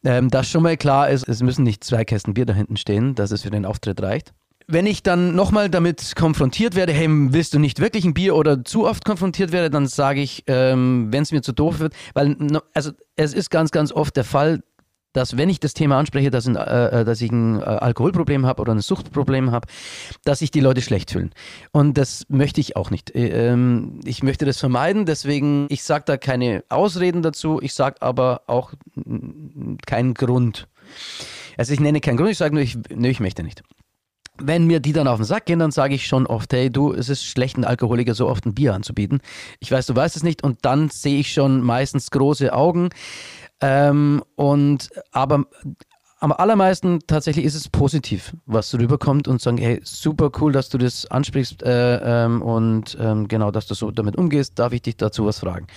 Ähm, 0.03 0.29
das 0.29 0.49
schon 0.49 0.63
mal 0.63 0.77
klar 0.77 1.09
ist, 1.09 1.27
es 1.27 1.41
müssen 1.41 1.63
nicht 1.63 1.83
zwei 1.83 2.05
Kästen 2.05 2.33
Bier 2.33 2.45
da 2.45 2.53
hinten 2.53 2.77
stehen, 2.77 3.15
dass 3.15 3.31
es 3.31 3.41
für 3.41 3.51
den 3.51 3.65
Auftritt 3.65 4.01
reicht 4.01 4.33
wenn 4.71 4.85
ich 4.85 5.01
dann 5.01 5.33
nochmal 5.35 5.67
damit 5.67 6.15
konfrontiert 6.15 6.75
werde, 6.75 6.93
hey, 6.93 7.07
willst 7.09 7.55
du 7.55 7.59
nicht 7.59 7.79
wirklich 7.79 8.05
ein 8.05 8.13
Bier 8.13 8.35
oder 8.35 8.63
zu 8.63 8.85
oft 8.85 9.03
konfrontiert 9.03 9.51
werde, 9.51 9.71
dann 9.71 9.87
sage 9.87 10.21
ich, 10.21 10.43
ähm, 10.45 11.07
wenn 11.09 11.23
es 11.23 11.31
mir 11.31 11.41
zu 11.41 11.53
doof 11.53 11.79
wird, 11.79 11.93
weil 12.13 12.37
also 12.75 12.91
es 13.15 13.33
ist 13.33 13.49
ganz, 13.49 13.71
ganz 13.71 13.91
oft 13.91 14.15
der 14.15 14.23
Fall, 14.23 14.61
dass 15.13 15.37
wenn 15.37 15.49
ich 15.49 15.59
das 15.59 15.73
Thema 15.73 15.97
anspreche, 15.97 16.29
dass, 16.29 16.47
ein, 16.47 16.55
äh, 16.55 17.01
äh 17.01 17.05
dass 17.05 17.21
ich 17.21 17.31
ein 17.31 17.59
äh, 17.59 17.63
Alkoholproblem 17.63 18.45
habe 18.45 18.61
oder 18.61 18.73
ein 18.73 18.79
Suchtproblem 18.79 19.51
habe, 19.51 19.67
dass 20.23 20.39
sich 20.39 20.51
die 20.51 20.59
Leute 20.59 20.81
schlecht 20.81 21.11
fühlen. 21.11 21.31
Und 21.71 21.97
das 21.97 22.25
möchte 22.29 22.61
ich 22.61 22.75
auch 22.75 22.91
nicht. 22.91 23.15
Äh, 23.15 23.49
ähm, 23.49 23.99
ich 24.05 24.23
möchte 24.23 24.45
das 24.45 24.59
vermeiden, 24.59 25.05
deswegen, 25.05 25.67
ich 25.69 25.83
sage 25.83 26.03
da 26.05 26.17
keine 26.17 26.63
Ausreden 26.69 27.21
dazu, 27.21 27.59
ich 27.61 27.73
sage 27.73 28.01
aber 28.01 28.41
auch 28.47 28.73
keinen 29.85 30.13
Grund. 30.13 30.67
Also 31.57 31.73
ich 31.73 31.79
nenne 31.79 32.01
keinen 32.01 32.17
Grund, 32.17 32.31
ich 32.31 32.37
sage 32.37 32.53
nur, 32.53 32.63
ich, 32.63 32.77
nee, 32.93 33.09
ich 33.09 33.19
möchte 33.19 33.43
nicht 33.43 33.63
wenn 34.41 34.65
mir 34.65 34.79
die 34.79 34.93
dann 34.93 35.07
auf 35.07 35.17
den 35.17 35.25
Sack 35.25 35.45
gehen, 35.45 35.59
dann 35.59 35.71
sage 35.71 35.95
ich 35.95 36.07
schon 36.07 36.25
oft, 36.27 36.51
hey 36.53 36.69
du, 36.69 36.93
es 36.93 37.09
ist 37.09 37.25
schlecht, 37.25 37.55
einen 37.55 37.65
Alkoholiker 37.65 38.13
so 38.13 38.27
oft 38.27 38.45
ein 38.45 38.53
Bier 38.53 38.73
anzubieten. 38.73 39.19
Ich 39.59 39.71
weiß, 39.71 39.85
du 39.85 39.95
weißt 39.95 40.15
es 40.15 40.23
nicht 40.23 40.43
und 40.43 40.59
dann 40.63 40.89
sehe 40.89 41.19
ich 41.19 41.33
schon 41.33 41.61
meistens 41.61 42.11
große 42.11 42.53
Augen. 42.53 42.89
Ähm, 43.61 44.23
und 44.35 44.89
aber 45.11 45.45
am 46.21 46.31
allermeisten 46.33 46.99
tatsächlich 47.07 47.45
ist 47.45 47.55
es 47.55 47.69
positiv, 47.69 48.35
was 48.45 48.73
rüberkommt 48.73 49.27
und 49.27 49.41
sagen, 49.41 49.57
hey, 49.57 49.79
super 49.83 50.31
cool, 50.39 50.51
dass 50.51 50.69
du 50.69 50.77
das 50.77 51.05
ansprichst 51.05 51.63
äh, 51.63 52.25
ähm, 52.25 52.41
und 52.41 52.97
ähm, 52.99 53.27
genau, 53.27 53.51
dass 53.51 53.67
du 53.67 53.73
so 53.73 53.91
damit 53.91 54.17
umgehst, 54.17 54.59
darf 54.59 54.73
ich 54.73 54.81
dich 54.81 54.97
dazu 54.97 55.25
was 55.25 55.39
fragen. 55.39 55.67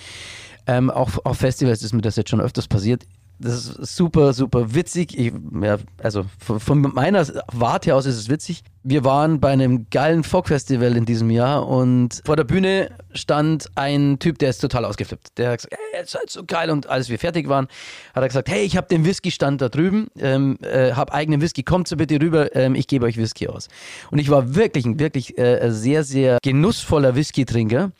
Ähm, 0.67 0.89
auch 0.89 1.11
auf 1.23 1.37
Festivals 1.37 1.81
ist 1.81 1.93
mir 1.93 2.01
das 2.01 2.15
jetzt 2.15 2.29
schon 2.29 2.41
öfters 2.41 2.67
passiert 2.67 3.03
das 3.43 3.67
ist 3.67 3.95
super, 3.95 4.31
super 4.31 4.73
witzig. 4.73 5.17
Ich, 5.17 5.33
ja, 5.61 5.77
also 6.01 6.25
von, 6.39 6.59
von, 6.61 6.81
meiner 6.81 7.27
Warte 7.51 7.93
aus 7.93 8.05
ist 8.05 8.15
es 8.15 8.29
witzig. 8.29 8.63
Wir 8.83 9.03
waren 9.03 9.41
bei 9.41 9.51
einem 9.51 9.87
geilen 9.89 10.23
Folk-Festival 10.23 10.95
in 10.95 11.05
diesem 11.05 11.29
Jahr 11.29 11.67
und 11.67 12.21
vor 12.25 12.37
der 12.37 12.45
Bühne 12.45 12.89
stand 13.13 13.67
ein 13.75 14.17
Typ, 14.19 14.39
der 14.39 14.49
ist 14.49 14.59
total 14.59 14.85
ausgeflippt. 14.85 15.37
Der 15.37 15.51
hat 15.51 15.57
gesagt, 15.57 15.75
hey, 15.77 16.01
ihr 16.01 16.07
seid 16.07 16.29
so 16.29 16.45
geil. 16.45 16.69
Und 16.69 16.87
als 16.87 17.09
wir 17.09 17.19
fertig 17.19 17.49
waren, 17.49 17.67
hat 18.13 18.23
er 18.23 18.27
gesagt, 18.27 18.49
hey, 18.49 18.63
ich 18.63 18.77
habe 18.77 18.87
den 18.87 19.05
Whisky-Stand 19.05 19.61
da 19.61 19.67
drüben, 19.67 20.07
ähm, 20.17 20.57
äh, 20.61 20.93
habe 20.93 21.13
eigenen 21.13 21.41
Whisky, 21.41 21.63
kommt 21.63 21.87
so 21.87 21.97
bitte 21.97 22.21
rüber, 22.21 22.55
ähm, 22.55 22.75
ich 22.75 22.87
gebe 22.87 23.05
euch 23.05 23.17
Whisky 23.17 23.47
aus. 23.49 23.67
Und 24.09 24.19
ich 24.19 24.29
war 24.29 24.55
wirklich, 24.55 24.85
wirklich 24.99 25.37
äh, 25.37 25.69
sehr, 25.69 26.03
sehr 26.03 26.39
genussvoller 26.41 27.15
Whisky-Trinker 27.15 27.91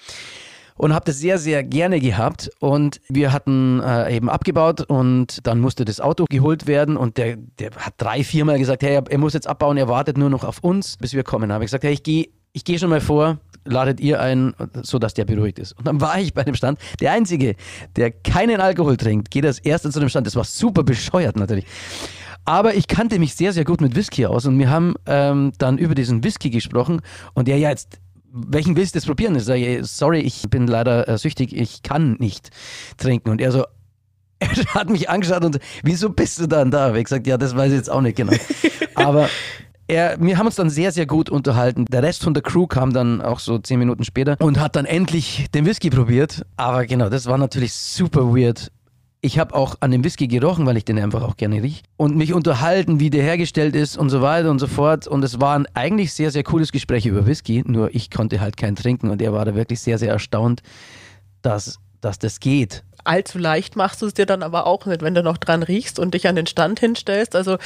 und 0.76 0.94
habe 0.94 1.06
das 1.06 1.20
sehr, 1.20 1.38
sehr 1.38 1.64
gerne 1.64 2.00
gehabt. 2.00 2.50
Und 2.60 3.02
wir 3.10 3.32
hatten 3.32 3.82
äh, 3.82 4.16
eben 4.16 4.30
abgebaut 4.30 4.82
und 4.82 5.46
dann 5.46 5.60
musste 5.60 5.86
das 5.86 6.00
Auto 6.00 6.26
geholt 6.30 6.68
werden 6.68 6.98
und 6.98 7.18
der, 7.18 7.38
der 7.60 7.72
hat 7.78 7.96
drei, 7.98 8.24
viermal 8.24 8.60
gesagt, 8.60 8.84
hey, 8.84 9.02
er 9.08 9.18
muss 9.18 9.34
jetzt 9.34 9.48
abbauen, 9.48 9.78
er 9.78 9.88
wartet 9.88 10.18
nur 10.18 10.30
noch 10.30 10.44
auf 10.44 10.60
uns, 10.60 10.98
bis 10.98 11.14
wir 11.14 11.24
kommen. 11.24 11.50
Da 11.50 11.56
habe 11.56 11.64
ich 11.64 11.70
gesagt, 11.70 11.84
hey, 11.84 11.94
ich 11.94 12.04
gehe 12.04 12.30
ich 12.54 12.64
geh 12.64 12.78
schon 12.78 12.92
mal 12.92 13.02
vor, 13.02 13.40
ladet 13.66 14.00
ihr 14.00 14.22
ein, 14.22 14.54
sodass 14.84 15.16
der 15.16 15.26
beruhigt 15.26 15.58
ist. 15.60 15.74
Und 15.74 15.88
dann 15.88 16.00
war 16.00 16.20
ich 16.20 16.34
bei 16.34 16.44
dem 16.44 16.54
Stand. 16.54 16.80
Der 17.00 17.12
Einzige, 17.12 17.56
der 17.96 18.12
keinen 18.12 18.62
Alkohol 18.62 18.96
trinkt, 18.96 19.32
geht 19.32 19.46
als 19.46 19.60
erster 19.60 19.90
zu 19.90 20.00
dem 20.00 20.10
Stand. 20.10 20.28
Das 20.28 20.36
war 20.36 20.44
super 20.44 20.84
bescheuert 20.84 21.36
natürlich. 21.36 21.66
Aber 22.46 22.76
ich 22.76 22.88
kannte 22.88 23.20
mich 23.20 23.36
sehr, 23.36 23.54
sehr 23.54 23.64
gut 23.64 23.82
mit 23.82 23.96
Whisky 23.96 24.26
aus 24.26 24.46
und 24.46 24.60
wir 24.60 24.70
haben 24.70 24.96
ähm, 25.06 25.54
dann 25.58 25.78
über 25.78 25.96
diesen 25.96 26.24
Whisky 26.24 26.50
gesprochen 26.50 27.02
und 27.34 27.48
der 27.48 27.58
ja 27.58 27.70
jetzt 27.70 28.00
welchen 28.34 28.76
willst 28.76 28.96
du 28.96 28.98
jetzt 28.98 29.06
probieren? 29.06 29.36
Ich 29.36 29.46
sage, 29.46 29.82
sorry, 29.84 30.20
ich 30.20 30.50
bin 30.50 30.66
leider 30.66 31.08
äh, 31.08 31.18
süchtig, 31.18 31.56
ich 31.56 31.84
kann 31.84 32.14
nicht 32.20 32.50
trinken. 32.98 33.30
Und 33.30 33.40
er 33.40 33.52
so, 33.52 33.64
er 34.40 34.74
hat 34.74 34.90
mich 34.90 35.10
angeschaut 35.10 35.46
und 35.46 35.60
wieso 35.84 36.10
bist 36.10 36.40
du 36.40 36.48
dann 36.48 36.72
da? 36.72 36.94
Ich 36.96 37.04
gesagt, 37.04 37.28
ja, 37.28 37.38
das 37.38 37.56
weiß 37.56 37.72
ich 37.72 37.78
jetzt 37.78 37.92
auch 37.92 38.02
nicht 38.02 38.18
genau. 38.18 38.34
Aber 38.96 39.30
er, 39.88 40.18
wir 40.20 40.38
haben 40.38 40.48
uns 40.48 40.56
dann 40.56 40.70
sehr, 40.70 40.92
sehr 40.92 41.06
gut 41.06 41.30
unterhalten. 41.30 41.86
Der 41.86 42.02
Rest 42.02 42.24
von 42.24 42.34
der 42.34 42.42
Crew 42.42 42.66
kam 42.66 42.92
dann 42.92 43.22
auch 43.22 43.40
so 43.40 43.60
zehn 43.60 43.78
Minuten 43.78 44.04
später 44.04 44.38
und 44.40 44.60
hat 44.60 44.76
dann 44.76 44.86
endlich 44.86 45.46
den 45.54 45.66
Whisky 45.66 45.90
probiert. 45.90 46.46
Aber 46.58 46.86
genau, 46.86 47.10
das 47.10 47.28
war 47.28 47.38
natürlich 47.38 47.74
super 47.74 48.36
weird 48.36 48.72
ich 49.24 49.40
habe 49.40 49.56
auch 49.56 49.76
an 49.80 49.90
dem 49.92 50.04
Whisky 50.04 50.28
gerochen, 50.28 50.66
weil 50.66 50.76
ich 50.76 50.84
den 50.84 51.00
einfach 51.00 51.24
auch 51.24 51.38
gerne 51.38 51.64
riech. 51.64 51.82
Und 51.96 52.18
mich 52.18 52.34
unterhalten, 52.34 53.00
wie 53.00 53.10
der 53.10 53.24
hergestellt 53.24 53.74
ist 53.74 53.98
und 53.98 54.10
so 54.10 54.22
weiter 54.22 54.52
und 54.52 54.60
so 54.60 54.68
fort. 54.68 55.08
Und 55.08 55.24
es 55.24 55.40
war 55.40 55.58
ein 55.58 55.66
eigentlich 55.74 56.14
sehr, 56.14 56.30
sehr 56.30 56.44
cooles 56.44 56.74
Gespräch 56.74 57.06
über 57.06 57.26
Whisky. 57.26 57.64
Nur 57.66 57.96
ich 57.96 58.12
konnte 58.12 58.42
halt 58.42 58.58
keinen 58.58 58.76
trinken 58.76 59.10
und 59.10 59.22
er 59.22 59.32
war 59.32 59.46
da 59.46 59.56
wirklich 59.56 59.80
sehr, 59.80 59.98
sehr 59.98 60.12
erstaunt, 60.12 60.62
dass, 61.42 61.80
dass 62.02 62.20
das 62.20 62.42
geht. 62.42 62.84
Allzu 63.06 63.38
leicht 63.38 63.78
machst 63.78 64.02
du 64.02 64.08
es 64.08 64.14
dir 64.14 64.26
dann 64.26 64.44
aber 64.44 64.68
auch 64.68 64.86
nicht, 64.86 65.02
wenn 65.02 65.16
du 65.16 65.24
noch 65.24 65.38
dran 65.38 65.64
riechst 65.64 66.00
und 66.00 66.14
dich 66.14 66.28
an 66.28 66.36
den 66.36 66.46
Stand 66.46 66.82
hinstellst. 66.82 67.34
Also 67.34 67.58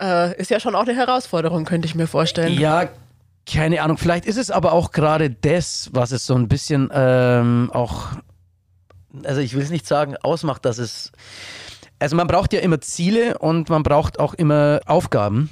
äh, 0.00 0.36
ist 0.36 0.50
ja 0.50 0.58
schon 0.58 0.74
auch 0.74 0.82
eine 0.82 0.96
Herausforderung, 0.96 1.64
könnte 1.64 1.86
ich 1.86 1.94
mir 1.94 2.08
vorstellen. 2.08 2.58
Ja, 2.58 2.88
keine 3.46 3.82
Ahnung. 3.82 3.98
Vielleicht 3.98 4.26
ist 4.26 4.36
es 4.36 4.50
aber 4.50 4.72
auch 4.72 4.90
gerade 4.90 5.30
das, 5.30 5.90
was 5.92 6.10
es 6.10 6.26
so 6.26 6.34
ein 6.34 6.48
bisschen 6.48 6.90
ähm, 6.92 7.70
auch 7.72 8.08
also 9.24 9.40
ich 9.40 9.54
will 9.54 9.62
es 9.62 9.70
nicht 9.70 9.86
sagen, 9.86 10.16
ausmacht, 10.22 10.64
dass 10.64 10.78
es. 10.78 11.12
Also 11.98 12.14
man 12.14 12.26
braucht 12.26 12.52
ja 12.52 12.60
immer 12.60 12.80
Ziele 12.80 13.38
und 13.38 13.70
man 13.70 13.82
braucht 13.82 14.20
auch 14.20 14.34
immer 14.34 14.80
Aufgaben. 14.86 15.50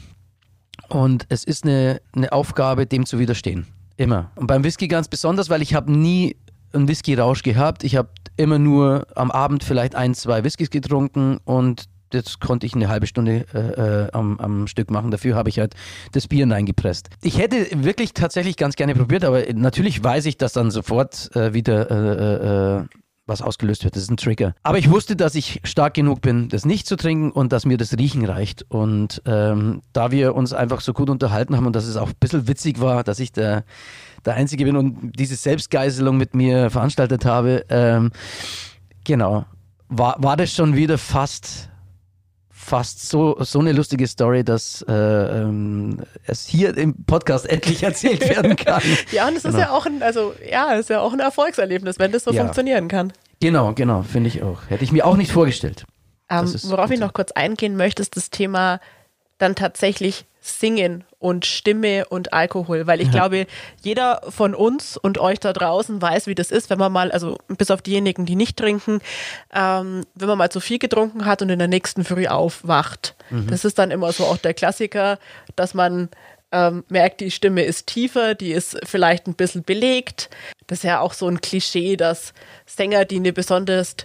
Und 0.88 1.27
es 1.29 1.42
ist 1.42 1.64
eine, 1.64 2.01
eine 2.14 2.33
Aufgabe, 2.33 2.87
dem 2.87 3.07
zu 3.07 3.19
widerstehen. 3.19 3.66
Immer. 3.97 4.31
Und 4.37 4.47
beim 4.47 4.62
Whisky 4.62 4.87
ganz 4.88 5.09
besonders, 5.09 5.51
weil 5.51 5.62
ich 5.62 5.75
habe 5.75 5.90
nie 5.90 6.37
einen 6.73 6.87
Whisky-Rausch 6.87 7.42
gehabt. 7.42 7.83
Ich 7.83 7.97
habe 7.97 8.11
immer 8.37 8.59
nur 8.59 9.07
am 9.14 9.31
Abend 9.31 9.64
vielleicht 9.64 9.95
ein, 9.95 10.14
zwei 10.14 10.45
Whiskys 10.45 10.71
getrunken 10.71 11.38
und 11.45 11.85
das 12.11 12.38
konnte 12.38 12.66
ich 12.66 12.75
eine 12.75 12.88
halbe 12.88 13.07
Stunde 13.07 13.47
äh, 13.53 14.05
äh 14.05 14.11
am, 14.12 14.38
am, 14.38 14.66
Stück 14.69 14.90
machen. 14.90 15.11
Dafür 15.11 15.35
habe 15.35 15.49
ich 15.49 15.59
halt 15.59 15.75
das 16.12 16.29
Bier 16.29 16.40
hineingepresst. 16.40 17.09
Ich 17.23 17.38
hätte 17.38 17.66
wirklich 17.85 18.14
tatsächlich 18.14 18.57
ganz 18.57 18.77
gerne 18.77 18.95
probiert, 18.95 19.25
aber 19.25 19.42
natürlich 19.55 20.05
weiß 20.05 20.27
ich, 20.27 20.37
dass 20.37 20.53
dann 20.53 20.71
sofort 20.71 21.35
äh, 21.35 21.53
wieder 21.53 21.90
äh, 21.90 22.79
äh, 22.79 22.83
äh 22.83 22.85
was 23.27 23.43
ausgelöst 23.43 23.85
wird. 23.85 23.97
Das 23.97 24.03
ist 24.03 24.11
ein 24.11 24.17
Trigger. 24.17 24.55
Aber 24.62 24.79
ich 24.79 24.91
wusste, 24.91 25.17
dass 25.17 25.35
ich 25.35 25.61
stark 25.65 25.95
genug 25.95 26.21
bin, 26.21 26.49
das 26.49 26.65
nicht 26.65 26.87
zu 26.87 26.97
trinken 26.97 27.33
und 27.33 27.53
dass 27.53 27.67
mir 27.67 27.77
das 27.77 27.97
Riechen 27.99 28.25
reicht. 28.25 28.65
Und 28.69 29.23
ähm, 29.27 29.83
da 29.93 30.11
wir 30.11 30.35
uns 30.35 30.53
einfach 30.53 30.81
so 30.81 30.93
gut 30.93 31.11
unterhalten 31.11 31.57
haben 31.57 31.67
und 31.67 31.75
dass 31.75 31.87
es 31.87 31.97
auch 31.97 32.09
ein 32.09 32.15
bisschen 32.21 32.49
witzig 32.49 32.81
war, 32.81 33.03
dass 33.05 33.19
ich 33.19 33.33
der, 33.33 33.65
der 34.25 34.35
Einzige 34.35 34.65
bin 34.65 34.77
und 34.77 35.12
diese 35.19 35.37
Selbstgeißelung 35.37 36.17
mit 36.17 36.35
mir 36.35 36.71
veranstaltet 36.71 37.25
habe, 37.25 37.65
ähm, 37.69 38.12
genau, 39.05 39.45
war, 39.89 40.17
war 40.23 40.37
das 40.37 40.55
schon 40.55 40.77
wieder 40.77 40.99
fast 40.99 41.69
fast 42.66 43.09
so, 43.09 43.37
so 43.40 43.61
eine 43.61 43.72
lustige 43.72 44.07
Story, 44.07 44.44
dass 44.44 44.85
äh, 44.88 44.92
ähm, 44.92 46.02
es 46.26 46.46
hier 46.46 46.76
im 46.76 47.05
Podcast 47.05 47.46
endlich 47.50 47.83
erzählt 47.83 48.29
werden 48.29 48.57
kann. 48.57 48.83
ja, 49.12 49.29
und 49.29 49.37
es 49.37 49.44
genau. 49.44 49.57
ist 49.57 49.61
ja 49.61 49.70
auch 49.70 49.87
ein, 49.87 50.02
also 50.02 50.35
ja, 50.50 50.72
ist 50.74 50.90
ja 50.90 51.00
auch 51.00 51.12
ein 51.12 51.20
Erfolgserlebnis, 51.20 51.98
wenn 51.98 52.12
das 52.12 52.24
so 52.24 52.33
ja. 52.33 52.42
funktionieren 52.42 52.88
kann. 52.88 53.12
Genau, 53.40 53.72
genau, 53.72 54.02
finde 54.02 54.29
ich 54.29 54.42
auch. 54.42 54.62
Hätte 54.68 54.85
ich 54.85 54.92
mir 54.92 55.07
auch 55.07 55.16
nicht 55.16 55.33
vorgestellt. 55.33 55.85
Ähm, 56.29 56.52
worauf 56.64 56.90
ich 56.90 56.98
noch 56.98 57.12
kurz 57.12 57.31
eingehen 57.33 57.76
möchte, 57.76 58.02
ist 58.02 58.16
das 58.16 58.31
Thema 58.31 58.81
dann 59.38 59.55
tatsächlich 59.55 60.25
Singen 60.46 61.05
und 61.18 61.44
Stimme 61.44 62.07
und 62.07 62.33
Alkohol, 62.33 62.87
weil 62.87 63.01
ich 63.01 63.09
ja. 63.09 63.12
glaube, 63.12 63.46
jeder 63.83 64.20
von 64.29 64.55
uns 64.55 64.96
und 64.96 65.18
euch 65.18 65.40
da 65.40 65.53
draußen 65.53 66.01
weiß, 66.01 66.29
wie 66.29 66.37
das 66.37 66.53
ist, 66.53 66.70
wenn 66.70 66.79
man 66.79 66.92
mal, 66.92 67.11
also 67.11 67.37
bis 67.49 67.70
auf 67.70 67.83
diejenigen, 67.83 68.27
die 68.27 68.37
nicht 68.37 68.57
trinken, 68.57 69.01
ähm, 69.53 70.05
wenn 70.14 70.29
man 70.29 70.38
mal 70.38 70.51
zu 70.51 70.61
viel 70.61 70.79
getrunken 70.79 71.25
hat 71.25 71.42
und 71.42 71.51
in 71.51 71.59
der 71.59 71.68
nächsten 71.68 72.05
Früh 72.05 72.29
aufwacht. 72.29 73.16
Mhm. 73.31 73.49
Das 73.49 73.64
ist 73.64 73.79
dann 73.79 73.90
immer 73.90 74.12
so 74.12 74.25
auch 74.25 74.37
der 74.37 74.55
Klassiker, 74.55 75.18
dass 75.57 75.75
man 75.75 76.11
ähm, 76.53 76.85
merkt, 76.88 77.20
die 77.20 77.33
Stimme 77.33 77.64
ist 77.64 77.88
tiefer, 77.88 78.35
die 78.35 78.53
ist 78.53 78.79
vielleicht 78.85 79.27
ein 79.27 79.35
bisschen 79.35 79.64
belegt. 79.64 80.31
Das 80.68 80.79
ist 80.79 80.85
ja 80.85 81.01
auch 81.01 81.12
so 81.12 81.27
ein 81.27 81.40
Klischee, 81.40 81.96
dass 81.96 82.33
Sänger, 82.66 83.05
die 83.05 83.16
eine 83.16 83.33
besonders 83.33 83.96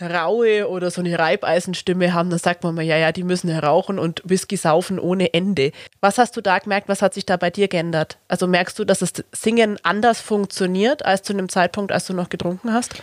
raue 0.00 0.68
oder 0.68 0.90
so 0.90 1.00
eine 1.00 1.18
Reibeisenstimme 1.18 2.12
haben, 2.14 2.30
dann 2.30 2.38
sagt 2.38 2.64
man 2.64 2.74
mal, 2.74 2.82
ja, 2.82 2.96
ja, 2.96 3.12
die 3.12 3.24
müssen 3.24 3.48
ja 3.48 3.60
rauchen 3.60 3.98
und 3.98 4.22
Whisky 4.24 4.56
saufen 4.56 4.98
ohne 4.98 5.34
Ende. 5.34 5.72
Was 6.00 6.18
hast 6.18 6.36
du 6.36 6.40
da 6.40 6.58
gemerkt? 6.58 6.88
Was 6.88 7.02
hat 7.02 7.14
sich 7.14 7.26
da 7.26 7.36
bei 7.36 7.50
dir 7.50 7.68
geändert? 7.68 8.18
Also 8.28 8.46
merkst 8.46 8.78
du, 8.78 8.84
dass 8.84 9.00
das 9.00 9.12
Singen 9.32 9.78
anders 9.82 10.20
funktioniert 10.20 11.04
als 11.04 11.22
zu 11.22 11.32
einem 11.32 11.48
Zeitpunkt, 11.48 11.92
als 11.92 12.06
du 12.06 12.14
noch 12.14 12.28
getrunken 12.28 12.72
hast? 12.72 12.94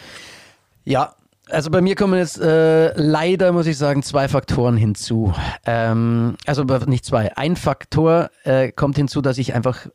Ja, 0.84 1.14
also 1.50 1.72
bei 1.72 1.82
mir 1.82 1.96
kommen 1.96 2.18
jetzt 2.18 2.40
äh, 2.40 2.94
leider, 2.96 3.52
muss 3.52 3.68
ich 3.68 3.78
sagen, 3.78 4.04
zwei 4.04 4.28
Faktoren 4.28 4.78
hinzu. 4.78 5.34
Ähm, 5.66 6.36
also 6.46 6.64
nicht 6.64 7.06
zwei. 7.06 7.36
Ein 7.38 7.56
Faktor 7.56 8.30
äh, 8.44 8.72
kommt 8.72 8.98
hinzu, 8.98 9.22
dass 9.22 9.38
ich 9.38 9.54
einfach 9.54 9.88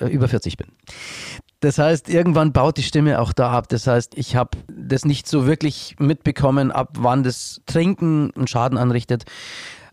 über 0.00 0.28
40 0.28 0.56
bin. 0.56 0.68
Das 1.64 1.78
heißt, 1.78 2.10
irgendwann 2.10 2.52
baut 2.52 2.76
die 2.76 2.82
Stimme 2.82 3.18
auch 3.18 3.32
da 3.32 3.50
ab. 3.50 3.70
Das 3.70 3.86
heißt, 3.86 4.18
ich 4.18 4.36
habe 4.36 4.58
das 4.68 5.06
nicht 5.06 5.26
so 5.26 5.46
wirklich 5.46 5.96
mitbekommen, 5.98 6.70
ab 6.70 6.90
wann 6.98 7.22
das 7.22 7.62
Trinken 7.64 8.30
einen 8.36 8.46
Schaden 8.46 8.76
anrichtet. 8.76 9.24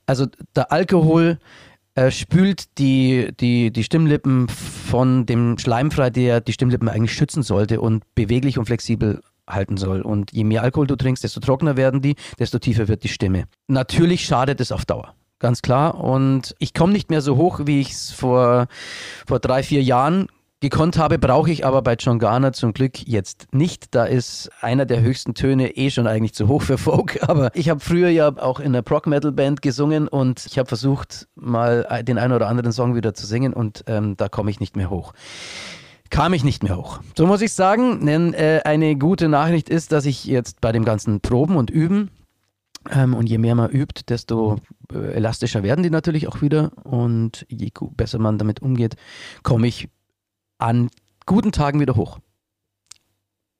Also 0.06 0.26
der 0.54 0.74
Alkohol 0.74 1.40
äh, 1.96 2.12
spült 2.12 2.78
die, 2.78 3.32
die, 3.40 3.72
die 3.72 3.84
Stimmlippen 3.86 4.50
von 4.50 5.26
dem 5.26 5.58
Schleim 5.58 5.92
frei, 5.92 6.10
der 6.10 6.42
die 6.42 6.52
Stimmlippen 6.52 6.90
eigentlich 6.90 7.14
schützen 7.14 7.42
sollte 7.42 7.80
und 7.80 8.04
beweglich 8.16 8.58
und 8.58 8.66
flexibel 8.66 9.22
halten 9.48 9.78
soll. 9.78 10.02
Und 10.02 10.34
je 10.34 10.44
mehr 10.44 10.64
Alkohol 10.64 10.88
du 10.88 10.98
trinkst, 10.98 11.24
desto 11.24 11.40
trockener 11.40 11.78
werden 11.78 12.02
die, 12.02 12.18
desto 12.38 12.60
tiefer 12.60 12.90
wird 12.90 13.06
die 13.06 13.08
Stimme. 13.08 13.46
Natürlich 13.68 14.26
schadet 14.26 14.60
es 14.60 14.74
auf 14.74 14.84
Dauer 14.84 15.16
ganz 15.40 15.62
klar. 15.62 15.96
Und 15.96 16.54
ich 16.60 16.74
komme 16.74 16.94
nicht 16.94 17.10
mehr 17.10 17.22
so 17.22 17.36
hoch, 17.36 17.62
wie 17.66 17.82
ich 17.82 17.92
es 17.92 18.12
vor, 18.12 18.68
vor 19.26 19.40
drei, 19.40 19.64
vier 19.64 19.82
Jahren 19.82 20.28
gekonnt 20.62 20.98
habe, 20.98 21.20
brauche 21.20 21.52
ich 21.52 21.66
aber 21.66 21.82
bei 21.82 21.96
John 21.96 22.20
Garner 22.20 22.54
zum 22.54 22.74
Glück 22.74 23.06
jetzt 23.06 23.48
nicht. 23.52 23.94
Da 23.94 24.06
ist 24.06 24.50
einer 24.62 24.86
der 24.86 25.02
höchsten 25.02 25.34
Töne 25.34 25.76
eh 25.76 25.90
schon 25.90 26.08
eigentlich 26.08 26.34
zu 26.34 26.48
hoch 26.48 26.62
für 26.62 26.78
Folk. 26.78 27.20
Aber 27.28 27.52
ich 27.56 27.70
habe 27.70 27.80
früher 27.80 28.10
ja 28.10 28.30
auch 28.38 28.60
in 28.60 28.68
einer 28.68 28.82
Prog-Metal-Band 28.82 29.62
gesungen 29.62 30.08
und 30.08 30.46
ich 30.46 30.58
habe 30.58 30.68
versucht, 30.68 31.28
mal 31.36 32.04
den 32.08 32.18
einen 32.18 32.34
oder 32.34 32.48
anderen 32.48 32.72
Song 32.72 32.96
wieder 32.96 33.14
zu 33.14 33.26
singen 33.26 33.54
und 33.54 33.84
ähm, 33.88 34.16
da 34.16 34.30
komme 34.30 34.52
ich 34.52 34.60
nicht 34.60 34.76
mehr 34.78 34.90
hoch 34.90 35.14
kam 36.12 36.34
ich 36.34 36.44
nicht 36.44 36.62
mehr 36.62 36.76
hoch. 36.76 37.00
So 37.18 37.26
muss 37.26 37.42
ich 37.42 37.54
sagen, 37.54 38.06
denn 38.06 38.34
äh, 38.34 38.60
eine 38.66 38.98
gute 38.98 39.30
Nachricht 39.30 39.70
ist, 39.70 39.94
dass 39.94 40.06
ich 40.06 40.26
jetzt 40.26 40.60
bei 40.60 40.74
dem 40.74 40.84
ganzen 40.84 41.22
Proben 41.22 41.56
und 41.56 41.70
Üben 41.70 42.12
ähm, 42.90 43.14
und 43.14 43.28
je 43.28 43.38
mehr 43.38 43.56
man 43.56 43.70
übt, 43.70 44.04
desto 44.10 44.58
äh, 44.94 45.14
elastischer 45.14 45.64
werden 45.64 45.84
die 45.84 45.90
natürlich 45.90 46.28
auch 46.28 46.42
wieder. 46.42 46.72
Und 46.84 47.46
je 47.50 47.72
besser 47.96 48.20
man 48.20 48.38
damit 48.38 48.62
umgeht, 48.62 48.98
komme 49.42 49.68
ich 49.68 49.90
an 50.62 50.90
guten 51.26 51.52
Tagen 51.52 51.80
wieder 51.80 51.96
hoch. 51.96 52.20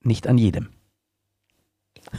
Nicht 0.04 0.28
an 0.28 0.38
jedem. 0.38 0.70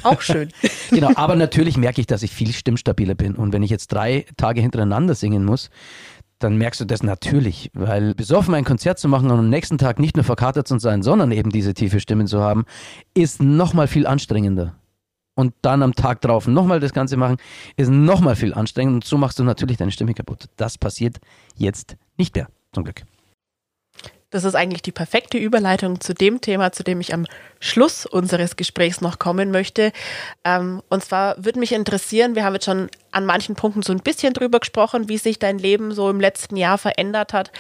Auch 0.03 0.21
schön. 0.21 0.51
genau, 0.91 1.11
aber 1.17 1.37
natürlich 1.37 1.77
merke 1.77 2.01
ich, 2.01 2.07
dass 2.07 2.23
ich 2.23 2.31
viel 2.31 2.53
stimmstabiler 2.53 3.15
bin. 3.15 3.35
Und 3.35 3.53
wenn 3.53 3.63
ich 3.63 3.71
jetzt 3.71 3.89
drei 3.89 4.27
Tage 4.37 4.61
hintereinander 4.61 5.15
singen 5.15 5.45
muss, 5.45 5.71
dann 6.39 6.57
merkst 6.57 6.81
du 6.81 6.85
das 6.85 7.03
natürlich, 7.03 7.71
weil 7.75 8.15
besoffen 8.15 8.55
ein 8.55 8.65
Konzert 8.65 8.99
zu 8.99 9.09
machen 9.09 9.31
und 9.31 9.39
am 9.39 9.49
nächsten 9.49 9.79
Tag 9.79 9.99
nicht 9.99 10.17
nur 10.17 10.25
verkatert 10.25 10.67
zu 10.67 10.79
sein, 10.79 11.03
sondern 11.03 11.31
eben 11.31 11.51
diese 11.51 11.75
tiefe 11.75 12.01
Stimmen 12.01 12.27
zu 12.27 12.41
haben, 12.41 12.65
ist 13.15 13.43
nochmal 13.43 13.87
viel 13.87 14.07
anstrengender 14.07 14.75
und 15.35 15.55
dann 15.63 15.83
am 15.83 15.95
Tag 15.95 16.21
drauf 16.21 16.47
nochmal 16.49 16.81
das 16.81 16.93
Ganze 16.93 17.17
machen, 17.17 17.37
ist 17.77 17.91
nochmal 17.91 18.37
viel 18.37 18.55
anstrengend 18.55 18.95
und 18.95 19.05
so 19.05 19.19
machst 19.19 19.39
du 19.39 19.45
natürlich 19.45 19.77
deine 19.77 19.93
Stimme 19.93 20.15
kaputt. 20.15 20.47
Das 20.57 20.79
passiert 20.79 21.19
jetzt 21.57 21.97
nicht 22.17 22.35
mehr, 22.35 22.49
zum 22.73 22.85
Glück. 22.85 23.03
Das 24.33 24.45
ist 24.45 24.55
eigentlich 24.55 24.83
die 24.83 24.93
perfekte 24.93 25.37
Überleitung 25.39 26.01
zu 26.01 26.15
dem 26.15 26.41
Thema, 26.41 26.73
zu 26.73 26.83
dem 26.83 27.01
ich 27.01 27.13
am 27.13 27.27
Schluss 27.61 28.07
unseres 28.07 28.57
Gesprächs 28.57 29.03
noch 29.03 29.19
kommen 29.19 29.51
möchte. 29.51 29.93
Ähm, 30.43 30.83
und 30.89 31.05
zwar 31.05 31.37
würde 31.45 31.61
mich 31.61 31.73
interessieren, 31.73 32.35
wir 32.35 32.43
haben 32.45 32.55
jetzt 32.55 32.65
schon 32.65 32.89
an 33.13 33.27
manchen 33.27 33.55
Punkten 33.55 33.83
so 33.83 33.93
ein 33.93 34.01
bisschen 34.01 34.33
drüber 34.33 34.59
gesprochen, 34.59 35.09
wie 35.09 35.19
sich 35.19 35.39
dein 35.39 35.59
Leben 35.59 35.93
so 35.93 36.09
im 36.09 36.19
letzten 36.19 36.57
Jahr 36.57 36.79
verändert 36.79 37.35
hat. 37.35 37.53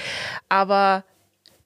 Aber 0.49 1.05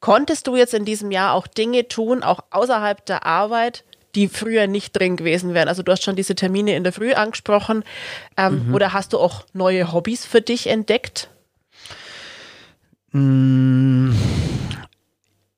konntest 0.01 0.49
du 0.49 0.57
jetzt 0.57 0.75
in 0.75 0.85
diesem 0.85 1.13
Jahr 1.13 1.35
auch 1.35 1.47
Dinge 1.47 1.87
tun, 1.87 2.25
auch 2.25 2.41
außerhalb 2.51 3.07
der 3.07 3.25
Arbeit, 3.25 3.85
die 4.17 4.27
früher 4.27 4.67
nicht 4.67 4.99
drin 4.99 5.17
gewesen 5.17 5.55
wären. 5.55 5.69
Also 5.69 5.85
du 5.85 5.93
hast 5.93 6.03
schon 6.03 6.17
diese 6.17 6.35
Termine 6.35 6.75
in 6.75 6.83
der 6.83 6.93
Früh 6.93 7.13
angesprochen. 7.13 7.85
Ähm, 8.37 8.67
mhm. 8.67 8.75
Oder 8.75 8.93
hast 8.93 9.13
du 9.13 9.19
auch 9.19 9.45
neue 9.53 9.93
Hobbys 9.93 10.27
für 10.27 10.41
dich 10.41 10.67
entdeckt? 10.67 11.29
Mm, 13.13 14.11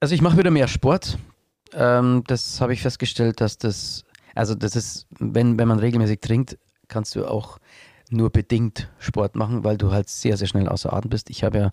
also 0.00 0.14
ich 0.14 0.22
mache 0.22 0.38
wieder 0.38 0.50
mehr 0.50 0.68
Sport. 0.68 1.18
Ähm, 1.74 2.24
das 2.26 2.60
habe 2.60 2.72
ich 2.72 2.82
festgestellt, 2.82 3.40
dass 3.40 3.58
das, 3.58 4.04
also 4.34 4.54
das 4.54 4.76
ist, 4.76 5.06
wenn, 5.18 5.58
wenn 5.58 5.68
man 5.68 5.78
regelmäßig 5.78 6.20
trinkt, 6.20 6.58
kannst 6.88 7.14
du 7.14 7.26
auch 7.26 7.58
nur 8.10 8.30
bedingt 8.30 8.88
Sport 8.98 9.36
machen, 9.36 9.64
weil 9.64 9.76
du 9.76 9.92
halt 9.92 10.08
sehr, 10.08 10.36
sehr 10.36 10.46
schnell 10.46 10.68
außer 10.68 10.92
Atem 10.92 11.10
bist. 11.10 11.28
Ich 11.30 11.44
habe 11.44 11.58
ja 11.58 11.70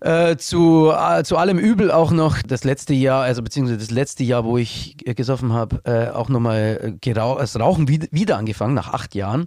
äh, 0.00 0.36
zu, 0.36 0.92
äh, 0.92 1.22
zu 1.24 1.36
allem 1.36 1.58
Übel 1.58 1.90
auch 1.90 2.10
noch 2.10 2.42
das 2.42 2.64
letzte 2.64 2.94
Jahr, 2.94 3.22
also 3.22 3.42
beziehungsweise 3.42 3.78
das 3.78 3.90
letzte 3.90 4.24
Jahr, 4.24 4.44
wo 4.44 4.56
ich 4.56 4.96
gesoffen 5.04 5.52
habe, 5.52 5.82
äh, 5.84 6.10
auch 6.10 6.28
nochmal 6.28 6.96
das 7.02 7.60
Rauchen 7.60 7.88
wieder 7.88 8.38
angefangen, 8.38 8.74
nach 8.74 8.92
acht 8.92 9.14
Jahren. 9.14 9.46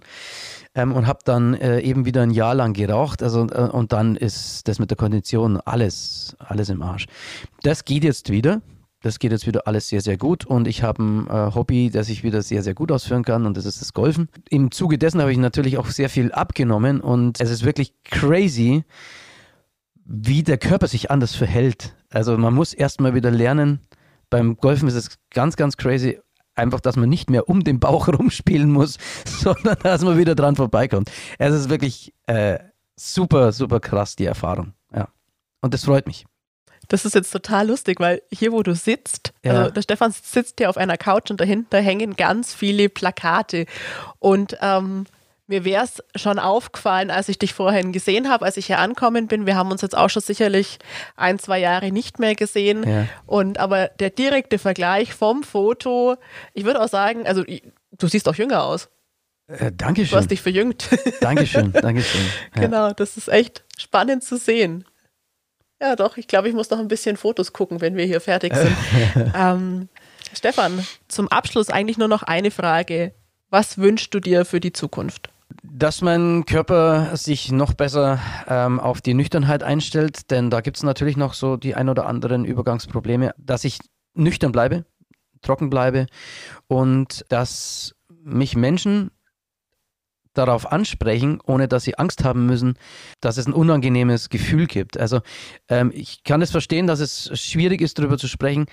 Ähm, 0.74 0.92
und 0.92 1.06
habe 1.06 1.20
dann 1.24 1.54
äh, 1.54 1.80
eben 1.80 2.04
wieder 2.04 2.22
ein 2.22 2.30
Jahr 2.30 2.54
lang 2.54 2.72
geraucht. 2.72 3.22
Also, 3.22 3.46
äh, 3.46 3.68
und 3.70 3.92
dann 3.92 4.16
ist 4.16 4.66
das 4.66 4.78
mit 4.78 4.90
der 4.90 4.96
Kondition 4.96 5.60
alles, 5.64 6.36
alles 6.38 6.68
im 6.68 6.82
Arsch. 6.82 7.06
Das 7.62 7.84
geht 7.84 8.04
jetzt 8.04 8.30
wieder. 8.30 8.60
Das 9.04 9.18
geht 9.18 9.32
jetzt 9.32 9.46
wieder 9.46 9.66
alles 9.66 9.88
sehr, 9.88 10.00
sehr 10.00 10.16
gut 10.16 10.46
und 10.46 10.66
ich 10.66 10.82
habe 10.82 11.02
ein 11.02 11.26
äh, 11.28 11.54
Hobby, 11.54 11.90
das 11.90 12.08
ich 12.08 12.24
wieder 12.24 12.40
sehr, 12.40 12.62
sehr 12.62 12.72
gut 12.72 12.90
ausführen 12.90 13.22
kann 13.22 13.44
und 13.44 13.54
das 13.54 13.66
ist 13.66 13.82
das 13.82 13.92
Golfen. 13.92 14.30
Im 14.48 14.70
Zuge 14.70 14.96
dessen 14.96 15.20
habe 15.20 15.30
ich 15.30 15.36
natürlich 15.36 15.76
auch 15.76 15.88
sehr 15.88 16.08
viel 16.08 16.32
abgenommen 16.32 17.02
und 17.02 17.38
es 17.38 17.50
ist 17.50 17.66
wirklich 17.66 17.92
crazy, 18.04 18.82
wie 20.06 20.42
der 20.42 20.56
Körper 20.56 20.86
sich 20.86 21.10
anders 21.10 21.34
verhält. 21.34 21.94
Also 22.08 22.38
man 22.38 22.54
muss 22.54 22.72
erstmal 22.72 23.14
wieder 23.14 23.30
lernen, 23.30 23.80
beim 24.30 24.56
Golfen 24.56 24.88
ist 24.88 24.94
es 24.94 25.18
ganz, 25.30 25.56
ganz 25.56 25.76
crazy, 25.76 26.18
einfach, 26.54 26.80
dass 26.80 26.96
man 26.96 27.08
nicht 27.08 27.30
mehr 27.30 27.48
um 27.48 27.64
den 27.64 27.80
Bauch 27.80 28.08
rumspielen 28.18 28.70
muss, 28.70 28.98
sondern 29.24 29.76
dass 29.82 30.02
man 30.02 30.18
wieder 30.18 30.34
dran 30.34 30.56
vorbeikommt. 30.56 31.10
Es 31.38 31.54
ist 31.54 31.68
wirklich 31.68 32.14
äh, 32.26 32.58
super, 32.96 33.52
super 33.52 33.80
krass, 33.80 34.16
die 34.16 34.26
Erfahrung. 34.26 34.72
Ja. 34.94 35.08
Und 35.60 35.74
das 35.74 35.84
freut 35.84 36.06
mich. 36.06 36.26
Das 36.88 37.04
ist 37.04 37.14
jetzt 37.14 37.30
total 37.30 37.68
lustig, 37.68 37.98
weil 37.98 38.22
hier, 38.30 38.52
wo 38.52 38.62
du 38.62 38.74
sitzt, 38.74 39.32
ja. 39.42 39.52
also 39.52 39.70
der 39.70 39.82
Stefan 39.82 40.12
sitzt 40.12 40.56
hier 40.58 40.68
auf 40.68 40.76
einer 40.76 40.98
Couch 40.98 41.30
und 41.30 41.40
dahinter 41.40 41.80
hängen 41.80 42.14
ganz 42.14 42.52
viele 42.52 42.90
Plakate. 42.90 43.64
Und 44.18 44.58
ähm, 44.60 45.06
mir 45.46 45.64
wäre 45.64 45.84
es 45.84 46.02
schon 46.20 46.38
aufgefallen, 46.38 47.10
als 47.10 47.28
ich 47.28 47.38
dich 47.38 47.52
vorhin 47.52 47.92
gesehen 47.92 48.30
habe, 48.30 48.44
als 48.44 48.56
ich 48.56 48.66
hier 48.66 48.78
ankommen 48.78 49.26
bin. 49.26 49.46
Wir 49.46 49.56
haben 49.56 49.70
uns 49.70 49.82
jetzt 49.82 49.96
auch 49.96 50.08
schon 50.08 50.22
sicherlich 50.22 50.78
ein, 51.16 51.38
zwei 51.38 51.58
Jahre 51.58 51.92
nicht 51.92 52.18
mehr 52.18 52.34
gesehen. 52.34 52.88
Ja. 52.88 53.06
Und 53.26 53.58
aber 53.58 53.88
der 53.88 54.10
direkte 54.10 54.58
Vergleich 54.58 55.12
vom 55.12 55.42
Foto, 55.42 56.16
ich 56.54 56.64
würde 56.64 56.80
auch 56.80 56.88
sagen, 56.88 57.26
also 57.26 57.44
du 57.44 58.06
siehst 58.06 58.28
auch 58.28 58.34
jünger 58.36 58.62
aus. 58.64 58.88
Äh, 59.46 59.72
Dankeschön. 59.72 60.12
Du 60.12 60.16
hast 60.16 60.30
dich 60.30 60.40
verjüngt. 60.40 60.88
Dankeschön, 61.20 61.72
Dankeschön. 61.72 62.24
Ja. 62.54 62.62
Genau, 62.62 62.92
das 62.92 63.18
ist 63.18 63.28
echt 63.28 63.64
spannend 63.76 64.24
zu 64.24 64.38
sehen. 64.38 64.84
Ja, 65.80 65.96
doch, 65.96 66.16
ich 66.16 66.28
glaube, 66.28 66.48
ich 66.48 66.54
muss 66.54 66.70
noch 66.70 66.78
ein 66.78 66.88
bisschen 66.88 67.18
Fotos 67.18 67.52
gucken, 67.52 67.82
wenn 67.82 67.96
wir 67.96 68.06
hier 68.06 68.22
fertig 68.22 68.54
sind. 68.56 68.76
ähm, 69.36 69.88
Stefan, 70.32 70.86
zum 71.08 71.28
Abschluss 71.28 71.68
eigentlich 71.68 71.98
nur 71.98 72.08
noch 72.08 72.22
eine 72.22 72.50
Frage. 72.50 73.12
Was 73.50 73.76
wünschst 73.76 74.14
du 74.14 74.20
dir 74.20 74.46
für 74.46 74.60
die 74.60 74.72
Zukunft? 74.72 75.30
Dass 75.72 76.02
mein 76.02 76.44
Körper 76.44 77.16
sich 77.16 77.50
noch 77.50 77.72
besser 77.72 78.20
ähm, 78.48 78.78
auf 78.78 79.00
die 79.00 79.14
Nüchternheit 79.14 79.62
einstellt, 79.62 80.30
denn 80.30 80.50
da 80.50 80.60
gibt 80.60 80.76
es 80.76 80.82
natürlich 80.82 81.16
noch 81.16 81.34
so 81.34 81.56
die 81.56 81.74
ein 81.74 81.88
oder 81.88 82.06
anderen 82.06 82.44
Übergangsprobleme, 82.44 83.34
dass 83.38 83.64
ich 83.64 83.78
nüchtern 84.14 84.52
bleibe, 84.52 84.84
trocken 85.42 85.70
bleibe 85.70 86.06
und 86.68 87.24
dass 87.28 87.94
mich 88.08 88.56
Menschen 88.56 89.10
darauf 90.34 90.70
ansprechen, 90.70 91.40
ohne 91.46 91.68
dass 91.68 91.84
sie 91.84 91.96
Angst 91.98 92.24
haben 92.24 92.46
müssen, 92.46 92.74
dass 93.20 93.36
es 93.36 93.46
ein 93.46 93.52
unangenehmes 93.52 94.28
Gefühl 94.28 94.66
gibt. 94.66 94.98
Also 94.98 95.20
ähm, 95.68 95.90
ich 95.94 96.24
kann 96.24 96.42
es 96.42 96.50
verstehen, 96.50 96.86
dass 96.86 97.00
es 97.00 97.30
schwierig 97.40 97.80
ist, 97.80 97.98
darüber 97.98 98.18
zu 98.18 98.28
sprechen, 98.28 98.66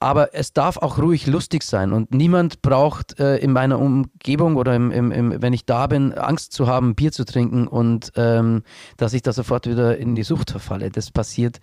aber 0.00 0.34
es 0.34 0.52
darf 0.52 0.76
auch 0.76 0.98
ruhig 0.98 1.26
lustig 1.26 1.62
sein 1.62 1.92
und 1.92 2.14
niemand 2.14 2.62
braucht 2.62 3.18
äh, 3.20 3.36
in 3.36 3.52
meiner 3.52 3.78
Umgebung 3.78 4.56
oder 4.56 4.74
im, 4.74 4.90
im, 4.90 5.12
im, 5.12 5.42
wenn 5.42 5.52
ich 5.52 5.66
da 5.66 5.86
bin, 5.86 6.12
Angst 6.14 6.52
zu 6.52 6.66
haben, 6.66 6.94
Bier 6.94 7.12
zu 7.12 7.24
trinken 7.24 7.66
und 7.66 8.12
ähm, 8.16 8.62
dass 8.96 9.12
ich 9.12 9.22
da 9.22 9.32
sofort 9.32 9.66
wieder 9.66 9.98
in 9.98 10.14
die 10.14 10.22
Sucht 10.22 10.50
verfalle. 10.50 10.90
Das 10.90 11.10
passiert 11.10 11.58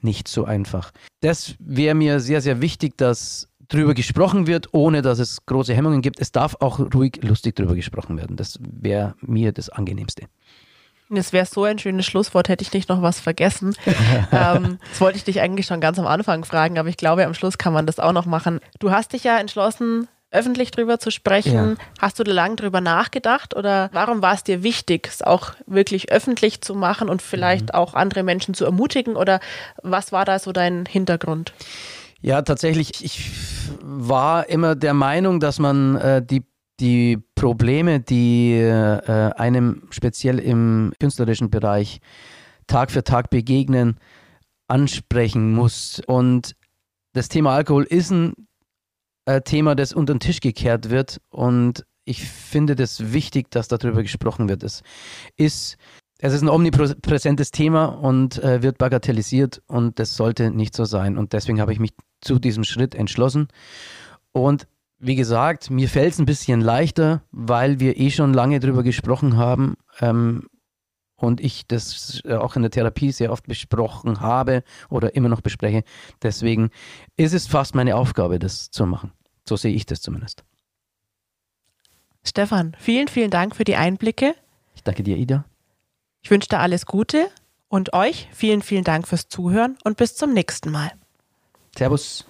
nicht 0.00 0.28
so 0.28 0.44
einfach. 0.44 0.92
Das 1.20 1.54
wäre 1.58 1.94
mir 1.94 2.20
sehr, 2.20 2.40
sehr 2.40 2.60
wichtig, 2.60 2.96
dass 2.96 3.48
drüber 3.68 3.94
gesprochen 3.94 4.46
wird, 4.46 4.72
ohne 4.72 5.02
dass 5.02 5.18
es 5.18 5.44
große 5.46 5.74
Hemmungen 5.74 6.02
gibt. 6.02 6.20
Es 6.20 6.32
darf 6.32 6.56
auch 6.60 6.78
ruhig 6.94 7.20
lustig 7.22 7.56
drüber 7.56 7.74
gesprochen 7.74 8.16
werden. 8.16 8.36
Das 8.36 8.58
wäre 8.60 9.14
mir 9.20 9.52
das 9.52 9.68
Angenehmste. 9.68 10.24
Das 11.08 11.32
wäre 11.32 11.46
so 11.46 11.62
ein 11.64 11.78
schönes 11.78 12.04
Schlusswort, 12.04 12.48
hätte 12.48 12.62
ich 12.62 12.72
nicht 12.72 12.88
noch 12.88 13.00
was 13.00 13.20
vergessen. 13.20 13.76
ähm, 14.32 14.78
das 14.90 15.00
wollte 15.00 15.18
ich 15.18 15.24
dich 15.24 15.40
eigentlich 15.40 15.66
schon 15.66 15.80
ganz 15.80 15.98
am 15.98 16.06
Anfang 16.06 16.44
fragen, 16.44 16.78
aber 16.78 16.88
ich 16.88 16.96
glaube, 16.96 17.24
am 17.24 17.34
Schluss 17.34 17.58
kann 17.58 17.72
man 17.72 17.86
das 17.86 18.00
auch 18.00 18.12
noch 18.12 18.26
machen. 18.26 18.60
Du 18.80 18.90
hast 18.90 19.12
dich 19.12 19.22
ja 19.22 19.38
entschlossen, 19.38 20.08
öffentlich 20.32 20.72
drüber 20.72 20.98
zu 20.98 21.10
sprechen. 21.10 21.76
Ja. 21.78 21.84
Hast 22.00 22.18
du 22.18 22.24
da 22.24 22.32
lange 22.32 22.56
drüber 22.56 22.80
nachgedacht 22.80 23.54
oder 23.54 23.88
warum 23.92 24.20
war 24.20 24.34
es 24.34 24.42
dir 24.42 24.64
wichtig, 24.64 25.06
es 25.08 25.22
auch 25.22 25.52
wirklich 25.66 26.10
öffentlich 26.10 26.60
zu 26.60 26.74
machen 26.74 27.08
und 27.08 27.22
vielleicht 27.22 27.66
mhm. 27.66 27.74
auch 27.74 27.94
andere 27.94 28.24
Menschen 28.24 28.54
zu 28.54 28.64
ermutigen 28.64 29.16
oder 29.16 29.40
was 29.82 30.10
war 30.10 30.24
da 30.24 30.38
so 30.38 30.50
dein 30.50 30.86
Hintergrund? 30.86 31.52
Ja, 32.26 32.42
tatsächlich, 32.42 33.04
ich 33.04 33.30
war 33.82 34.48
immer 34.48 34.74
der 34.74 34.94
Meinung, 34.94 35.38
dass 35.38 35.60
man 35.60 35.94
äh, 35.94 36.26
die, 36.26 36.42
die 36.80 37.18
Probleme, 37.36 38.00
die 38.00 38.54
äh, 38.54 39.30
einem 39.36 39.86
speziell 39.90 40.40
im 40.40 40.92
künstlerischen 40.98 41.50
Bereich 41.50 42.00
Tag 42.66 42.90
für 42.90 43.04
Tag 43.04 43.30
begegnen, 43.30 44.00
ansprechen 44.66 45.52
muss. 45.52 46.02
Und 46.08 46.56
das 47.12 47.28
Thema 47.28 47.54
Alkohol 47.54 47.84
ist 47.84 48.10
ein 48.10 48.34
äh, 49.26 49.40
Thema, 49.42 49.76
das 49.76 49.92
unter 49.92 50.12
den 50.12 50.18
Tisch 50.18 50.40
gekehrt 50.40 50.90
wird 50.90 51.20
und 51.30 51.86
ich 52.06 52.28
finde 52.28 52.74
das 52.74 53.12
wichtig, 53.12 53.52
dass 53.52 53.68
darüber 53.68 54.02
gesprochen 54.02 54.48
wird. 54.48 54.64
Es 54.64 54.82
ist, 55.36 55.76
es 56.18 56.32
ist 56.32 56.42
ein 56.42 56.48
omnipräsentes 56.48 57.52
Thema 57.52 57.84
und 57.84 58.42
äh, 58.42 58.62
wird 58.64 58.78
bagatellisiert 58.78 59.62
und 59.68 60.00
das 60.00 60.16
sollte 60.16 60.50
nicht 60.50 60.74
so 60.74 60.84
sein. 60.86 61.18
Und 61.18 61.32
deswegen 61.32 61.60
habe 61.60 61.72
ich 61.72 61.78
mich 61.78 61.92
zu 62.20 62.38
diesem 62.38 62.64
Schritt 62.64 62.94
entschlossen. 62.94 63.48
Und 64.32 64.66
wie 64.98 65.16
gesagt, 65.16 65.70
mir 65.70 65.88
fällt 65.88 66.14
es 66.14 66.18
ein 66.18 66.26
bisschen 66.26 66.60
leichter, 66.60 67.22
weil 67.30 67.80
wir 67.80 67.98
eh 67.98 68.10
schon 68.10 68.32
lange 68.32 68.60
darüber 68.60 68.82
gesprochen 68.82 69.36
haben 69.36 69.76
ähm, 70.00 70.48
und 71.16 71.40
ich 71.40 71.66
das 71.66 72.22
äh, 72.24 72.34
auch 72.34 72.56
in 72.56 72.62
der 72.62 72.70
Therapie 72.70 73.12
sehr 73.12 73.32
oft 73.32 73.46
besprochen 73.46 74.20
habe 74.20 74.62
oder 74.88 75.14
immer 75.14 75.28
noch 75.28 75.42
bespreche. 75.42 75.82
Deswegen 76.22 76.70
ist 77.16 77.34
es 77.34 77.46
fast 77.46 77.74
meine 77.74 77.96
Aufgabe, 77.96 78.38
das 78.38 78.70
zu 78.70 78.86
machen. 78.86 79.12
So 79.46 79.56
sehe 79.56 79.74
ich 79.74 79.86
das 79.86 80.00
zumindest. 80.00 80.44
Stefan, 82.24 82.76
vielen, 82.78 83.08
vielen 83.08 83.30
Dank 83.30 83.54
für 83.54 83.64
die 83.64 83.76
Einblicke. 83.76 84.34
Ich 84.74 84.82
danke 84.82 85.02
dir, 85.02 85.16
Ida. 85.16 85.44
Ich 86.22 86.30
wünsche 86.30 86.48
dir 86.48 86.58
alles 86.58 86.86
Gute 86.86 87.28
und 87.68 87.92
euch 87.92 88.28
vielen, 88.32 88.62
vielen 88.62 88.82
Dank 88.82 89.06
fürs 89.06 89.28
Zuhören 89.28 89.78
und 89.84 89.96
bis 89.96 90.16
zum 90.16 90.32
nächsten 90.32 90.70
Mal. 90.70 90.90
Servus. 91.76 92.24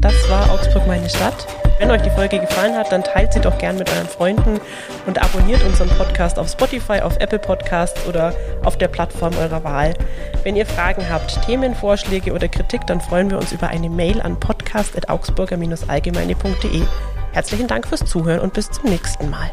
Das 0.00 0.28
war 0.28 0.50
Augsburg 0.50 0.86
meine 0.86 1.08
Stadt. 1.08 1.46
Wenn 1.78 1.90
euch 1.90 2.02
die 2.02 2.10
Folge 2.10 2.38
gefallen 2.38 2.76
hat, 2.76 2.92
dann 2.92 3.02
teilt 3.02 3.32
sie 3.32 3.40
doch 3.40 3.56
gern 3.58 3.78
mit 3.78 3.90
euren 3.90 4.08
Freunden 4.08 4.60
und 5.06 5.22
abonniert 5.22 5.64
unseren 5.64 5.88
Podcast 5.90 6.38
auf 6.38 6.48
Spotify, 6.48 7.00
auf 7.00 7.16
Apple 7.18 7.38
Podcasts 7.38 8.06
oder 8.06 8.34
auf 8.64 8.78
der 8.78 8.88
Plattform 8.88 9.36
eurer 9.36 9.62
Wahl. 9.64 9.94
Wenn 10.42 10.56
ihr 10.56 10.66
Fragen 10.66 11.08
habt, 11.08 11.42
Themenvorschläge 11.44 12.32
oder 12.32 12.48
Kritik, 12.48 12.86
dann 12.86 13.00
freuen 13.00 13.30
wir 13.30 13.38
uns 13.38 13.52
über 13.52 13.68
eine 13.68 13.90
Mail 13.90 14.20
an 14.20 14.38
podcast.augsburger-allgemeine.de. 14.38 16.82
Herzlichen 17.32 17.68
Dank 17.68 17.86
fürs 17.86 18.04
Zuhören 18.04 18.40
und 18.40 18.52
bis 18.54 18.70
zum 18.70 18.90
nächsten 18.90 19.30
Mal. 19.30 19.50